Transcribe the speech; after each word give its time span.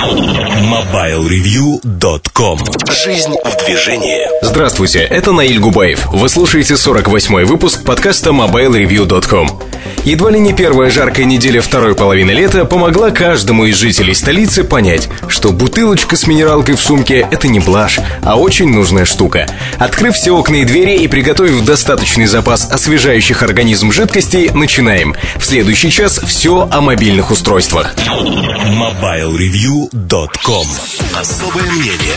MobileReview.com 0.00 2.58
Жизнь 2.90 3.34
в 3.44 3.66
движении 3.66 4.26
Здравствуйте, 4.42 5.00
это 5.00 5.32
Наиль 5.32 5.58
Губаев. 5.58 6.06
Вы 6.06 6.30
слушаете 6.30 6.74
48-й 6.74 7.44
выпуск 7.44 7.84
подкаста 7.84 8.30
MobileReview.com. 8.30 9.60
Едва 10.04 10.30
ли 10.30 10.38
не 10.40 10.54
первая 10.54 10.90
жаркая 10.90 11.26
неделя 11.26 11.60
второй 11.60 11.94
половины 11.94 12.30
лета 12.30 12.64
помогла 12.64 13.10
каждому 13.10 13.66
из 13.66 13.76
жителей 13.76 14.14
столицы 14.14 14.64
понять, 14.64 15.10
что 15.28 15.52
бутылочка 15.52 16.16
с 16.16 16.26
минералкой 16.26 16.76
в 16.76 16.80
сумке— 16.80 17.28
это 17.30 17.48
не 17.48 17.60
блажь, 17.60 18.00
а 18.22 18.36
очень 18.36 18.70
нужная 18.70 19.04
штука. 19.04 19.46
Открыв 19.78 20.14
все 20.14 20.34
окна 20.34 20.62
и 20.62 20.64
двери 20.64 20.96
и 20.96 21.08
приготовив 21.08 21.62
достаточный 21.66 22.24
запас 22.24 22.70
освежающих 22.70 23.42
организм 23.42 23.92
жидкостей, 23.92 24.48
начинаем. 24.54 25.14
В 25.36 25.44
следующий 25.44 25.90
час 25.90 26.18
все 26.24 26.66
о 26.70 26.80
мобильных 26.80 27.30
устройствах. 27.30 27.94
MobileReview.com 27.98 29.89
Особое 31.16 31.64
мнение 31.64 32.16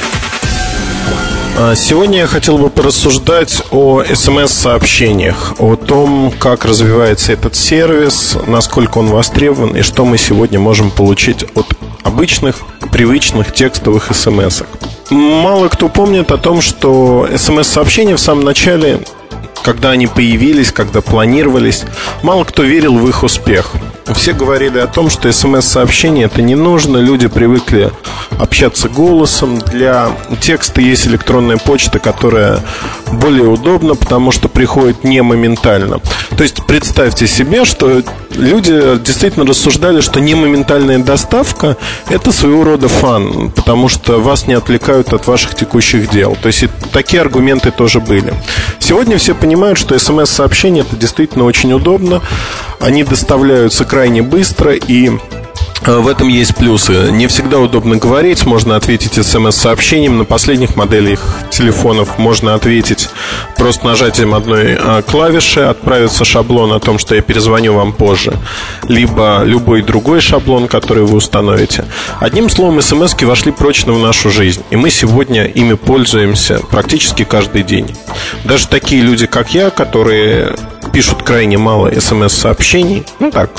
а, 1.58 1.74
Сегодня 1.74 2.20
я 2.20 2.28
хотел 2.28 2.60
бы 2.60 2.70
порассуждать 2.70 3.64
о 3.72 4.04
смс-сообщениях, 4.04 5.56
о 5.58 5.76
том, 5.76 6.32
как 6.38 6.66
развивается 6.66 7.34
этот 7.34 7.56
сервис, 7.56 8.38
насколько 8.46 9.00
он 9.00 9.08
востребован 9.08 9.76
и 9.76 9.82
что 9.82 10.06
мы 10.06 10.20
сегодня 10.20 10.60
можем 10.60 10.92
получить 10.92 11.46
от 11.56 11.66
обычных, 12.04 12.58
привычных 12.92 13.52
текстовых 13.52 14.16
смс 14.16 14.62
-ок. 14.62 14.68
Мало 15.10 15.68
кто 15.68 15.90
помнит 15.90 16.32
о 16.32 16.38
том, 16.38 16.62
что 16.62 17.28
смс-сообщения 17.36 18.16
в 18.18 18.20
самом 18.20 18.44
начале 18.44 19.00
когда 19.64 19.92
они 19.92 20.08
появились, 20.08 20.72
когда 20.72 21.02
планировались, 21.02 21.86
мало 22.22 22.44
кто 22.44 22.64
верил 22.64 22.98
в 22.98 23.08
их 23.08 23.24
успех. 23.24 23.72
Все 24.14 24.34
говорили 24.34 24.80
о 24.80 24.88
том, 24.88 25.10
что 25.10 25.32
смс-сообщение 25.32 26.26
это 26.26 26.42
не 26.42 26.56
нужно, 26.56 26.98
люди 26.98 27.28
привыкли 27.28 27.92
общаться 28.38 28.90
голосом. 28.90 29.60
Для 29.60 30.10
текста 30.42 30.82
есть 30.82 31.08
электронная 31.08 31.58
почта, 31.58 32.00
которая 32.00 32.60
более 33.12 33.48
удобна, 33.48 33.96
потому 33.96 34.32
что 34.32 34.50
приходит 34.50 35.04
не 35.04 35.22
моментально. 35.22 36.00
То 36.36 36.44
есть 36.44 36.66
представьте 36.66 37.28
себе, 37.28 37.64
что 37.64 38.02
люди 38.32 38.98
действительно 38.98 39.46
рассуждали, 39.46 40.02
что 40.02 40.20
не 40.20 40.36
моментальная 40.36 41.00
доставка 41.00 41.78
это 42.10 42.32
своего 42.32 42.64
рода 42.64 42.88
фан, 42.88 43.52
потому 43.52 43.88
что 43.88 44.20
вас 44.20 44.48
не 44.48 44.54
отвлекают 44.54 45.14
от 45.14 45.28
ваших 45.28 45.56
текущих 45.56 46.10
дел. 46.10 46.36
То 46.42 46.48
есть 46.48 46.64
и 46.64 46.70
такие 46.92 47.22
аргументы 47.22 47.72
тоже 47.72 48.00
были. 48.00 48.34
Сегодня 48.80 49.18
все 49.18 49.34
понимают, 49.34 49.78
что 49.78 49.98
смс-сообщение 49.98 50.84
это 50.84 50.96
действительно 50.96 51.46
очень 51.46 51.72
удобно. 51.74 52.22
Они 52.80 53.04
доставляются 53.04 53.86
крайне 53.94 54.24
быстро 54.24 54.74
и 54.74 55.12
Э, 55.86 55.98
в 55.98 56.08
этом 56.08 56.28
есть 56.28 56.56
плюсы. 56.56 57.12
Не 57.12 57.28
всегда 57.28 57.60
удобно 57.60 57.98
говорить, 57.98 58.46
можно 58.46 58.76
ответить 58.76 59.14
смс-сообщением. 59.14 60.18
На 60.18 60.26
последних 60.26 60.76
моделях 60.76 61.20
телефонов 61.50 62.18
можно 62.18 62.56
ответить 62.56 63.10
просто 63.58 63.86
нажатием 63.86 64.34
одной 64.34 64.78
э, 64.80 65.02
клавиши, 65.06 65.62
отправится 65.62 66.24
шаблон 66.24 66.72
о 66.74 66.80
том, 66.80 67.00
что 67.00 67.16
я 67.16 67.22
перезвоню 67.22 67.74
вам 67.74 67.92
позже, 67.92 68.34
либо 68.88 69.44
любой 69.44 69.82
другой 69.82 70.22
шаблон, 70.22 70.68
который 70.68 71.04
вы 71.04 71.18
установите. 71.18 71.86
Одним 72.20 72.50
словом, 72.50 72.82
смс 72.82 73.14
вошли 73.22 73.52
прочно 73.52 73.94
в 73.94 74.00
нашу 74.00 74.30
жизнь, 74.30 74.64
и 74.70 74.76
мы 74.76 74.90
сегодня 74.90 75.46
ими 75.46 75.74
пользуемся 75.74 76.60
практически 76.70 77.24
каждый 77.24 77.64
день. 77.64 77.96
Даже 78.46 78.68
такие 78.68 79.02
люди, 79.02 79.28
как 79.28 79.54
я, 79.54 79.70
которые 79.70 80.56
пишут 80.94 81.24
крайне 81.24 81.58
мало 81.58 81.92
смс-сообщений, 82.00 83.04
ну 83.20 83.32
так, 83.32 83.50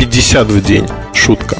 50 0.00 0.46
в 0.48 0.62
день. 0.62 0.88
Шутка. 1.12 1.58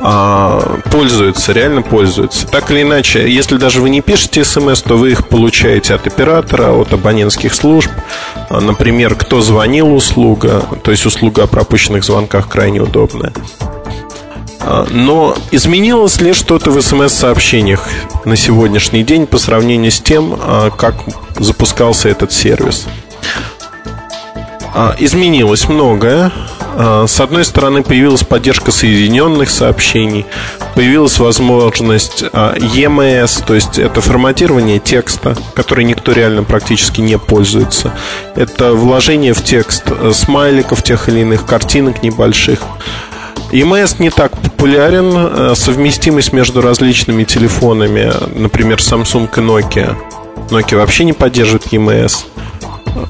А, 0.00 0.78
пользуются, 0.90 1.52
реально 1.52 1.82
пользуются. 1.82 2.46
Так 2.46 2.70
или 2.70 2.82
иначе, 2.82 3.30
если 3.30 3.58
даже 3.58 3.82
вы 3.82 3.90
не 3.90 4.00
пишете 4.00 4.44
смс, 4.44 4.80
то 4.80 4.96
вы 4.96 5.10
их 5.10 5.28
получаете 5.28 5.94
от 5.94 6.06
оператора, 6.06 6.72
от 6.72 6.94
абонентских 6.94 7.54
служб. 7.54 7.90
А, 8.48 8.60
например, 8.60 9.14
кто 9.14 9.42
звонил 9.42 9.94
услуга, 9.94 10.64
то 10.82 10.90
есть 10.90 11.04
услуга 11.04 11.42
о 11.42 11.46
пропущенных 11.46 12.02
звонках 12.02 12.48
крайне 12.48 12.80
удобная. 12.80 13.34
А, 14.60 14.86
но 14.88 15.36
изменилось 15.50 16.18
ли 16.22 16.32
что-то 16.32 16.70
в 16.70 16.80
смс-сообщениях 16.80 17.86
на 18.24 18.36
сегодняшний 18.36 19.02
день 19.02 19.26
по 19.26 19.36
сравнению 19.36 19.90
с 19.90 20.00
тем, 20.00 20.34
как 20.78 20.94
запускался 21.38 22.08
этот 22.08 22.32
сервис? 22.32 22.86
Изменилось 24.98 25.68
многое. 25.68 26.32
А, 26.78 27.06
с 27.06 27.20
одной 27.20 27.44
стороны, 27.46 27.82
появилась 27.82 28.22
поддержка 28.22 28.70
соединенных 28.70 29.48
сообщений, 29.48 30.26
появилась 30.74 31.18
возможность 31.18 32.22
а, 32.34 32.54
EMS, 32.54 33.44
то 33.46 33.54
есть 33.54 33.78
это 33.78 34.02
форматирование 34.02 34.78
текста, 34.78 35.36
который 35.54 35.84
никто 35.84 36.12
реально 36.12 36.42
практически 36.44 37.00
не 37.00 37.18
пользуется. 37.18 37.92
Это 38.34 38.74
вложение 38.74 39.32
в 39.32 39.42
текст 39.42 39.84
э, 39.86 40.12
смайликов 40.12 40.82
тех 40.82 41.08
или 41.08 41.20
иных, 41.20 41.46
картинок 41.46 42.02
небольших. 42.02 42.60
EMS 43.52 43.96
не 43.98 44.10
так 44.10 44.32
популярен, 44.38 45.12
э, 45.16 45.54
совместимость 45.54 46.34
между 46.34 46.60
различными 46.60 47.24
телефонами, 47.24 48.12
например, 48.34 48.80
Samsung 48.80 49.30
и 49.34 49.40
Nokia. 49.40 49.96
Nokia 50.50 50.76
вообще 50.76 51.04
не 51.04 51.14
поддерживает 51.14 51.72
EMS 51.72 52.26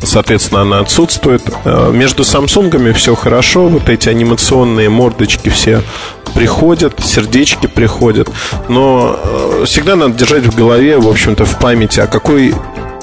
соответственно, 0.03 0.63
она 0.63 0.81
отсутствует. 0.81 1.43
Э, 1.65 1.91
между 1.93 2.25
Самсунгами 2.25 2.93
все 2.93 3.15
хорошо, 3.15 3.69
вот 3.69 3.89
эти 3.89 4.09
анимационные 4.09 4.89
мордочки 4.89 5.49
все 5.49 5.83
приходят, 6.35 7.01
сердечки 7.03 7.67
приходят, 7.67 8.29
но 8.69 9.19
э, 9.23 9.65
всегда 9.67 9.97
надо 9.97 10.15
держать 10.15 10.45
в 10.45 10.55
голове, 10.55 10.99
в 10.99 11.09
общем-то, 11.09 11.45
в 11.45 11.59
памяти, 11.59 12.01
а 12.01 12.07
какой 12.07 12.55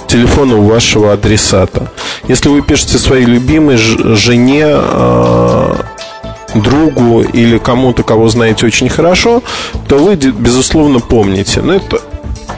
телефон 0.07 0.51
у 0.51 0.61
вашего 0.63 1.13
адресата. 1.13 1.91
Если 2.27 2.49
вы 2.49 2.61
пишете 2.61 2.97
своей 2.97 3.25
любимой 3.25 3.77
жене, 3.77 4.67
э, 4.67 5.75
другу 6.55 7.21
или 7.21 7.57
кому-то, 7.57 8.03
кого 8.03 8.29
знаете 8.29 8.65
очень 8.65 8.89
хорошо, 8.89 9.41
то 9.87 9.97
вы, 9.97 10.15
безусловно, 10.15 10.99
помните. 10.99 11.61
Но 11.61 11.73
это 11.73 11.99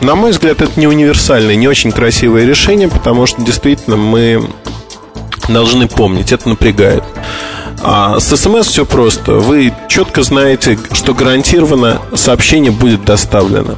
на 0.02 0.16
мой 0.16 0.32
взгляд, 0.32 0.62
это 0.62 0.80
не 0.80 0.88
универсальное, 0.88 1.56
не 1.56 1.68
очень 1.68 1.92
красивое 1.92 2.46
решение, 2.46 2.88
потому 2.88 3.26
что 3.26 3.42
действительно 3.42 3.96
мы 3.98 4.48
должны 5.48 5.88
помнить, 5.88 6.32
это 6.32 6.50
напрягает. 6.50 7.04
А 7.82 8.20
с 8.20 8.36
смс 8.36 8.68
все 8.68 8.86
просто. 8.86 9.34
Вы 9.34 9.74
четко 9.88 10.24
знаете, 10.24 10.80
что 10.92 11.14
гарантированно 11.14 12.02
сообщение 12.16 12.72
будет 12.72 13.06
доставлено. 13.06 13.76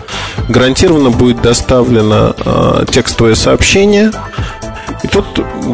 Гарантированно 0.47 1.09
будет 1.09 1.41
доставлено 1.41 2.33
э, 2.37 2.85
текстовое 2.89 3.35
сообщение. 3.35 4.11
И 5.03 5.07
тут 5.07 5.25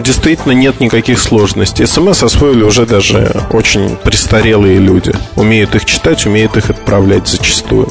действительно 0.04 0.54
нет 0.54 0.80
никаких 0.80 1.20
сложностей. 1.20 1.86
СМС 1.86 2.24
освоили 2.24 2.64
уже 2.64 2.86
даже 2.86 3.46
очень 3.52 3.98
престарелые 3.98 4.80
люди. 4.80 5.14
Умеют 5.36 5.76
их 5.76 5.86
читать, 5.86 6.26
умеют 6.26 6.58
их 6.58 6.70
отправлять 6.70 7.28
зачастую. 7.28 7.90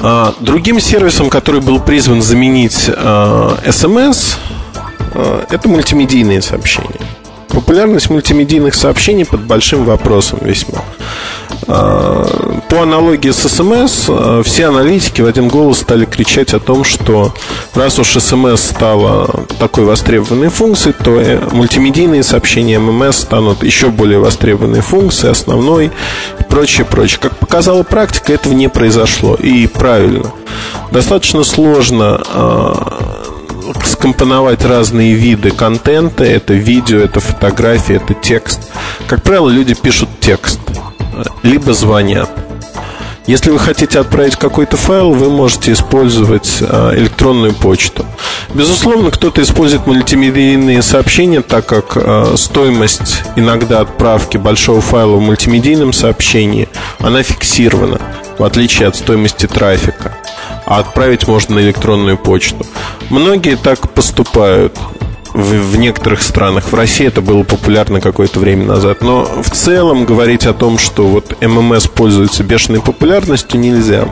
А, 0.00 0.34
другим 0.40 0.80
сервисом, 0.80 1.28
который 1.28 1.60
был 1.60 1.80
призван 1.80 2.22
заменить 2.22 2.88
SMS, 2.88 4.36
а, 4.74 4.90
а, 5.14 5.46
это 5.50 5.68
мультимедийные 5.68 6.40
сообщения. 6.40 7.00
Популярность 7.58 8.08
мультимедийных 8.08 8.76
сообщений 8.76 9.26
под 9.26 9.40
большим 9.40 9.84
вопросом 9.84 10.38
весьма. 10.42 10.84
По 11.66 12.82
аналогии 12.82 13.32
с 13.32 13.48
СМС, 13.48 14.08
все 14.46 14.66
аналитики 14.66 15.22
в 15.22 15.26
один 15.26 15.48
голос 15.48 15.80
стали 15.80 16.04
кричать 16.04 16.54
о 16.54 16.60
том, 16.60 16.84
что 16.84 17.34
раз 17.74 17.98
уж 17.98 18.12
СМС 18.12 18.62
стала 18.62 19.44
такой 19.58 19.86
востребованной 19.86 20.50
функцией, 20.50 20.94
то 21.02 21.20
э, 21.20 21.40
мультимедийные 21.50 22.22
сообщения 22.22 22.78
ММС 22.78 23.16
станут 23.16 23.64
еще 23.64 23.88
более 23.88 24.20
востребованной 24.20 24.80
функцией, 24.80 25.32
основной 25.32 25.90
и 26.38 26.42
прочее, 26.44 26.86
прочее. 26.86 27.18
Как 27.20 27.36
показала 27.38 27.82
практика, 27.82 28.32
этого 28.32 28.52
не 28.52 28.68
произошло. 28.68 29.34
И 29.34 29.66
правильно. 29.66 30.30
Достаточно 30.92 31.42
сложно 31.42 32.20
скомпоновать 33.84 34.64
разные 34.64 35.14
виды 35.14 35.50
контента. 35.50 36.24
Это 36.24 36.54
видео, 36.54 36.98
это 36.98 37.20
фотографии, 37.20 37.96
это 37.96 38.14
текст. 38.14 38.70
Как 39.06 39.22
правило, 39.22 39.48
люди 39.48 39.74
пишут 39.74 40.08
текст, 40.20 40.60
либо 41.42 41.72
звонят. 41.72 42.30
Если 43.28 43.50
вы 43.50 43.58
хотите 43.58 44.00
отправить 44.00 44.36
какой-то 44.36 44.78
файл, 44.78 45.12
вы 45.12 45.28
можете 45.28 45.72
использовать 45.74 46.62
а, 46.62 46.94
электронную 46.96 47.52
почту. 47.52 48.06
Безусловно, 48.54 49.10
кто-то 49.10 49.42
использует 49.42 49.86
мультимедийные 49.86 50.80
сообщения, 50.80 51.42
так 51.42 51.66
как 51.66 51.92
а, 51.96 52.36
стоимость 52.38 53.22
иногда 53.36 53.80
отправки 53.80 54.38
большого 54.38 54.80
файла 54.80 55.16
в 55.16 55.20
мультимедийном 55.20 55.92
сообщении, 55.92 56.70
она 57.00 57.22
фиксирована, 57.22 58.00
в 58.38 58.44
отличие 58.44 58.88
от 58.88 58.96
стоимости 58.96 59.46
трафика. 59.46 60.16
А 60.64 60.78
отправить 60.78 61.26
можно 61.26 61.56
на 61.56 61.60
электронную 61.60 62.16
почту. 62.18 62.66
Многие 63.10 63.56
так 63.56 63.90
поступают. 63.90 64.76
в, 65.34 65.72
в 65.72 65.76
некоторых 65.78 66.22
странах. 66.22 66.72
В 66.72 66.74
России 66.74 67.06
это 67.06 67.20
было 67.20 67.42
популярно 67.42 68.00
какое-то 68.00 68.40
время 68.40 68.64
назад. 68.64 69.02
Но 69.02 69.24
в 69.42 69.50
целом 69.50 70.04
говорить 70.04 70.46
о 70.46 70.52
том, 70.52 70.78
что 70.78 71.06
вот 71.06 71.40
ММС 71.40 71.86
пользуется 71.86 72.42
бешеной 72.44 72.80
популярностью, 72.80 73.60
нельзя. 73.60 74.08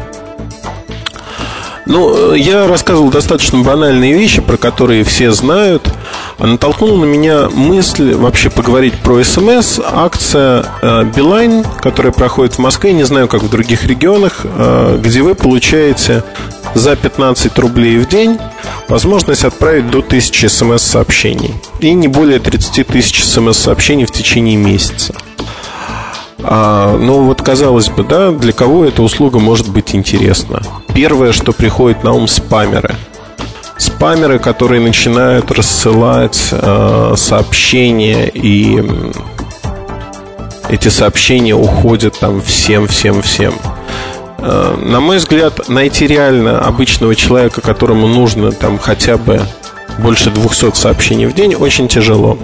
Ну, 1.86 2.34
я 2.34 2.66
рассказывал 2.66 3.10
достаточно 3.10 3.60
банальные 3.60 4.12
вещи, 4.12 4.42
про 4.42 4.56
которые 4.56 5.04
все 5.04 5.30
знают. 5.30 5.88
Натолкнула 6.38 6.96
на 6.98 7.04
меня 7.04 7.48
мысль 7.48 8.12
вообще 8.12 8.50
поговорить 8.50 8.94
про 8.94 9.22
СМС. 9.22 9.78
Акция 9.78 10.64
э, 10.82 11.04
Билайн, 11.04 11.64
которая 11.80 12.12
проходит 12.12 12.54
в 12.54 12.58
Москве, 12.58 12.92
не 12.92 13.04
знаю, 13.04 13.28
как 13.28 13.44
в 13.44 13.48
других 13.48 13.86
регионах, 13.86 14.40
э, 14.44 14.98
где 15.00 15.22
вы 15.22 15.36
получаете 15.36 16.24
за 16.74 16.96
15 16.96 17.56
рублей 17.60 17.98
в 17.98 18.08
день 18.08 18.38
возможность 18.88 19.44
отправить 19.44 19.88
до 19.88 19.98
1000 19.98 20.48
смс-сообщений 20.48 21.54
и 21.78 21.92
не 21.94 22.08
более 22.08 22.40
30 22.40 22.84
тысяч 22.86 23.22
смс-сообщений 23.24 24.06
в 24.06 24.10
течение 24.10 24.56
месяца. 24.56 25.14
А, 26.48 26.96
ну 26.96 27.25
вот 27.25 27.43
казалось 27.43 27.88
бы, 27.88 28.04
да, 28.04 28.31
для 28.31 28.52
кого 28.52 28.84
эта 28.84 29.02
услуга 29.02 29.40
может 29.40 29.69
быть 29.69 29.96
интересна? 29.96 30.62
Первое, 30.94 31.32
что 31.32 31.52
приходит 31.52 32.04
на 32.04 32.12
ум, 32.12 32.28
спамеры. 32.28 32.94
Спамеры, 33.78 34.38
которые 34.38 34.81
начинают 34.81 35.50
рассылать 35.50 36.48
э, 36.52 37.14
сообщения 37.16 38.28
и 38.28 38.81
эти 40.69 40.88
сообщения 40.88 41.54
уходят 41.54 42.19
там 42.19 42.40
всем, 42.40 42.87
всем, 42.87 43.22
всем. 43.22 43.54
Э, 44.38 44.76
на 44.81 45.00
мой 45.00 45.19
взгляд, 45.19 45.69
найти 45.69 46.06
реально 46.06 46.60
обычного 46.60 47.16
человека, 47.16 47.60
которому 47.60 48.06
нужно 48.06 48.52
там 48.52 48.78
хотя 48.78 49.16
бы 49.16 49.42
больше 49.98 50.31
200 50.31 50.75
сообщений 50.75 51.26
в 51.26 51.34
день 51.34 51.54
очень 51.54 51.88
тяжело. 51.88 52.38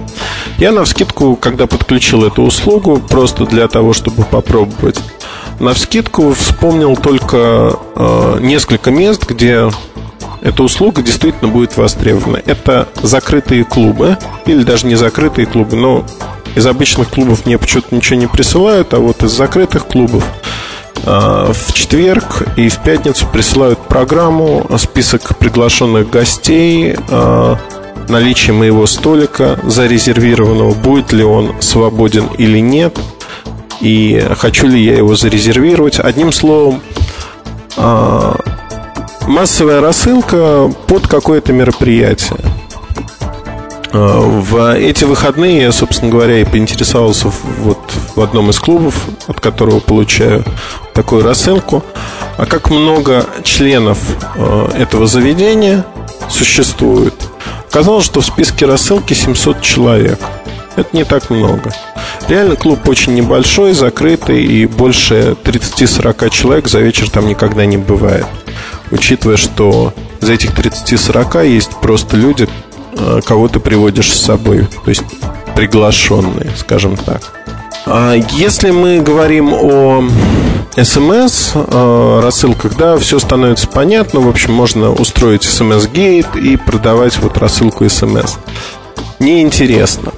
Я 0.59 0.73
на 0.73 0.85
вскидку, 0.85 1.37
когда 1.37 1.67
подключил 1.67 2.25
эту 2.25 2.43
услугу, 2.43 2.99
просто 3.09 3.47
для 3.47 3.69
того, 3.69 3.93
чтобы 3.93 4.25
попробовать, 4.25 5.01
на 5.61 5.75
вскидку 5.75 6.33
вспомнил 6.35 6.97
только 6.97 7.79
э, 7.95 8.39
несколько 8.41 8.91
мест, 8.91 9.27
где 9.29 9.71
эта 10.43 10.63
услуга 10.63 11.03
действительно 11.03 11.51
будет 11.51 11.77
востребована. 11.77 12.43
Это 12.45 12.89
закрытые 13.03 13.65
клубы, 13.65 14.19
или 14.47 14.65
даже 14.65 14.87
не 14.87 14.97
закрытые 14.97 15.47
клубы, 15.47 15.77
но 15.77 16.05
из 16.57 16.67
обычных 16.67 17.09
клубов 17.09 17.47
мне 17.47 17.59
почему-то 17.59 17.95
ничего 17.95 18.19
не 18.19 18.27
присылают, 18.27 18.93
а 18.93 18.99
вот 18.99 19.23
из 19.23 19.31
закрытых 19.31 19.87
клубов 19.87 20.25
в 21.05 21.73
четверг 21.73 22.47
и 22.57 22.69
в 22.69 22.79
пятницу 22.79 23.27
присылают 23.33 23.79
программу, 23.81 24.67
список 24.79 25.37
приглашенных 25.37 26.09
гостей, 26.11 26.97
а, 27.11 27.59
наличие 28.09 28.55
моего 28.55 28.87
столика 28.87 29.59
зарезервированного, 29.65 30.75
будет 30.75 31.13
ли 31.13 31.25
он 31.25 31.61
свободен 31.61 32.27
или 32.39 32.59
нет, 32.59 32.99
и 33.81 34.25
хочу 34.39 34.67
ли 34.67 34.83
я 34.83 34.97
его 34.97 35.17
зарезервировать. 35.17 35.99
Одним 35.99 36.33
словом, 36.33 36.81
а, 37.77 38.39
массовая 39.27 39.81
рассылка 39.81 40.71
под 40.87 41.09
какое-то 41.09 41.53
мероприятие. 41.53 42.39
В 43.93 44.75
эти 44.75 45.05
выходные 45.05 45.63
я, 45.63 45.73
собственно 45.73 46.11
говоря, 46.11 46.41
и 46.41 46.45
поинтересовался 46.45 47.31
вот 47.59 47.79
в 48.15 48.21
одном 48.23 48.49
из 48.49 48.59
клубов, 48.59 49.07
от 49.27 49.41
которого 49.41 49.81
получаю 49.81 50.45
такую 50.95 51.23
рассылку. 51.23 51.85
А 52.39 52.47
как 52.47 52.71
много 52.71 53.27
членов 53.45 53.99
э, 54.37 54.69
этого 54.79 55.07
заведения 55.07 55.85
существует? 56.31 57.15
Оказалось, 57.69 58.07
что 58.07 58.23
в 58.23 58.25
списке 58.25 58.65
рассылки 58.65 59.13
700 59.13 59.61
человек. 59.61 60.19
Это 60.77 60.89
не 60.97 61.05
так 61.05 61.29
много. 61.29 61.71
Реально 62.29 62.57
клуб 62.57 62.89
очень 62.89 63.15
небольшой, 63.15 63.75
закрытый, 63.75 64.43
и 64.43 64.65
больше 64.65 65.37
30-40 65.45 66.31
человек 66.31 66.69
за 66.69 66.81
вечер 66.81 67.11
там 67.11 67.27
никогда 67.29 67.67
не 67.67 67.77
бывает. 67.77 68.27
Учитывая, 68.91 69.37
что 69.37 69.93
за 70.21 70.33
этих 70.33 70.55
30-40 70.59 71.47
есть 71.47 71.73
просто 71.83 72.17
люди, 72.17 72.49
Э, 72.49 72.72
кого 73.25 73.49
ты 73.49 73.61
приводишь 73.61 74.13
с 74.13 74.23
собой, 74.23 74.67
то 74.85 74.89
есть 74.89 75.05
приглашенные, 75.55 76.51
скажем 76.57 76.97
так. 76.97 77.23
А 77.87 78.15
если 78.15 78.71
мы 78.71 79.01
говорим 79.01 79.53
о 79.53 80.05
СМС 80.77 81.51
э, 81.55 82.21
рассылках, 82.23 82.77
да, 82.77 82.97
все 82.97 83.19
становится 83.19 83.69
понятно. 83.69 84.21
В 84.21 84.29
общем, 84.29 84.53
можно 84.55 84.93
устроить 84.93 85.43
смс-гейт 85.43 86.37
и 86.37 86.57
продавать 86.57 87.19
вот 87.19 87.37
рассылку 87.39 87.89
СМС. 87.89 88.37
Неинтересно. 89.19 90.13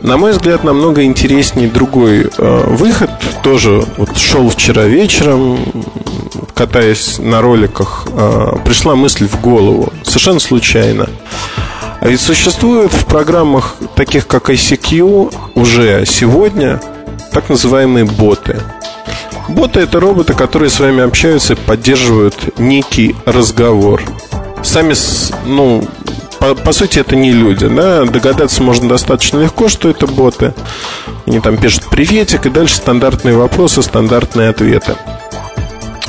На 0.00 0.16
мой 0.16 0.32
взгляд, 0.32 0.64
намного 0.64 1.04
интереснее 1.04 1.68
другой 1.68 2.28
э, 2.36 2.64
выход. 2.68 3.10
Тоже 3.42 3.84
вот 3.96 4.16
шел 4.16 4.48
вчера 4.50 4.84
вечером, 4.84 5.58
катаясь 6.54 7.18
на 7.18 7.40
роликах, 7.40 8.06
э, 8.12 8.56
пришла 8.64 8.94
мысль 8.94 9.26
в 9.26 9.40
голову, 9.40 9.92
совершенно 10.04 10.40
случайно. 10.40 11.08
А 12.02 12.08
ведь 12.08 12.20
существуют 12.20 12.92
в 12.92 13.04
программах, 13.04 13.76
таких 13.94 14.26
как 14.26 14.50
ICQ, 14.50 15.32
уже 15.54 16.04
сегодня 16.04 16.80
так 17.30 17.48
называемые 17.48 18.04
боты. 18.04 18.60
Боты– 19.48 19.78
это 19.82 20.00
роботы, 20.00 20.34
которые 20.34 20.68
с 20.68 20.80
вами 20.80 21.04
общаются 21.04 21.52
и 21.52 21.56
поддерживают 21.56 22.58
некий 22.58 23.14
разговор. 23.24 24.02
Сами, 24.64 24.94
ну, 25.46 25.88
по, 26.40 26.56
по 26.56 26.72
сути, 26.72 26.98
это 26.98 27.14
не 27.14 27.30
люди, 27.30 27.68
да, 27.68 28.04
догадаться 28.04 28.64
можно 28.64 28.88
достаточно 28.88 29.38
легко, 29.38 29.68
что 29.68 29.88
это 29.88 30.08
боты. 30.08 30.54
Они 31.24 31.38
там 31.38 31.56
пишут 31.56 31.84
приветик, 31.88 32.46
и 32.46 32.50
дальше 32.50 32.78
стандартные 32.78 33.36
вопросы, 33.36 33.80
стандартные 33.80 34.48
ответы. 34.48 34.96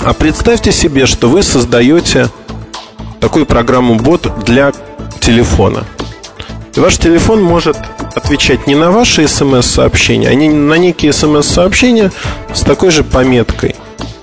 А 0.04 0.14
представьте 0.14 0.72
себе, 0.72 1.06
что 1.06 1.30
вы 1.30 1.44
создаете 1.44 2.30
такую 3.20 3.46
программу 3.46 3.94
бот 3.94 4.44
для 4.44 4.72
телефона. 5.24 5.84
И 6.76 6.80
ваш 6.80 6.98
телефон 6.98 7.42
может 7.42 7.78
отвечать 8.16 8.68
не 8.68 8.76
на 8.76 8.92
ваши 8.92 9.28
смс-сообщения, 9.28 10.30
а 10.30 10.36
на 10.36 10.74
некие 10.76 11.14
смс-сообщения 11.14 12.12
с 12.54 12.62
такой 12.62 12.92
же 12.92 13.04
пометкой, 13.04 13.76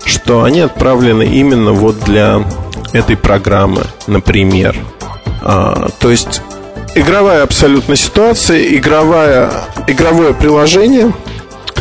что 0.05 0.44
они 0.44 0.61
отправлены 0.61 1.23
именно 1.23 1.73
вот 1.73 2.00
для 2.00 2.44
этой 2.93 3.17
программы, 3.17 3.85
например. 4.06 4.76
А, 5.43 5.88
то 6.00 6.11
есть 6.11 6.43
игровая 6.94 7.44
абсолютно 7.44 7.97
ситуация, 7.97 8.62
игровая, 8.76 9.50
игровое 9.87 10.35
приложение, 10.35 11.12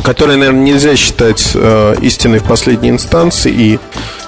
которое, 0.03 0.37
наверное, 0.37 0.61
нельзя 0.61 0.95
считать 0.95 1.51
э, 1.55 1.95
истиной 2.01 2.39
в 2.39 2.43
последней 2.43 2.89
инстанции 2.89 3.51
и 3.51 3.79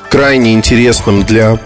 крайне 0.09 0.53
интересным 0.53 1.23
для 1.23 1.59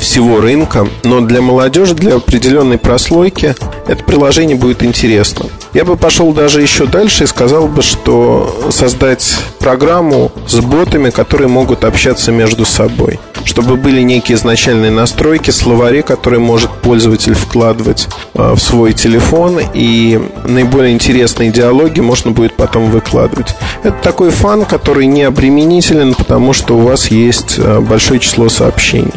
всего 0.00 0.40
рынка, 0.40 0.88
но 1.04 1.20
для 1.20 1.40
молодежи, 1.40 1.94
для 1.94 2.16
определенной 2.16 2.78
прослойки 2.78 3.54
это 3.86 4.02
приложение 4.04 4.56
будет 4.56 4.82
интересно. 4.82 5.46
Я 5.72 5.84
бы 5.84 5.96
пошел 5.96 6.32
даже 6.32 6.60
еще 6.62 6.86
дальше 6.86 7.24
и 7.24 7.26
сказал 7.28 7.68
бы, 7.68 7.82
что 7.82 8.70
создать 8.70 9.36
программу 9.60 10.32
с 10.48 10.56
ботами, 10.56 11.10
которые 11.10 11.48
могут 11.48 11.84
общаться 11.84 12.32
между 12.32 12.64
собой. 12.64 13.20
Чтобы 13.44 13.76
были 13.76 14.02
некие 14.02 14.36
изначальные 14.36 14.90
настройки, 14.90 15.50
словари, 15.50 16.02
которые 16.02 16.40
может 16.40 16.70
пользователь 16.70 17.34
вкладывать 17.34 18.08
э, 18.34 18.52
в 18.54 18.58
свой 18.58 18.92
телефон, 18.92 19.60
и 19.72 20.20
наиболее 20.44 20.92
интересные 20.92 21.50
диалоги 21.50 22.00
можно 22.00 22.32
будет 22.32 22.54
потом 22.54 22.90
выкладывать. 22.90 23.54
Это 23.82 23.96
такой 24.02 24.30
фан, 24.30 24.64
который 24.64 25.06
не 25.06 25.22
обременителен, 25.22 26.14
потому 26.14 26.52
что 26.52 26.76
у 26.76 26.80
вас 26.80 27.08
есть 27.08 27.56
э, 27.58 27.80
большое 27.80 28.18
число 28.18 28.48
сообщений, 28.48 29.12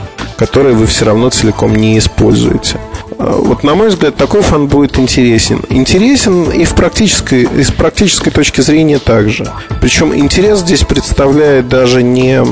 которые 0.46 0.76
вы 0.76 0.88
все 0.88 1.06
равно 1.06 1.30
целиком 1.30 1.74
не 1.74 1.98
используете. 1.98 2.78
Э, 3.18 3.40
вот, 3.40 3.64
на 3.64 3.76
мой 3.76 3.88
взгляд, 3.88 4.18
такой 4.18 4.42
фан 4.42 4.68
будет 4.68 5.00
интересен. 5.00 5.62
Интересен 5.70 6.52
и 6.52 6.66
в 6.66 6.76
практической, 6.76 7.44
и 7.44 7.64
с 7.64 7.72
практической 7.72 8.30
точки 8.30 8.60
зрения 8.60 9.00
также. 9.00 9.50
Причем 9.80 10.14
интерес 10.14 10.60
здесь 10.60 10.84
представляет 10.84 11.70
даже 11.70 12.04
не 12.04 12.44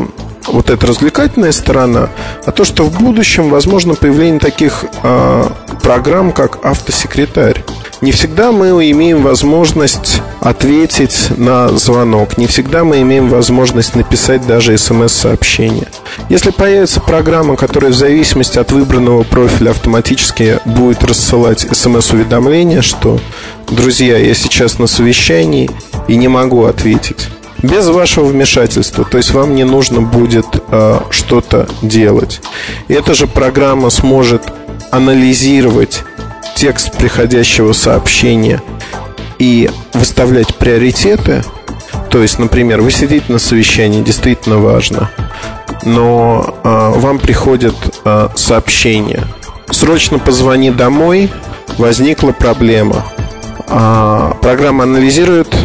вот 0.48 0.70
эта 0.70 0.88
развлекательная 0.88 1.52
сторона, 1.52 2.10
а 2.46 2.52
то, 2.52 2.64
что 2.64 2.84
в 2.84 3.00
будущем 3.00 3.50
возможно 3.50 3.96
появление 3.96 4.40
таких 4.40 4.86
э, 5.04 5.50
программ, 5.82 6.32
как 6.32 6.66
автосекретарь. 6.66 7.64
Не 8.02 8.12
всегда 8.12 8.52
мы 8.52 8.70
имеем 8.90 9.22
возможность 9.22 10.24
ответить 10.40 11.28
на 11.38 11.70
звонок, 11.70 12.38
не 12.38 12.48
всегда 12.48 12.84
мы 12.84 13.02
имеем 13.02 13.30
возможность 13.30 13.96
написать 13.96 14.46
даже 14.48 14.76
смс-сообщение. 14.76 15.88
Если 16.28 16.50
появится 16.50 17.00
программа, 17.00 17.56
которая 17.56 17.92
в 17.92 17.96
зависимости 17.96 18.58
от 18.58 18.72
выбранного 18.72 19.22
профиля 19.22 19.70
автоматически 19.70 20.60
будет 20.66 21.04
рассылать 21.04 21.68
смс-уведомления, 21.72 22.82
что 22.82 23.20
«Друзья, 23.70 24.18
я 24.18 24.34
сейчас 24.34 24.80
на 24.80 24.88
совещании 24.88 25.70
и 26.08 26.16
не 26.16 26.28
могу 26.28 26.66
ответить», 26.66 27.28
без 27.62 27.88
вашего 27.88 28.26
вмешательства. 28.26 29.06
То 29.06 29.18
есть 29.18 29.32
вам 29.32 29.56
не 29.56 29.64
нужно 29.64 30.02
будет 30.02 30.46
э, 30.70 31.00
что-то 31.10 31.68
делать. 31.82 32.42
И 32.88 32.94
эта 32.94 33.14
же 33.14 33.28
программа 33.28 33.90
сможет 33.90 34.44
анализировать 34.92 36.04
текст 36.56 36.98
приходящего 36.98 37.74
сообщения 37.74 38.62
и 39.40 39.70
выставлять 39.94 40.56
приоритеты. 40.56 41.44
То 42.10 42.22
есть, 42.22 42.40
например, 42.40 42.82
вы 42.82 42.92
сидите 42.92 43.32
на 43.32 43.40
совещании, 43.40 44.02
действительно 44.02 44.58
важно, 44.58 45.10
но 45.84 46.56
э, 46.64 46.92
вам 46.98 47.20
приходит 47.20 47.76
э, 48.04 48.30
сообщение. 48.36 49.24
Срочно 49.70 50.20
позвони 50.20 50.72
домой, 50.72 51.32
возникла 51.78 52.32
проблема. 52.32 53.06
А, 53.68 54.38
программа 54.42 54.84
анализирует 54.84 55.56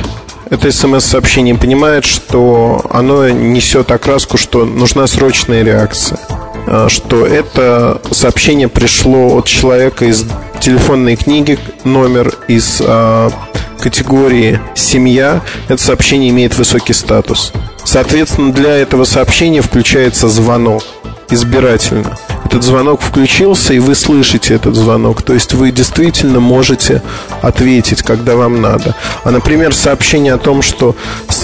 это 0.51 0.71
смс-сообщение, 0.71 1.55
понимает, 1.55 2.05
что 2.05 2.85
оно 2.91 3.29
несет 3.29 3.91
окраску, 3.91 4.39
что 4.39 4.65
нужна 4.65 5.07
срочная 5.07 5.63
реакция. 5.63 6.19
А, 6.67 6.89
что 6.89 7.27
это 7.27 8.01
сообщение 8.11 8.69
пришло 8.69 9.37
от 9.37 9.47
человека 9.47 10.05
из 10.05 10.25
телефонной 10.61 11.17
книги, 11.17 11.59
номер 11.85 12.35
из 12.49 12.81
а, 12.85 13.31
категории 13.79 14.61
«семья», 14.75 15.43
это 15.69 15.83
сообщение 15.83 16.31
имеет 16.31 16.57
высокий 16.57 16.93
статус. 16.93 17.53
Соответственно, 17.85 18.53
для 18.53 18.77
этого 18.77 19.05
сообщения 19.05 19.63
включается 19.63 20.29
звонок 20.29 20.83
избирательно. 21.31 22.17
Этот 22.57 22.69
звонок 22.69 23.03
включился, 23.03 23.75
и 23.75 23.79
вы 23.79 23.95
слышите 23.95 24.55
этот 24.55 24.75
звонок. 24.77 25.21
То 25.21 25.35
есть 25.35 25.53
вы 25.53 25.71
действительно 25.71 26.41
можете 26.41 27.03
ответить, 27.43 28.03
когда 28.03 28.35
вам 28.35 28.63
надо. 28.63 28.95
А, 29.25 29.31
например, 29.31 29.75
сообщение 29.75 30.33
о 30.33 30.39
том, 30.39 30.63
что 30.63 30.97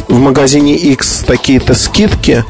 в 0.08 0.18
магазине 0.18 0.74
X 0.74 1.24
такие-то 1.26 1.74
скидки, 1.74 2.46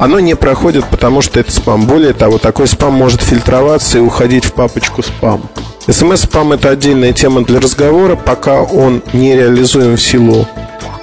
оно 0.00 0.20
не 0.20 0.34
проходит, 0.36 0.86
потому 0.86 1.20
что 1.20 1.38
это 1.38 1.52
спам. 1.52 1.84
Более 1.84 2.14
того, 2.14 2.38
такой 2.38 2.66
спам 2.66 2.94
может 2.94 3.20
фильтроваться 3.20 3.98
и 3.98 4.00
уходить 4.00 4.46
в 4.46 4.54
папочку 4.54 5.02
спам. 5.02 5.42
СМС-спам– 5.86 6.52
это 6.54 6.70
отдельная 6.70 7.12
тема 7.12 7.44
для 7.44 7.60
разговора, 7.60 8.16
пока 8.16 8.62
он 8.62 9.02
не 9.12 9.36
реализуем 9.36 9.98
в 9.98 10.00
силу 10.00 10.48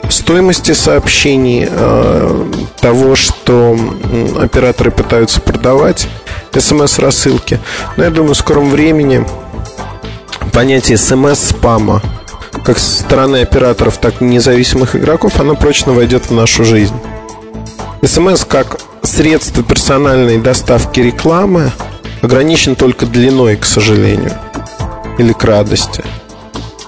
стоимости 0.10 0.72
сообщений, 0.72 1.68
э, 1.70 2.46
того, 2.80 3.16
что 3.16 3.78
операторы 4.40 4.92
пытаются 4.92 5.42
продавать, 5.42 6.08
смс-рассылки. 6.60 7.60
Но 7.98 8.04
я 8.04 8.10
думаю, 8.10 8.34
в 8.34 8.38
скором 8.38 8.70
времени 8.70 9.26
понятие 10.52 10.98
смс-спама 10.98 12.02
как 12.66 12.80
со 12.80 13.02
стороны 13.02 13.42
операторов, 13.42 13.98
так 13.98 14.22
и 14.22 14.26
независимых 14.26 14.96
игроков, 14.96 15.40
оно 15.40 15.56
прочно 15.56 15.94
войдет 15.94 16.26
в 16.26 16.34
нашу 16.34 16.66
жизнь. 16.66 16.96
СМС 18.04 18.44
как 18.46 18.80
средство 19.04 19.64
персональной 19.64 20.40
доставки 20.40 21.00
рекламы 21.00 21.72
ограничен 22.22 22.76
только 22.76 23.06
длиной, 23.06 23.56
к 23.56 23.66
сожалению, 23.66 24.32
или 25.20 25.34
к 25.34 25.44
радости. 25.44 26.04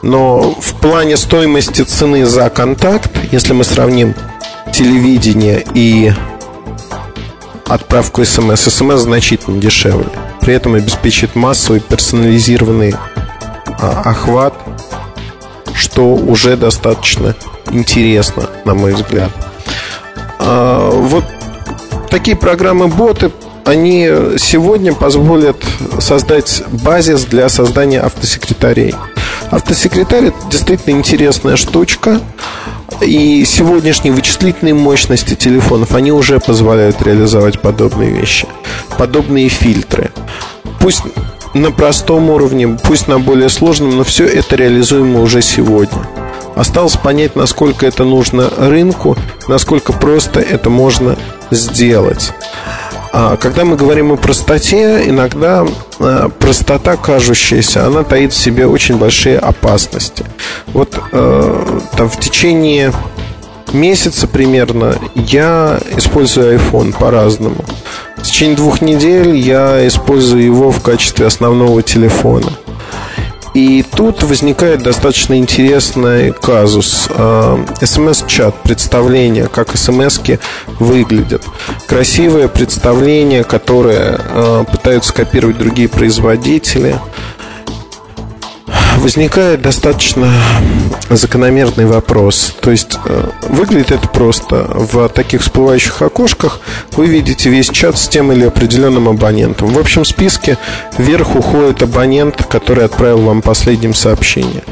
Но 0.02 0.56
в 0.60 0.74
плане 0.76 1.18
стоимости 1.18 1.82
цены 1.82 2.26
за 2.26 2.50
контакт, 2.50 3.12
если 3.32 3.54
мы 3.54 3.64
сравним 3.64 4.16
телевидение 4.74 5.64
и 5.74 6.12
отправку 7.68 8.24
смс, 8.26 8.62
смс 8.62 9.00
значительно 9.02 9.60
дешевле. 9.60 10.10
При 10.42 10.54
этом 10.54 10.76
обеспечит 10.76 11.36
массовый 11.36 11.82
персонализированный 11.82 12.96
а, 13.80 14.02
охват, 14.06 14.54
что 15.74 16.16
уже 16.16 16.58
достаточно 16.58 17.36
интересно, 17.72 18.50
на 18.66 18.74
мой 18.74 18.94
взгляд. 18.94 19.32
А, 20.40 20.90
вот 20.92 21.26
такие 22.10 22.38
программы-боты, 22.38 23.32
они 23.66 24.10
сегодня 24.38 24.94
позволят 24.94 25.58
создать 26.00 26.64
базис 26.72 27.26
для 27.26 27.50
создания 27.50 28.00
автосекретарей. 28.00 28.96
Автосекретарь 29.52 30.28
это 30.28 30.38
действительно 30.50 30.96
интересная 30.96 31.58
штучка. 31.58 32.22
И 33.02 33.46
сегодняшние 33.46 34.14
вычислительные 34.14 34.74
мощности 34.74 35.36
телефонов, 35.36 35.94
они 35.94 36.12
уже 36.12 36.40
позволяют 36.40 37.02
реализовать 37.02 37.62
подобные 37.62 38.12
вещи, 38.12 38.48
подобные 38.98 39.50
фильтры. 39.50 40.12
Пусть 40.80 41.04
на 41.54 41.72
простом 41.72 42.30
уровне, 42.30 42.78
пусть 42.84 43.08
на 43.08 43.20
более 43.20 43.50
сложном, 43.50 43.98
но 43.98 44.04
все 44.04 44.26
это 44.26 44.56
реализуемо 44.56 45.22
уже 45.22 45.42
сегодня. 45.42 46.08
Осталось 46.56 46.98
понять, 46.98 47.36
насколько 47.36 47.86
это 47.86 48.04
нужно 48.04 48.50
рынку, 48.58 49.16
насколько 49.48 49.94
просто 49.94 50.40
это 50.40 50.70
можно 50.70 51.18
сделать. 51.52 52.34
А 53.12 53.38
когда 53.38 53.66
мы 53.66 53.76
говорим 53.76 54.12
о 54.12 54.18
простоте, 54.18 55.04
иногда 55.08 55.66
э, 56.00 56.30
простота 56.40 56.96
кажущаяся, 56.98 57.86
она 57.86 58.04
таит 58.04 58.34
в 58.34 58.38
себе 58.38 58.68
очень 58.68 58.98
большие 58.98 59.40
опасности. 59.40 60.26
Вот 60.68 61.00
э, 61.12 61.80
там 61.96 62.10
в 62.10 62.20
течение 62.20 62.92
месяца 63.74 64.28
примерно 64.28 64.96
я 65.16 65.80
использую 65.96 66.58
iPhone 66.58 66.98
по-разному. 66.98 67.64
В 68.18 68.24
течение 68.24 68.56
двух 68.56 68.82
недель 68.82 69.36
я 69.36 69.86
использую 69.88 70.44
его 70.44 70.72
в 70.72 70.82
качестве 70.82 71.26
основного 71.28 71.82
телефона. 71.84 72.52
И 73.58 73.82
тут 73.82 74.22
возникает 74.22 74.84
достаточно 74.84 75.36
интересный 75.36 76.32
казус. 76.32 77.08
А, 77.10 77.60
СМС-чат, 77.82 78.54
представление, 78.62 79.48
как 79.48 79.76
смс 79.76 80.20
выглядят. 80.78 81.44
Красивое 81.88 82.50
представление, 82.50 83.44
которое 83.44 84.20
а, 84.20 84.64
пытаются 84.64 85.12
копировать 85.12 85.58
другие 85.58 85.90
производители– 85.90 87.00
возникает 88.98 89.62
достаточно 89.62 90.32
закономерный 91.10 91.86
вопрос. 91.86 92.56
То 92.62 92.72
есть 92.72 92.98
э, 93.06 93.30
выглядит 93.50 93.92
это 93.92 94.08
просто. 94.08 94.68
В 94.70 95.10
таких 95.10 95.42
всплывающих 95.42 96.02
окошках 96.02 96.60
вы 96.94 97.08
видите 97.08 97.50
весь 97.50 97.70
чат 97.70 97.98
с 97.98 98.08
тем 98.08 98.32
или 98.32 98.46
определенным 98.46 99.08
абонентом. 99.08 99.70
В 99.70 99.80
общем 99.80 100.06
списке 100.06 100.58
вверх 100.98 101.36
уходит 101.36 101.82
абонент, 101.84 102.44
который 102.50 102.86
отправил 102.86 103.22
вам 103.22 103.42
последним 103.42 103.94
сообщение. 103.94 104.64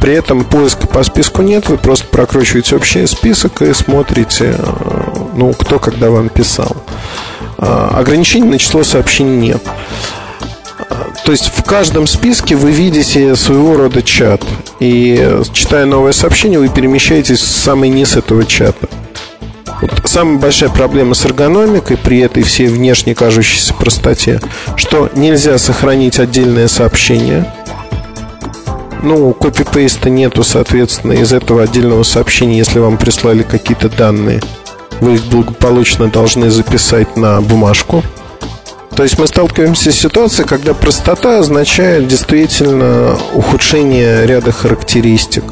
При 0.00 0.14
этом 0.14 0.44
поиска 0.44 0.86
по 0.86 1.02
списку 1.02 1.42
нет, 1.42 1.68
вы 1.68 1.76
просто 1.76 2.06
прокручиваете 2.06 2.76
общий 2.76 3.06
список 3.06 3.62
и 3.62 3.72
смотрите, 3.74 4.54
э, 4.56 5.26
ну, 5.34 5.52
кто 5.52 5.78
когда 5.78 6.10
вам 6.10 6.28
писал. 6.28 6.76
Э, 7.58 7.90
ограничений 7.92 8.48
на 8.48 8.58
число 8.58 8.82
сообщений 8.82 9.36
нет. 9.36 9.62
То 11.24 11.32
есть 11.32 11.50
в 11.54 11.62
каждом 11.62 12.06
списке 12.06 12.56
вы 12.56 12.70
видите 12.70 13.36
своего 13.36 13.76
рода 13.76 14.02
чат. 14.02 14.42
И 14.80 15.40
читая 15.52 15.84
новое 15.84 16.12
сообщение, 16.12 16.58
вы 16.58 16.68
перемещаетесь 16.68 17.40
в 17.40 17.46
самый 17.46 17.88
низ 17.88 18.16
этого 18.16 18.44
чата. 18.44 18.88
Вот 19.80 20.02
самая 20.04 20.38
большая 20.38 20.70
проблема 20.70 21.14
с 21.14 21.24
эргономикой 21.24 21.96
при 21.96 22.18
этой 22.18 22.42
всей 22.42 22.66
внешне 22.66 23.14
кажущейся 23.14 23.72
простоте, 23.74 24.40
что 24.76 25.08
нельзя 25.14 25.56
сохранить 25.58 26.18
отдельное 26.18 26.68
сообщение. 26.68 27.50
Ну, 29.02 29.32
копипейста 29.32 30.10
нету, 30.10 30.44
соответственно, 30.44 31.12
из 31.12 31.32
этого 31.32 31.62
отдельного 31.62 32.02
сообщения, 32.02 32.58
если 32.58 32.78
вам 32.78 32.98
прислали 32.98 33.42
какие-то 33.42 33.88
данные, 33.88 34.42
вы 35.00 35.14
их 35.14 35.24
благополучно 35.24 36.08
должны 36.08 36.50
записать 36.50 37.16
на 37.16 37.40
бумажку. 37.40 38.02
То 38.94 39.04
есть 39.04 39.18
мы 39.18 39.26
сталкиваемся 39.26 39.92
с 39.92 39.96
ситуацией, 39.96 40.46
когда 40.46 40.74
простота 40.74 41.38
означает 41.38 42.06
действительно 42.06 43.18
ухудшение 43.32 44.26
ряда 44.26 44.52
характеристик. 44.52 45.44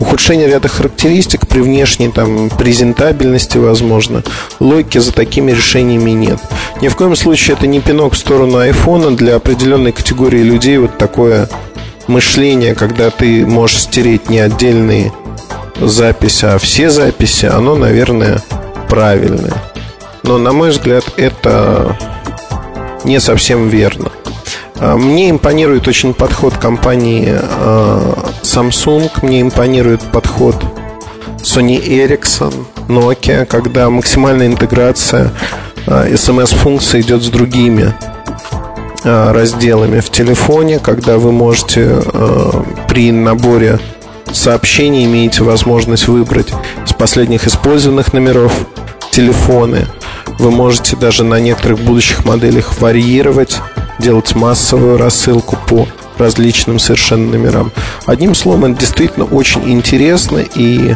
Ухудшение 0.00 0.48
ряда 0.48 0.68
характеристик 0.68 1.46
при 1.46 1.60
внешней 1.60 2.10
там, 2.10 2.50
презентабельности, 2.50 3.58
возможно. 3.58 4.22
Логики 4.58 4.98
за 4.98 5.12
такими 5.12 5.52
решениями 5.52 6.10
нет. 6.10 6.40
Ни 6.80 6.88
в 6.88 6.96
коем 6.96 7.14
случае 7.14 7.56
это 7.56 7.66
не 7.66 7.80
пинок 7.80 8.14
в 8.14 8.18
сторону 8.18 8.58
айфона 8.58 9.16
для 9.16 9.36
определенной 9.36 9.92
категории 9.92 10.42
людей. 10.42 10.78
Вот 10.78 10.98
такое 10.98 11.48
мышление, 12.08 12.74
когда 12.74 13.10
ты 13.10 13.46
можешь 13.46 13.82
стереть 13.82 14.28
не 14.28 14.40
отдельные 14.40 15.12
записи, 15.80 16.44
а 16.44 16.58
все 16.58 16.90
записи, 16.90 17.46
оно, 17.46 17.76
наверное, 17.76 18.42
правильное. 18.88 19.54
Но, 20.22 20.38
на 20.38 20.52
мой 20.52 20.70
взгляд, 20.70 21.04
это 21.16 21.96
не 23.04 23.20
совсем 23.20 23.68
верно. 23.68 24.10
А, 24.76 24.96
мне 24.96 25.30
импонирует 25.30 25.86
очень 25.86 26.14
подход 26.14 26.56
компании 26.56 27.28
а, 27.30 28.30
Samsung, 28.42 29.10
мне 29.22 29.42
импонирует 29.42 30.00
подход 30.00 30.56
Sony 31.38 31.80
Ericsson, 31.82 32.64
Nokia, 32.88 33.44
когда 33.44 33.90
максимальная 33.90 34.46
интеграция 34.46 35.30
SMS-функции 35.86 36.98
а, 36.98 37.00
идет 37.02 37.22
с 37.22 37.28
другими 37.28 37.94
разделами 39.04 40.00
в 40.00 40.08
телефоне, 40.08 40.78
когда 40.78 41.18
вы 41.18 41.30
можете 41.30 42.00
при 42.88 43.12
наборе 43.12 43.78
сообщений 44.32 45.04
имеете 45.04 45.44
возможность 45.44 46.08
выбрать 46.08 46.48
из 46.86 46.94
последних 46.94 47.46
использованных 47.46 48.14
номеров 48.14 48.52
телефоны– 49.10 49.86
вы 50.38 50.50
можете 50.50 50.96
даже 50.96 51.24
на 51.24 51.40
некоторых 51.40 51.80
будущих 51.80 52.24
моделях 52.24 52.80
варьировать, 52.80 53.58
делать 53.98 54.34
массовую 54.34 54.98
рассылку 54.98 55.58
по 55.68 55.86
различным 56.18 56.78
совершенно 56.78 57.32
номерам. 57.32 57.72
Одним 58.06 58.34
словом, 58.34 58.66
это 58.66 58.80
действительно 58.80 59.26
очень 59.26 59.70
интересно, 59.70 60.38
и 60.38 60.94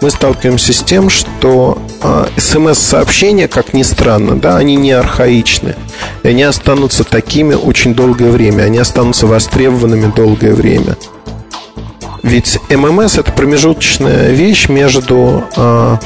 мы 0.00 0.10
сталкиваемся 0.10 0.72
с 0.72 0.82
тем, 0.82 1.10
что 1.10 1.78
э, 2.02 2.26
смс-сообщения, 2.36 3.48
как 3.48 3.74
ни 3.74 3.82
странно, 3.82 4.38
да, 4.38 4.56
они 4.56 4.76
не 4.76 4.92
архаичны. 4.92 5.76
И 6.22 6.28
они 6.28 6.42
останутся 6.42 7.04
такими 7.04 7.54
очень 7.54 7.94
долгое 7.94 8.30
время, 8.30 8.64
они 8.64 8.78
останутся 8.78 9.26
востребованными 9.26 10.12
долгое 10.14 10.54
время. 10.54 10.96
Ведь 12.22 12.58
ММС 12.70 13.18
это 13.18 13.32
промежуточная 13.32 14.30
вещь 14.30 14.68
между 14.68 15.44
э, 15.56 15.96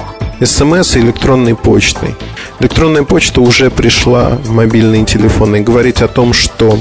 СМС 0.42 0.96
и 0.96 1.00
электронной 1.00 1.54
почтой. 1.54 2.14
Электронная 2.60 3.02
почта 3.02 3.40
уже 3.40 3.70
пришла 3.70 4.30
в 4.30 4.50
мобильные 4.50 5.04
телефоны 5.04 5.56
и 5.56 5.60
говорить 5.60 6.02
о 6.02 6.08
том, 6.08 6.32
что 6.32 6.78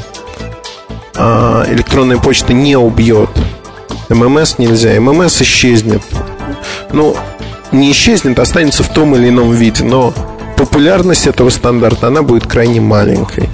э, 1.16 1.66
электронная 1.70 2.18
почта 2.18 2.54
не 2.54 2.76
убьет 2.78 3.30
ММС 4.10 4.58
нельзя. 4.58 5.00
ММС 5.00 5.42
исчезнет. 5.42 6.02
Ну, 6.92 7.16
не 7.72 7.92
исчезнет, 7.92 8.40
останется 8.40 8.84
в 8.84 8.90
том 8.90 9.16
или 9.16 9.30
ином 9.30 9.52
виде, 9.52 9.84
но 9.84 10.14
популярность 10.56 11.28
этого 11.28 11.50
стандарта, 11.50 12.08
она 12.08 12.22
будет 12.22 12.48
крайне 12.48 12.80
маленькой 12.80 13.50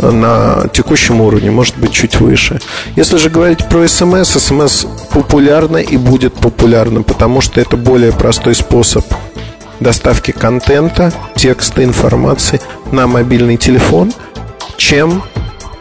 на 0.00 0.68
текущем 0.72 1.20
уровне, 1.20 1.50
может 1.50 1.78
быть, 1.78 1.92
чуть 1.92 2.18
выше. 2.18 2.60
Если 2.96 3.18
же 3.18 3.30
говорить 3.30 3.68
про 3.68 3.86
смс, 3.86 4.28
смс 4.30 4.86
популярна 5.12 5.76
и 5.76 5.96
будет 5.96 6.34
популярна, 6.34 7.02
потому 7.02 7.40
что 7.40 7.60
это 7.60 7.76
более 7.76 8.12
простой 8.12 8.54
способ 8.54 9.04
доставки 9.82 10.30
контента, 10.32 11.12
текста, 11.36 11.84
информации 11.84 12.60
на 12.90 13.06
мобильный 13.06 13.56
телефон, 13.56 14.12
чем 14.76 15.22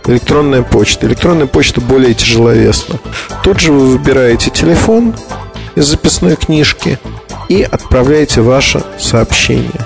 электронная 0.08 0.63
почта. 0.63 1.08
Электронная 1.08 1.48
почта 1.48 1.81
более 1.81 2.13
тяжеловесна. 2.13 3.00
Тут 3.43 3.60
же 3.60 3.72
вы 3.72 3.88
выбираете 3.88 4.50
телефон 4.50 5.15
из 5.75 5.86
записной 5.86 6.36
книжки 6.36 7.00
и 7.50 7.62
отправляете 7.63 8.41
ваше 8.41 8.84
сообщение. 8.98 9.86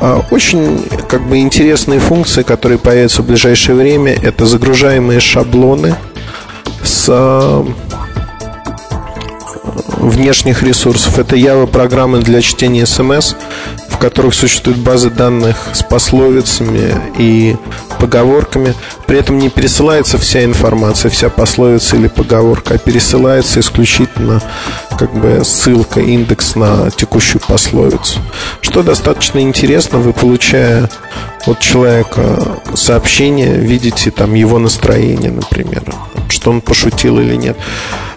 А, 0.00 0.20
очень 0.30 0.84
как 1.08 1.22
бы 1.22 1.38
интересные 1.38 2.00
функции, 2.00 2.42
которые 2.42 2.78
появятся 2.78 3.22
в 3.22 3.26
ближайшее 3.26 3.76
время, 3.76 4.12
это 4.12 4.46
загружаемые 4.46 5.20
шаблоны 5.20 5.94
с 6.82 7.64
внешних 10.02 10.62
ресурсов. 10.62 11.18
Это 11.18 11.36
Java 11.36 11.66
программы 11.66 12.20
для 12.20 12.42
чтения 12.42 12.84
смс, 12.86 13.34
в 13.88 13.98
которых 13.98 14.34
существуют 14.34 14.78
базы 14.80 15.10
данных 15.10 15.56
с 15.72 15.82
пословицами 15.82 16.94
и 17.18 17.56
поговорками. 18.00 18.74
При 19.06 19.18
этом 19.18 19.38
не 19.38 19.48
пересылается 19.48 20.18
вся 20.18 20.44
информация, 20.44 21.10
вся 21.10 21.28
пословица 21.30 21.96
или 21.96 22.08
поговорка, 22.08 22.74
а 22.74 22.78
пересылается 22.78 23.60
исключительно 23.60 24.42
как 25.02 25.14
бы 25.14 25.44
ссылка, 25.44 25.98
индекс 25.98 26.54
на 26.54 26.88
текущую 26.92 27.42
пословицу. 27.42 28.20
Что 28.60 28.84
достаточно 28.84 29.40
интересно, 29.40 29.98
вы 29.98 30.12
получая 30.12 30.88
от 31.44 31.58
человека 31.58 32.60
сообщение, 32.74 33.56
видите 33.56 34.12
там 34.12 34.34
его 34.34 34.60
настроение, 34.60 35.32
например, 35.32 35.82
что 36.28 36.50
он 36.52 36.60
пошутил 36.60 37.18
или 37.18 37.34
нет. 37.34 37.56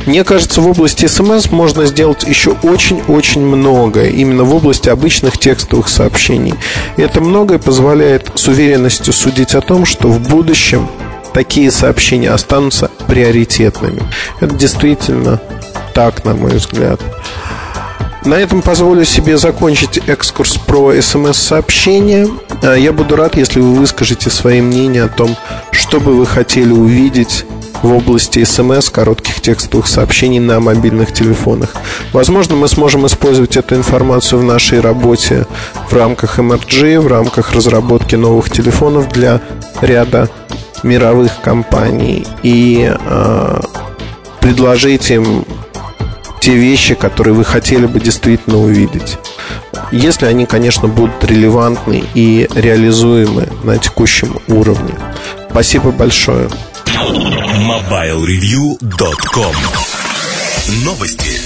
Мне 0.05 0.23
кажется, 0.23 0.61
в 0.61 0.67
области 0.67 1.07
смс 1.07 1.49
можно 1.49 1.87
сделать 1.87 2.23
еще 2.23 2.51
очень-очень 2.61 3.41
многое, 3.41 4.09
именно 4.09 4.43
в 4.43 4.53
области 4.53 4.89
обычных 4.89 5.39
текстовых 5.39 5.89
сообщений. 5.89 6.53
И 6.97 7.01
это 7.01 7.19
многое 7.19 7.57
позволяет 7.57 8.29
с 8.35 8.47
уверенностью 8.47 9.11
судить 9.11 9.55
о 9.55 9.61
том, 9.61 9.85
что 9.85 10.07
в 10.09 10.19
будущем 10.19 10.87
такие 11.33 11.71
сообщения 11.71 12.29
останутся 12.29 12.91
приоритетными. 13.07 14.03
Это 14.39 14.53
действительно 14.53 15.41
так, 15.95 16.25
на 16.25 16.35
мой 16.35 16.51
взгляд. 16.51 16.99
На 18.25 18.35
этом 18.35 18.61
позволю 18.61 19.05
себе 19.05 19.37
закончить 19.37 19.97
экскурс 20.07 20.57
про 20.57 20.93
смс-сообщения. 21.01 22.27
А, 22.61 22.73
я 22.73 22.91
буду 22.91 23.15
рад, 23.15 23.37
если 23.37 23.61
вы 23.61 23.75
выскажете 23.75 24.29
свои 24.29 24.61
мнения 24.61 25.03
о 25.03 25.07
том, 25.07 25.35
что 25.71 25.99
бы 25.99 26.15
вы 26.15 26.25
хотели 26.25 26.71
увидеть 26.71 27.45
в 27.81 27.93
области 27.93 28.43
смс, 28.43 28.89
коротких 28.89 29.41
текстовых 29.41 29.87
сообщений 29.87 30.39
на 30.39 30.59
мобильных 30.59 31.13
телефонах. 31.13 31.73
Возможно, 32.13 32.55
мы 32.55 32.67
сможем 32.67 33.05
использовать 33.05 33.55
эту 33.55 33.75
информацию 33.75 34.39
в 34.39 34.43
нашей 34.43 34.81
работе 34.81 35.45
в 35.89 35.93
рамках 35.93 36.39
MRG, 36.39 36.99
в 36.99 37.07
рамках 37.07 37.53
разработки 37.53 38.15
новых 38.15 38.49
телефонов 38.49 39.09
для 39.13 39.39
ряда 39.81 40.29
мировых 40.83 41.41
компаний 41.41 42.25
и 42.43 42.91
э, 42.91 43.61
предложить 44.41 45.11
им 45.11 45.45
те 46.45 46.53
вещи, 46.53 46.93
которые 46.93 47.33
вы 47.33 47.43
хотели 47.43 47.87
бы 47.87 47.99
действительно 47.99 48.59
увидеть. 48.59 49.17
Если 49.91 50.27
они, 50.27 50.45
конечно, 50.45 50.87
будут 50.87 51.23
релевантны 51.23 52.03
и 52.13 52.47
реализуемы 52.53 53.49
на 53.63 53.79
текущем 53.79 54.37
уровне. 54.47 54.93
Спасибо 55.49 55.89
большое. 55.89 56.47
MobileReview.com 56.85 59.55
Новости 60.83 61.44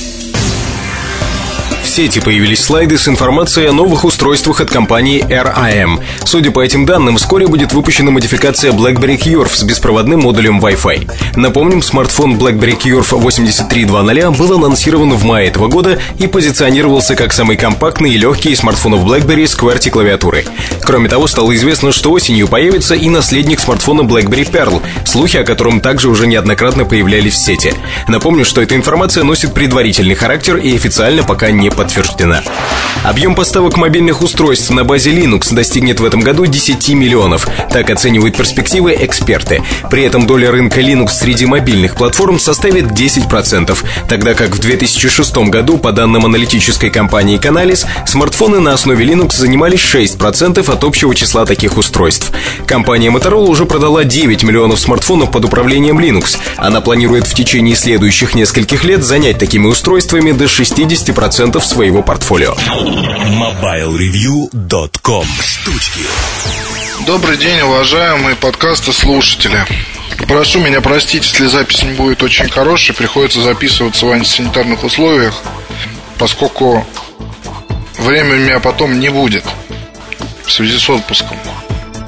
сети 1.89 2.19
появились 2.19 2.63
слайды 2.63 2.97
с 2.97 3.07
информацией 3.07 3.67
о 3.67 3.73
новых 3.73 4.05
устройствах 4.05 4.61
от 4.61 4.69
компании 4.69 5.25
RAM. 5.27 5.99
Судя 6.23 6.51
по 6.51 6.63
этим 6.63 6.85
данным, 6.85 7.17
вскоре 7.17 7.47
будет 7.47 7.73
выпущена 7.73 8.11
модификация 8.11 8.71
BlackBerry 8.71 9.17
Curve 9.17 9.49
с 9.53 9.63
беспроводным 9.63 10.21
модулем 10.21 10.59
Wi-Fi. 10.59 11.11
Напомним, 11.35 11.81
смартфон 11.81 12.37
BlackBerry 12.37 12.79
Curve 12.79 13.19
8320 13.19 14.37
был 14.37 14.53
анонсирован 14.53 15.13
в 15.13 15.23
мае 15.25 15.47
этого 15.47 15.67
года 15.67 15.99
и 16.19 16.27
позиционировался 16.27 17.15
как 17.15 17.33
самый 17.33 17.57
компактный 17.57 18.11
и 18.11 18.17
легкий 18.17 18.51
из 18.51 18.59
смартфонов 18.59 19.03
BlackBerry 19.03 19.47
с 19.47 19.57
QWERTY 19.57 19.89
клавиатурой. 19.89 20.45
Кроме 20.83 21.09
того, 21.09 21.25
стало 21.25 21.55
известно, 21.55 21.91
что 21.91 22.11
осенью 22.11 22.47
появится 22.47 22.93
и 22.93 23.09
наследник 23.09 23.59
смартфона 23.59 24.01
BlackBerry 24.01 24.49
Pearl, 24.49 24.81
слухи 25.05 25.37
о 25.37 25.43
котором 25.43 25.81
также 25.81 26.09
уже 26.09 26.27
неоднократно 26.27 26.85
появлялись 26.85 27.33
в 27.33 27.43
сети. 27.43 27.73
Напомню, 28.07 28.45
что 28.45 28.61
эта 28.61 28.75
информация 28.75 29.23
носит 29.23 29.55
предварительный 29.55 30.15
характер 30.15 30.57
и 30.57 30.75
официально 30.75 31.23
пока 31.23 31.49
не 31.49 31.71
подтверждена. 31.79 32.43
Объем 33.05 33.35
поставок 33.35 33.77
мобильных 33.77 34.21
устройств 34.21 34.69
на 34.71 34.83
базе 34.83 35.11
Linux 35.11 35.53
достигнет 35.53 36.01
в 36.01 36.03
этом 36.03 36.19
году 36.19 36.45
10 36.45 36.89
миллионов. 36.89 37.47
Так 37.71 37.89
оценивают 37.89 38.35
перспективы 38.35 38.97
эксперты. 38.99 39.63
При 39.89 40.03
этом 40.03 40.27
доля 40.27 40.51
рынка 40.51 40.81
Linux 40.81 41.11
среди 41.11 41.45
мобильных 41.45 41.95
платформ 41.95 42.37
составит 42.37 42.87
10%, 42.87 43.77
тогда 44.09 44.33
как 44.33 44.49
в 44.49 44.59
2006 44.59 45.37
году, 45.49 45.77
по 45.77 45.93
данным 45.93 46.25
аналитической 46.25 46.89
компании 46.89 47.39
Canalys, 47.39 47.85
смартфоны 48.05 48.59
на 48.59 48.73
основе 48.73 49.05
Linux 49.05 49.37
занимали 49.37 49.77
6% 49.77 50.69
от 50.69 50.83
общего 50.83 51.15
числа 51.15 51.45
таких 51.45 51.77
устройств. 51.77 52.33
Компания 52.67 53.09
Motorola 53.09 53.47
уже 53.47 53.65
продала 53.65 54.03
9 54.03 54.43
миллионов 54.43 54.81
смартфонов 54.81 55.31
под 55.31 55.45
управлением 55.45 55.99
Linux. 55.99 56.37
Она 56.57 56.81
планирует 56.81 57.25
в 57.25 57.33
течение 57.33 57.77
следующих 57.77 58.35
нескольких 58.35 58.83
лет 58.83 59.05
занять 59.05 59.37
такими 59.37 59.67
устройствами 59.67 60.33
до 60.33 60.45
60% 60.45 61.61
своего 61.69 62.01
портфолио. 62.01 62.55
MobileReview.com 62.55 65.27
Штучки 65.45 66.01
Добрый 67.05 67.37
день, 67.37 67.61
уважаемые 67.61 68.35
подкасты 68.35 68.91
слушатели. 68.91 69.63
Прошу 70.27 70.59
меня 70.59 70.81
простить, 70.81 71.23
если 71.23 71.45
запись 71.45 71.83
не 71.83 71.93
будет 71.93 72.23
очень 72.23 72.49
хорошей, 72.49 72.95
приходится 72.95 73.41
записываться 73.41 74.07
в 74.07 74.11
антисанитарных 74.11 74.83
условиях, 74.83 75.41
поскольку 76.17 76.85
времени 77.99 78.33
у 78.33 78.39
меня 78.45 78.59
потом 78.59 78.99
не 78.99 79.09
будет 79.09 79.45
в 80.45 80.51
связи 80.51 80.77
с 80.77 80.89
отпуском. 80.89 81.37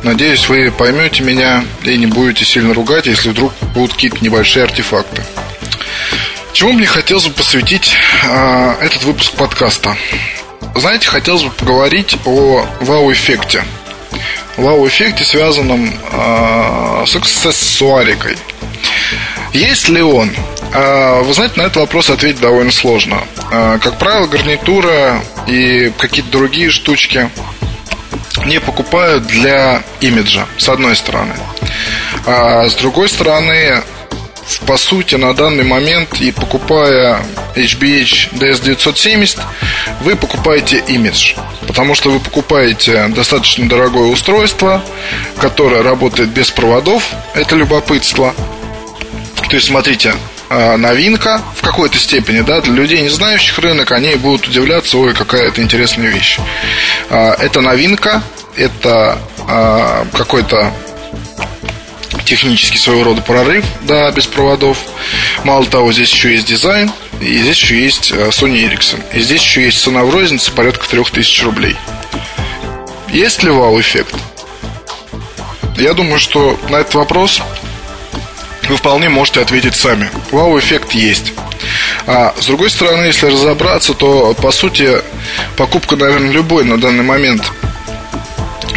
Надеюсь, 0.04 0.50
вы 0.50 0.71
поймете 0.71 1.24
меня 1.24 1.63
и 1.84 1.95
не 1.97 2.08
будете 2.08 2.45
сильно 2.45 2.74
ругать, 2.74 3.06
если 3.06 3.30
вдруг 3.30 3.54
будут 3.76 3.93
какие-то 3.93 4.17
небольшие 4.21 4.63
артефакты. 4.63 5.21
Чему 6.54 6.74
мне 6.74 6.86
хотелось 6.86 7.28
бы 7.28 7.34
посвятить 7.34 7.96
э, 8.26 8.76
этот 8.82 9.04
выпуск 9.04 9.34
подкаста? 9.34 9.96
Знаете, 10.76 11.08
хотелось 11.08 11.44
бы 11.44 11.50
поговорить 11.52 12.18
о 12.26 12.66
вау-эффекте. 12.82 13.64
Вау-эффекте, 14.58 15.24
связанном 15.24 15.94
э, 16.12 17.04
с 17.08 17.16
аксессуарикой. 17.16 18.38
Есть 19.54 19.88
ли 19.88 20.02
он? 20.02 20.30
Э, 20.74 21.22
вы 21.22 21.34
знаете, 21.34 21.54
на 21.56 21.64
этот 21.64 21.78
вопрос 21.78 22.10
ответить 22.10 22.42
довольно 22.42 22.72
сложно. 22.72 23.24
Как 23.50 23.98
правило, 23.98 24.28
гарнитура 24.28 25.24
и 25.48 25.92
какие-то 25.98 26.32
другие 26.32 26.70
штучки 26.70 27.30
не 28.46 28.60
покупают 28.60 29.26
для 29.28 29.84
имиджа, 30.02 30.46
с 30.58 30.68
одной 30.70 30.96
стороны. 30.96 31.34
А 32.26 32.68
с 32.68 32.76
другой 32.76 33.10
стороны, 33.10 33.82
по 34.60 34.78
сути, 34.78 35.16
на 35.16 35.34
данный 35.34 35.64
момент 35.64 36.20
и 36.20 36.32
покупая 36.32 37.24
HBH 37.56 38.34
DS970, 38.34 39.40
вы 40.02 40.16
покупаете 40.16 40.84
имидж. 40.88 41.36
Потому 41.68 41.96
что 41.96 42.10
вы 42.10 42.20
покупаете 42.20 43.08
достаточно 43.10 43.68
дорогое 43.68 44.08
устройство, 44.08 44.84
которое 45.40 45.84
работает 45.84 46.30
без 46.30 46.52
проводов, 46.52 47.04
это 47.34 47.56
любопытство. 47.56 48.34
То 49.50 49.56
есть, 49.56 49.68
смотрите, 49.68 50.14
а, 50.50 50.76
новинка 50.76 51.42
в 51.56 51.62
какой-то 51.62 51.98
степени, 51.98 52.42
да, 52.42 52.60
для 52.62 52.74
людей, 52.74 53.02
не 53.02 53.10
знающих 53.10 53.58
рынок, 53.60 53.92
они 53.92 54.16
будут 54.16 54.48
удивляться, 54.48 54.98
ой, 54.98 55.14
какая 55.14 55.48
это 55.48 55.62
интересная 55.62 56.10
вещь. 56.10 56.40
А, 57.10 57.36
это 57.40 57.62
новинка, 57.62 58.22
это 58.58 59.18
а, 59.48 60.06
какой-то 60.12 60.74
технический 62.32 62.78
своего 62.78 63.04
рода 63.04 63.22
прорыв, 63.22 63.65
да, 63.82 64.10
без 64.12 64.26
проводов. 64.26 64.78
Мало 65.44 65.65
того, 65.65 65.91
здесь 65.91 66.10
еще 66.10 66.32
есть 66.32 66.48
дизайн, 66.48 66.89
и 67.20 67.38
здесь 67.38 67.58
еще 67.58 67.84
есть 67.84 68.12
Sony 68.12 68.65
Ericsson. 68.65 69.04
И 69.13 69.20
здесь 69.20 69.41
еще 69.41 69.65
есть 69.65 69.82
цена 69.82 70.06
в 70.06 70.10
рознице 70.10 70.54
порядка 70.54 70.88
3000 70.88 71.44
рублей. 71.44 71.76
Есть 73.10 73.44
ли 73.44 73.50
вау-эффект? 73.50 74.15
Я 75.76 75.94
думаю, 75.94 76.20
что 76.20 76.58
на 76.70 76.78
этот 76.78 76.94
вопрос 76.94 77.41
вы 78.70 78.78
вполне 78.78 79.10
можете 79.10 79.41
ответить 79.41 79.76
сами. 79.76 80.10
Вау-эффект 80.32 80.94
есть. 80.94 81.34
А 82.08 82.34
с 82.39 82.46
другой 82.46 82.70
стороны, 82.70 83.04
если 83.04 83.26
разобраться, 83.26 83.94
то 83.94 84.34
по 84.36 84.52
сути 84.52 85.02
покупка, 85.58 85.98
наверное, 85.98 86.32
любой 86.32 86.63
на 86.63 86.80
данный 86.80 87.04
момент 87.04 87.52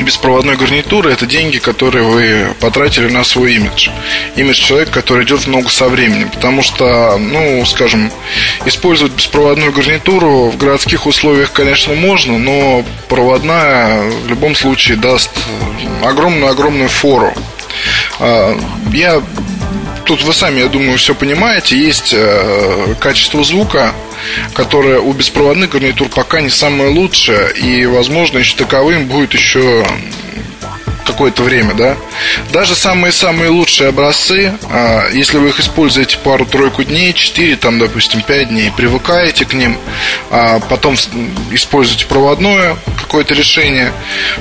беспроводной 0.03 0.57
гарнитуры 0.57 1.12
это 1.12 1.27
деньги, 1.27 1.59
которые 1.59 2.05
вы 2.05 2.55
потратили 2.61 3.09
на 3.09 3.25
свой 3.25 3.55
имидж. 3.55 3.90
Имидж 4.37 4.61
человека, 4.61 4.92
который 4.92 5.25
идет 5.25 5.47
много 5.47 5.68
со 5.68 5.88
временем. 5.88 6.29
Потому 6.31 6.62
что, 6.62 7.16
ну, 7.18 7.64
скажем, 7.64 8.11
использовать 8.64 9.12
беспроводную 9.12 9.73
гарнитуру 9.73 10.51
в 10.51 10.57
городских 10.57 11.07
условиях, 11.07 11.53
конечно, 11.53 11.94
можно, 11.94 12.38
но 12.38 12.85
проводная 13.09 14.03
в 14.11 14.29
любом 14.29 14.55
случае 14.55 14.97
даст 14.97 15.31
огромную-огромную 16.03 16.88
фору. 16.88 17.33
А, 18.20 18.59
я 18.92 19.23
тут 20.05 20.23
вы 20.23 20.33
сами, 20.33 20.61
я 20.61 20.68
думаю, 20.68 20.99
все 20.99 21.14
понимаете. 21.14 21.79
Есть 21.79 22.12
э, 22.12 22.94
качество 23.01 23.42
звука, 23.42 23.94
которое 24.55 25.01
у 25.01 25.13
беспроводных 25.13 25.71
гарнитур 25.71 26.09
пока 26.09 26.41
не 26.41 26.51
самое 26.51 26.91
лучшее. 26.91 27.53
И, 27.53 27.87
возможно, 27.87 28.39
еще 28.39 28.57
таковым 28.57 29.07
будет 29.07 29.35
еще 29.35 29.85
какое-то 31.05 31.43
время, 31.43 31.75
да. 31.75 31.97
Даже 32.53 32.75
самые-самые 32.75 33.51
лучшие 33.51 33.91
образцы, 33.91 34.53
а, 34.71 35.09
если 35.13 35.39
вы 35.39 35.51
их 35.51 35.61
используете 35.61 36.19
пару-тройку 36.19 36.83
дней, 36.83 37.13
4, 37.13 37.57
там, 37.57 37.79
допустим, 37.79 38.23
5 38.23 38.49
дней, 38.49 38.73
привыкаете 38.77 39.45
к 39.45 39.55
ним, 39.55 39.79
а 40.31 40.61
потом 40.61 40.95
используете 41.53 42.07
проводное 42.07 42.77
какое-то 43.01 43.35
решение, 43.35 43.93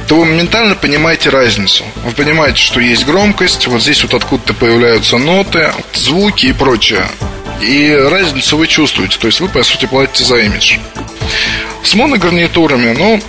то 0.08 0.15
вы 0.15 0.26
моментально 0.26 0.76
понимаете 0.76 1.30
разницу. 1.30 1.84
Вы 2.04 2.12
понимаете, 2.12 2.62
что 2.62 2.80
есть 2.80 3.06
громкость, 3.06 3.67
вот 3.67 3.82
здесь 3.82 4.04
вот 4.04 4.13
откуда-то 4.13 4.54
появляются 4.54 5.17
ноты, 5.17 5.72
звуки 5.93 6.48
и 6.48 6.54
прочее. 6.54 7.06
И 7.63 7.95
разницу 7.95 8.58
вы 8.58 8.67
чувствуете, 8.67 9.17
то 9.17 9.28
есть 9.28 9.39
вы, 9.39 9.49
по 9.49 9.63
сути, 9.63 9.86
платите 9.86 10.23
за 10.23 10.38
имидж. 10.38 10.78
С 11.84 11.95
моногарнитурами, 11.95 12.93
ну, 12.97 13.21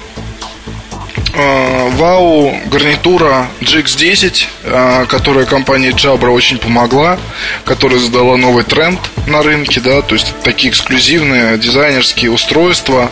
Вау 1.35 2.55
гарнитура 2.67 3.49
GX10, 3.61 4.47
а, 4.65 5.07
которая 5.07 5.47
компания 5.47 5.91
Jabra 5.91 6.29
очень 6.29 6.59
помогла, 6.59 7.19
которая 7.65 7.99
задала 7.99 8.37
новый 8.37 8.63
тренд 8.63 9.01
на 9.27 9.43
рынке, 9.43 9.81
да, 9.81 10.03
то 10.03 10.15
есть 10.15 10.33
такие 10.45 10.71
эксклюзивные 10.71 11.59
дизайнерские 11.59 12.31
устройства 12.31 13.11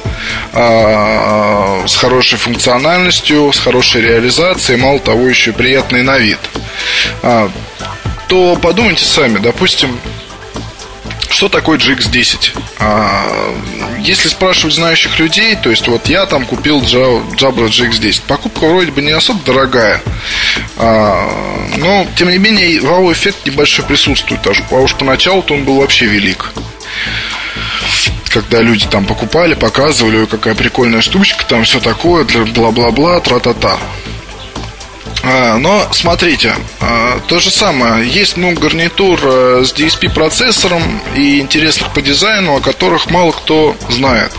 а, 0.52 1.82
с 1.84 1.96
хорошей 1.96 2.38
функциональностью, 2.38 3.52
с 3.52 3.58
хорошей 3.58 4.02
реализацией, 4.02 4.78
мало 4.78 5.00
того, 5.00 5.26
еще 5.26 5.52
приятный 5.52 6.02
на 6.02 6.18
вид. 6.18 6.38
То 8.28 8.56
подумайте 8.56 9.04
сами, 9.04 9.38
допустим, 9.38 9.98
что 11.32 11.48
такое 11.48 11.78
GX10? 11.78 12.58
А, 12.78 13.54
если 13.98 14.28
спрашивать 14.28 14.74
знающих 14.74 15.18
людей, 15.18 15.56
то 15.56 15.70
есть 15.70 15.88
вот 15.88 16.08
я 16.08 16.26
там 16.26 16.44
купил 16.44 16.80
Jabra 16.82 17.66
GX10. 17.66 18.22
Покупка 18.26 18.66
вроде 18.66 18.92
бы 18.92 19.02
не 19.02 19.12
особо 19.12 19.42
дорогая. 19.44 20.02
А, 20.76 21.28
но, 21.78 22.06
тем 22.16 22.28
не 22.30 22.38
менее, 22.38 22.80
вау-эффект 22.80 23.46
небольшой 23.46 23.84
присутствует. 23.84 24.40
А 24.46 24.74
уж 24.74 24.94
поначалу-то 24.94 25.54
он 25.54 25.64
был 25.64 25.76
вообще 25.76 26.06
велик 26.06 26.52
когда 28.32 28.62
люди 28.62 28.86
там 28.86 29.04
покупали, 29.04 29.52
показывали, 29.52 30.24
какая 30.24 30.54
прикольная 30.54 31.02
штучка, 31.02 31.44
там 31.44 31.64
все 31.64 31.80
такое, 31.80 32.24
бла-бла-бла, 32.24 33.20
тра-та-та. 33.20 33.74
А, 33.74 33.78
но 35.58 35.86
смотрите, 35.92 36.54
а, 36.80 37.20
то 37.28 37.38
же 37.38 37.50
самое. 37.50 38.08
Есть 38.08 38.36
ну, 38.36 38.52
гарнитур 38.54 39.20
э, 39.22 39.64
с 39.64 39.72
DSP-процессором 39.72 40.82
и 41.14 41.38
интересных 41.38 41.92
по 41.92 42.02
дизайну, 42.02 42.56
о 42.56 42.60
которых 42.60 43.08
мало 43.10 43.30
кто 43.32 43.76
знает. 43.88 44.32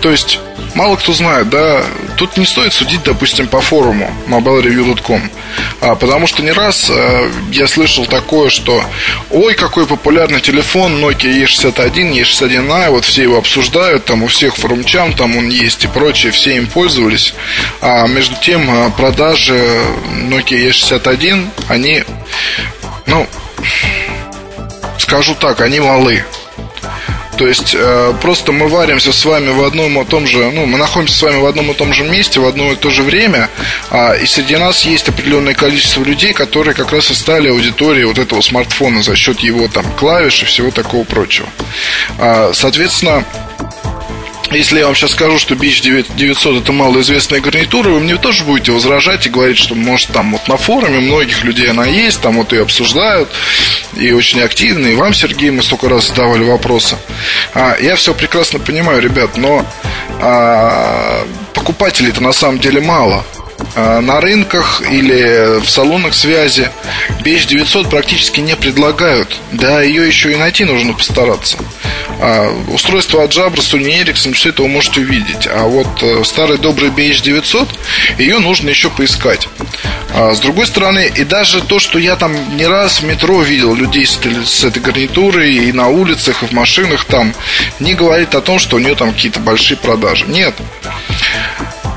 То 0.00 0.10
есть 0.10 0.38
мало 0.74 0.96
кто 0.96 1.12
знает, 1.12 1.48
да, 1.48 1.82
тут 2.16 2.36
не 2.36 2.44
стоит 2.44 2.72
судить, 2.72 3.02
допустим, 3.02 3.46
по 3.46 3.60
форуму 3.60 4.10
mobilereview.com, 4.26 5.30
а, 5.80 5.94
потому 5.94 6.26
что 6.26 6.42
не 6.42 6.52
раз 6.52 6.90
а, 6.90 7.30
я 7.50 7.66
слышал 7.66 8.06
такое, 8.06 8.50
что 8.50 8.84
ой, 9.30 9.54
какой 9.54 9.86
популярный 9.86 10.40
телефон 10.40 11.02
Nokia 11.02 11.44
E61, 11.44 12.22
E61i, 12.22 12.90
вот 12.90 13.04
все 13.04 13.22
его 13.22 13.38
обсуждают, 13.38 14.04
там 14.04 14.22
у 14.22 14.26
всех 14.26 14.56
форумчан 14.56 15.14
там 15.14 15.36
он 15.36 15.48
есть 15.48 15.84
и 15.84 15.88
прочее, 15.88 16.32
все 16.32 16.56
им 16.56 16.66
пользовались, 16.66 17.34
а 17.80 18.06
между 18.06 18.36
тем 18.40 18.68
а, 18.70 18.90
продажи 18.90 19.54
Nokia 20.28 20.68
E61, 20.68 21.48
они, 21.68 22.04
ну, 23.06 23.26
скажу 24.98 25.34
так, 25.34 25.60
они 25.60 25.80
малы. 25.80 26.24
То 27.36 27.48
есть 27.48 27.74
э, 27.74 28.14
просто 28.22 28.52
мы 28.52 28.68
варимся 28.68 29.12
с 29.12 29.24
вами 29.24 29.50
в 29.50 29.64
одном 29.64 30.00
и 30.00 30.04
том 30.04 30.26
же, 30.26 30.50
ну, 30.50 30.66
мы 30.66 30.78
находимся 30.78 31.18
с 31.18 31.22
вами 31.22 31.40
в 31.40 31.46
одном 31.46 31.70
и 31.70 31.74
том 31.74 31.92
же 31.92 32.04
месте 32.04 32.40
в 32.40 32.46
одно 32.46 32.72
и 32.72 32.76
то 32.76 32.90
же 32.90 33.02
время, 33.02 33.48
э, 33.90 34.22
и 34.22 34.26
среди 34.26 34.56
нас 34.56 34.84
есть 34.84 35.08
определенное 35.08 35.54
количество 35.54 36.04
людей, 36.04 36.32
которые 36.32 36.74
как 36.74 36.92
раз 36.92 37.10
и 37.10 37.14
стали 37.14 37.48
аудиторией 37.48 38.04
вот 38.04 38.18
этого 38.18 38.40
смартфона 38.40 39.02
за 39.02 39.16
счет 39.16 39.40
его 39.40 39.68
там 39.68 39.84
клавиш 39.98 40.42
и 40.42 40.46
всего 40.46 40.70
такого 40.70 41.04
прочего. 41.04 41.48
Э, 42.18 42.52
соответственно, 42.54 43.24
если 44.50 44.78
я 44.78 44.86
вам 44.86 44.94
сейчас 44.94 45.12
скажу, 45.12 45.38
что 45.38 45.54
Beach 45.54 45.82
900 45.82 46.62
это 46.62 46.72
малоизвестная 46.72 47.40
гарнитура, 47.40 47.90
вы 47.90 48.00
мне 48.00 48.16
тоже 48.16 48.44
будете 48.44 48.72
возражать 48.72 49.26
и 49.26 49.30
говорить, 49.30 49.58
что 49.58 49.74
может 49.74 50.10
там 50.10 50.32
вот 50.32 50.48
на 50.48 50.56
форуме 50.56 51.00
многих 51.00 51.44
людей 51.44 51.70
она 51.70 51.86
есть, 51.86 52.20
там 52.20 52.36
вот 52.36 52.52
ее 52.52 52.62
обсуждают, 52.62 53.28
и 53.94 54.12
очень 54.12 54.40
активно, 54.40 54.86
и 54.86 54.94
вам, 54.94 55.14
Сергей, 55.14 55.50
мы 55.50 55.62
столько 55.62 55.88
раз 55.88 56.08
задавали 56.08 56.44
вопросы. 56.44 56.96
А, 57.54 57.76
я 57.80 57.96
все 57.96 58.14
прекрасно 58.14 58.58
понимаю, 58.58 59.00
ребят, 59.00 59.36
но 59.36 59.64
а, 60.20 61.26
покупателей-то 61.54 62.22
на 62.22 62.32
самом 62.32 62.58
деле 62.58 62.80
мало. 62.80 63.24
А, 63.74 64.00
на 64.00 64.20
рынках 64.20 64.82
или 64.90 65.60
в 65.60 65.68
салонах 65.68 66.14
связи 66.14 66.70
BH900 67.24 67.90
практически 67.90 68.40
не 68.40 68.56
предлагают. 68.56 69.36
Да, 69.52 69.82
ее 69.82 70.06
еще 70.06 70.32
и 70.32 70.36
найти 70.36 70.64
нужно 70.64 70.92
постараться. 70.92 71.56
А, 72.20 72.50
устройство 72.68 73.24
от 73.24 73.32
Jabra, 73.32 73.56
Sony 73.56 74.02
Ericsson, 74.02 74.32
все 74.32 74.50
это 74.50 74.62
вы 74.62 74.68
можете 74.68 75.00
увидеть. 75.00 75.48
А 75.50 75.64
вот 75.64 75.88
э, 76.02 76.22
старый 76.24 76.58
добрый 76.58 76.90
BH900, 76.90 77.68
ее 78.18 78.38
нужно 78.38 78.68
еще 78.68 78.90
поискать. 78.90 79.48
А, 80.14 80.32
с 80.32 80.40
другой 80.40 80.66
стороны, 80.66 81.10
и 81.14 81.24
даже 81.24 81.60
то, 81.60 81.78
что 81.78 81.98
я 81.98 82.16
там 82.16 82.56
не 82.56 82.66
раз 82.66 83.00
в 83.00 83.04
метро 83.04 83.42
видел 83.42 83.74
людей 83.74 84.06
с 84.06 84.64
этой 84.64 84.80
гарнитурой, 84.80 85.52
и 85.54 85.72
на 85.72 85.88
улицах, 85.88 86.42
и 86.42 86.46
в 86.46 86.52
машинах 86.52 87.04
там, 87.04 87.34
не 87.80 87.94
говорит 87.94 88.34
о 88.34 88.40
том, 88.40 88.58
что 88.58 88.76
у 88.76 88.78
нее 88.78 88.94
там 88.94 89.12
какие-то 89.12 89.40
большие 89.40 89.76
продажи. 89.76 90.26
Нет. 90.28 90.54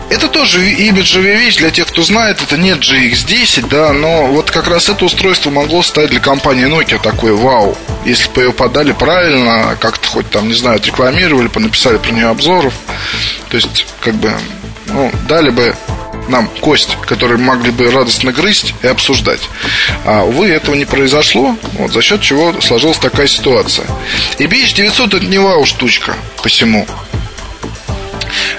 Это 0.09 0.29
тоже 0.29 0.71
имиджевая 0.71 1.35
вещь 1.35 1.57
для 1.57 1.69
тех, 1.69 1.87
кто 1.87 2.01
знает. 2.01 2.41
Это 2.41 2.57
не 2.57 2.71
GX10, 2.71 3.67
да, 3.67 3.91
но 3.91 4.27
вот 4.27 4.51
как 4.51 4.67
раз 4.67 4.87
это 4.87 5.03
устройство 5.03 5.49
могло 5.49 5.83
стать 5.83 6.09
для 6.09 6.21
компании 6.21 6.65
Nokia 6.65 7.01
такой 7.01 7.33
вау. 7.33 7.77
Если 8.05 8.29
бы 8.29 8.43
ее 8.43 8.53
подали 8.53 8.93
правильно, 8.93 9.77
как-то 9.79 10.07
хоть 10.07 10.29
там, 10.29 10.47
не 10.47 10.53
знаю, 10.53 10.81
рекламировали, 10.81 11.47
понаписали 11.47 11.97
про 11.97 12.11
нее 12.11 12.27
обзоров. 12.27 12.73
То 13.49 13.57
есть, 13.57 13.85
как 13.99 14.15
бы, 14.15 14.31
ну, 14.85 15.11
дали 15.27 15.49
бы 15.49 15.75
нам 16.29 16.47
кость, 16.61 16.97
которую 17.05 17.39
могли 17.39 17.71
бы 17.71 17.91
радостно 17.91 18.31
грызть 18.31 18.73
и 18.81 18.87
обсуждать. 18.87 19.41
А, 20.05 20.23
увы, 20.23 20.47
этого 20.47 20.75
не 20.75 20.85
произошло, 20.85 21.55
вот, 21.73 21.91
за 21.91 22.01
счет 22.01 22.21
чего 22.21 22.59
сложилась 22.61 22.97
такая 22.97 23.27
ситуация. 23.27 23.85
И 24.37 24.45
BH900 24.45 25.17
это 25.17 25.25
не 25.25 25.37
вау 25.37 25.65
штучка 25.65 26.15
посему. 26.41 26.85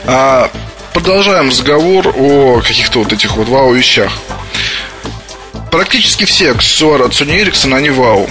А, 0.04 0.50
продолжаем 0.98 1.50
разговор 1.50 2.12
о 2.16 2.60
каких-то 2.60 2.98
вот 2.98 3.12
этих 3.12 3.36
вот 3.36 3.46
вау-вещах. 3.48 4.12
Практически 5.70 6.24
все 6.24 6.50
аксессуары 6.50 7.04
от 7.04 7.12
Sony 7.12 7.40
Ericsson, 7.40 7.72
они 7.76 7.90
вау. 7.90 8.28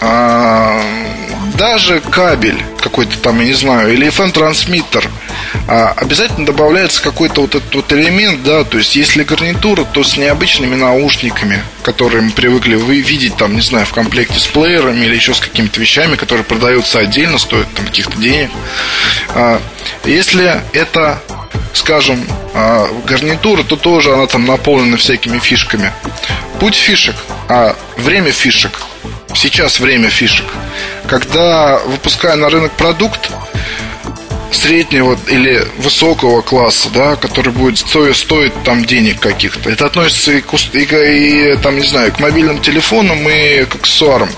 А, 0.00 0.80
даже 1.56 2.00
кабель 2.00 2.62
какой-то 2.80 3.18
там, 3.18 3.40
я 3.40 3.46
не 3.46 3.52
знаю, 3.52 3.92
или 3.92 4.06
FM-трансмиттер, 4.06 5.10
а, 5.66 5.92
обязательно 5.96 6.46
добавляется 6.46 7.02
какой-то 7.02 7.40
вот 7.40 7.56
этот 7.56 7.74
вот 7.74 7.92
элемент, 7.92 8.44
да, 8.44 8.62
то 8.62 8.78
есть 8.78 8.94
если 8.94 9.24
гарнитура, 9.24 9.82
то 9.82 10.04
с 10.04 10.16
необычными 10.16 10.76
наушниками, 10.76 11.64
которые 11.82 12.22
мы 12.22 12.30
привыкли 12.30 12.76
вы 12.76 13.00
видеть 13.00 13.36
там, 13.36 13.56
не 13.56 13.60
знаю, 13.60 13.86
в 13.86 13.92
комплекте 13.92 14.38
с 14.38 14.46
плеерами 14.46 15.04
или 15.04 15.16
еще 15.16 15.34
с 15.34 15.40
какими-то 15.40 15.80
вещами, 15.80 16.14
которые 16.14 16.44
продаются 16.44 17.00
отдельно, 17.00 17.38
стоят 17.38 17.66
там 17.74 17.86
каких-то 17.86 18.16
денег. 18.18 18.50
А, 19.30 19.60
если 20.04 20.62
это 20.72 21.20
скажем, 21.72 22.26
а, 22.54 22.88
гарнитура, 23.06 23.62
то 23.62 23.76
тоже 23.76 24.12
она 24.12 24.26
там 24.26 24.46
наполнена 24.46 24.96
всякими 24.96 25.38
фишками. 25.38 25.92
Путь 26.60 26.74
фишек, 26.74 27.16
а 27.48 27.76
время 27.96 28.32
фишек. 28.32 28.72
Сейчас 29.34 29.78
время 29.80 30.08
фишек. 30.10 30.46
Когда 31.06 31.78
выпуская 31.86 32.36
на 32.36 32.50
рынок 32.50 32.72
продукт, 32.72 33.30
среднего 34.50 35.18
или 35.28 35.64
высокого 35.78 36.42
класса, 36.42 36.88
да, 36.92 37.16
который 37.16 37.52
будет 37.52 37.78
стоить, 37.78 38.16
стоить 38.16 38.52
там 38.64 38.84
денег 38.84 39.20
каких-то. 39.20 39.70
Это 39.70 39.86
относится 39.86 40.32
и 40.32 40.40
к, 40.40 40.54
и, 40.74 41.52
и 41.52 41.56
там, 41.58 41.76
не 41.78 41.86
знаю, 41.86 42.12
к 42.12 42.18
мобильным 42.18 42.60
телефонам 42.60 43.28
и 43.28 43.64
к 43.64 43.76
аксессуарам. 43.76 44.30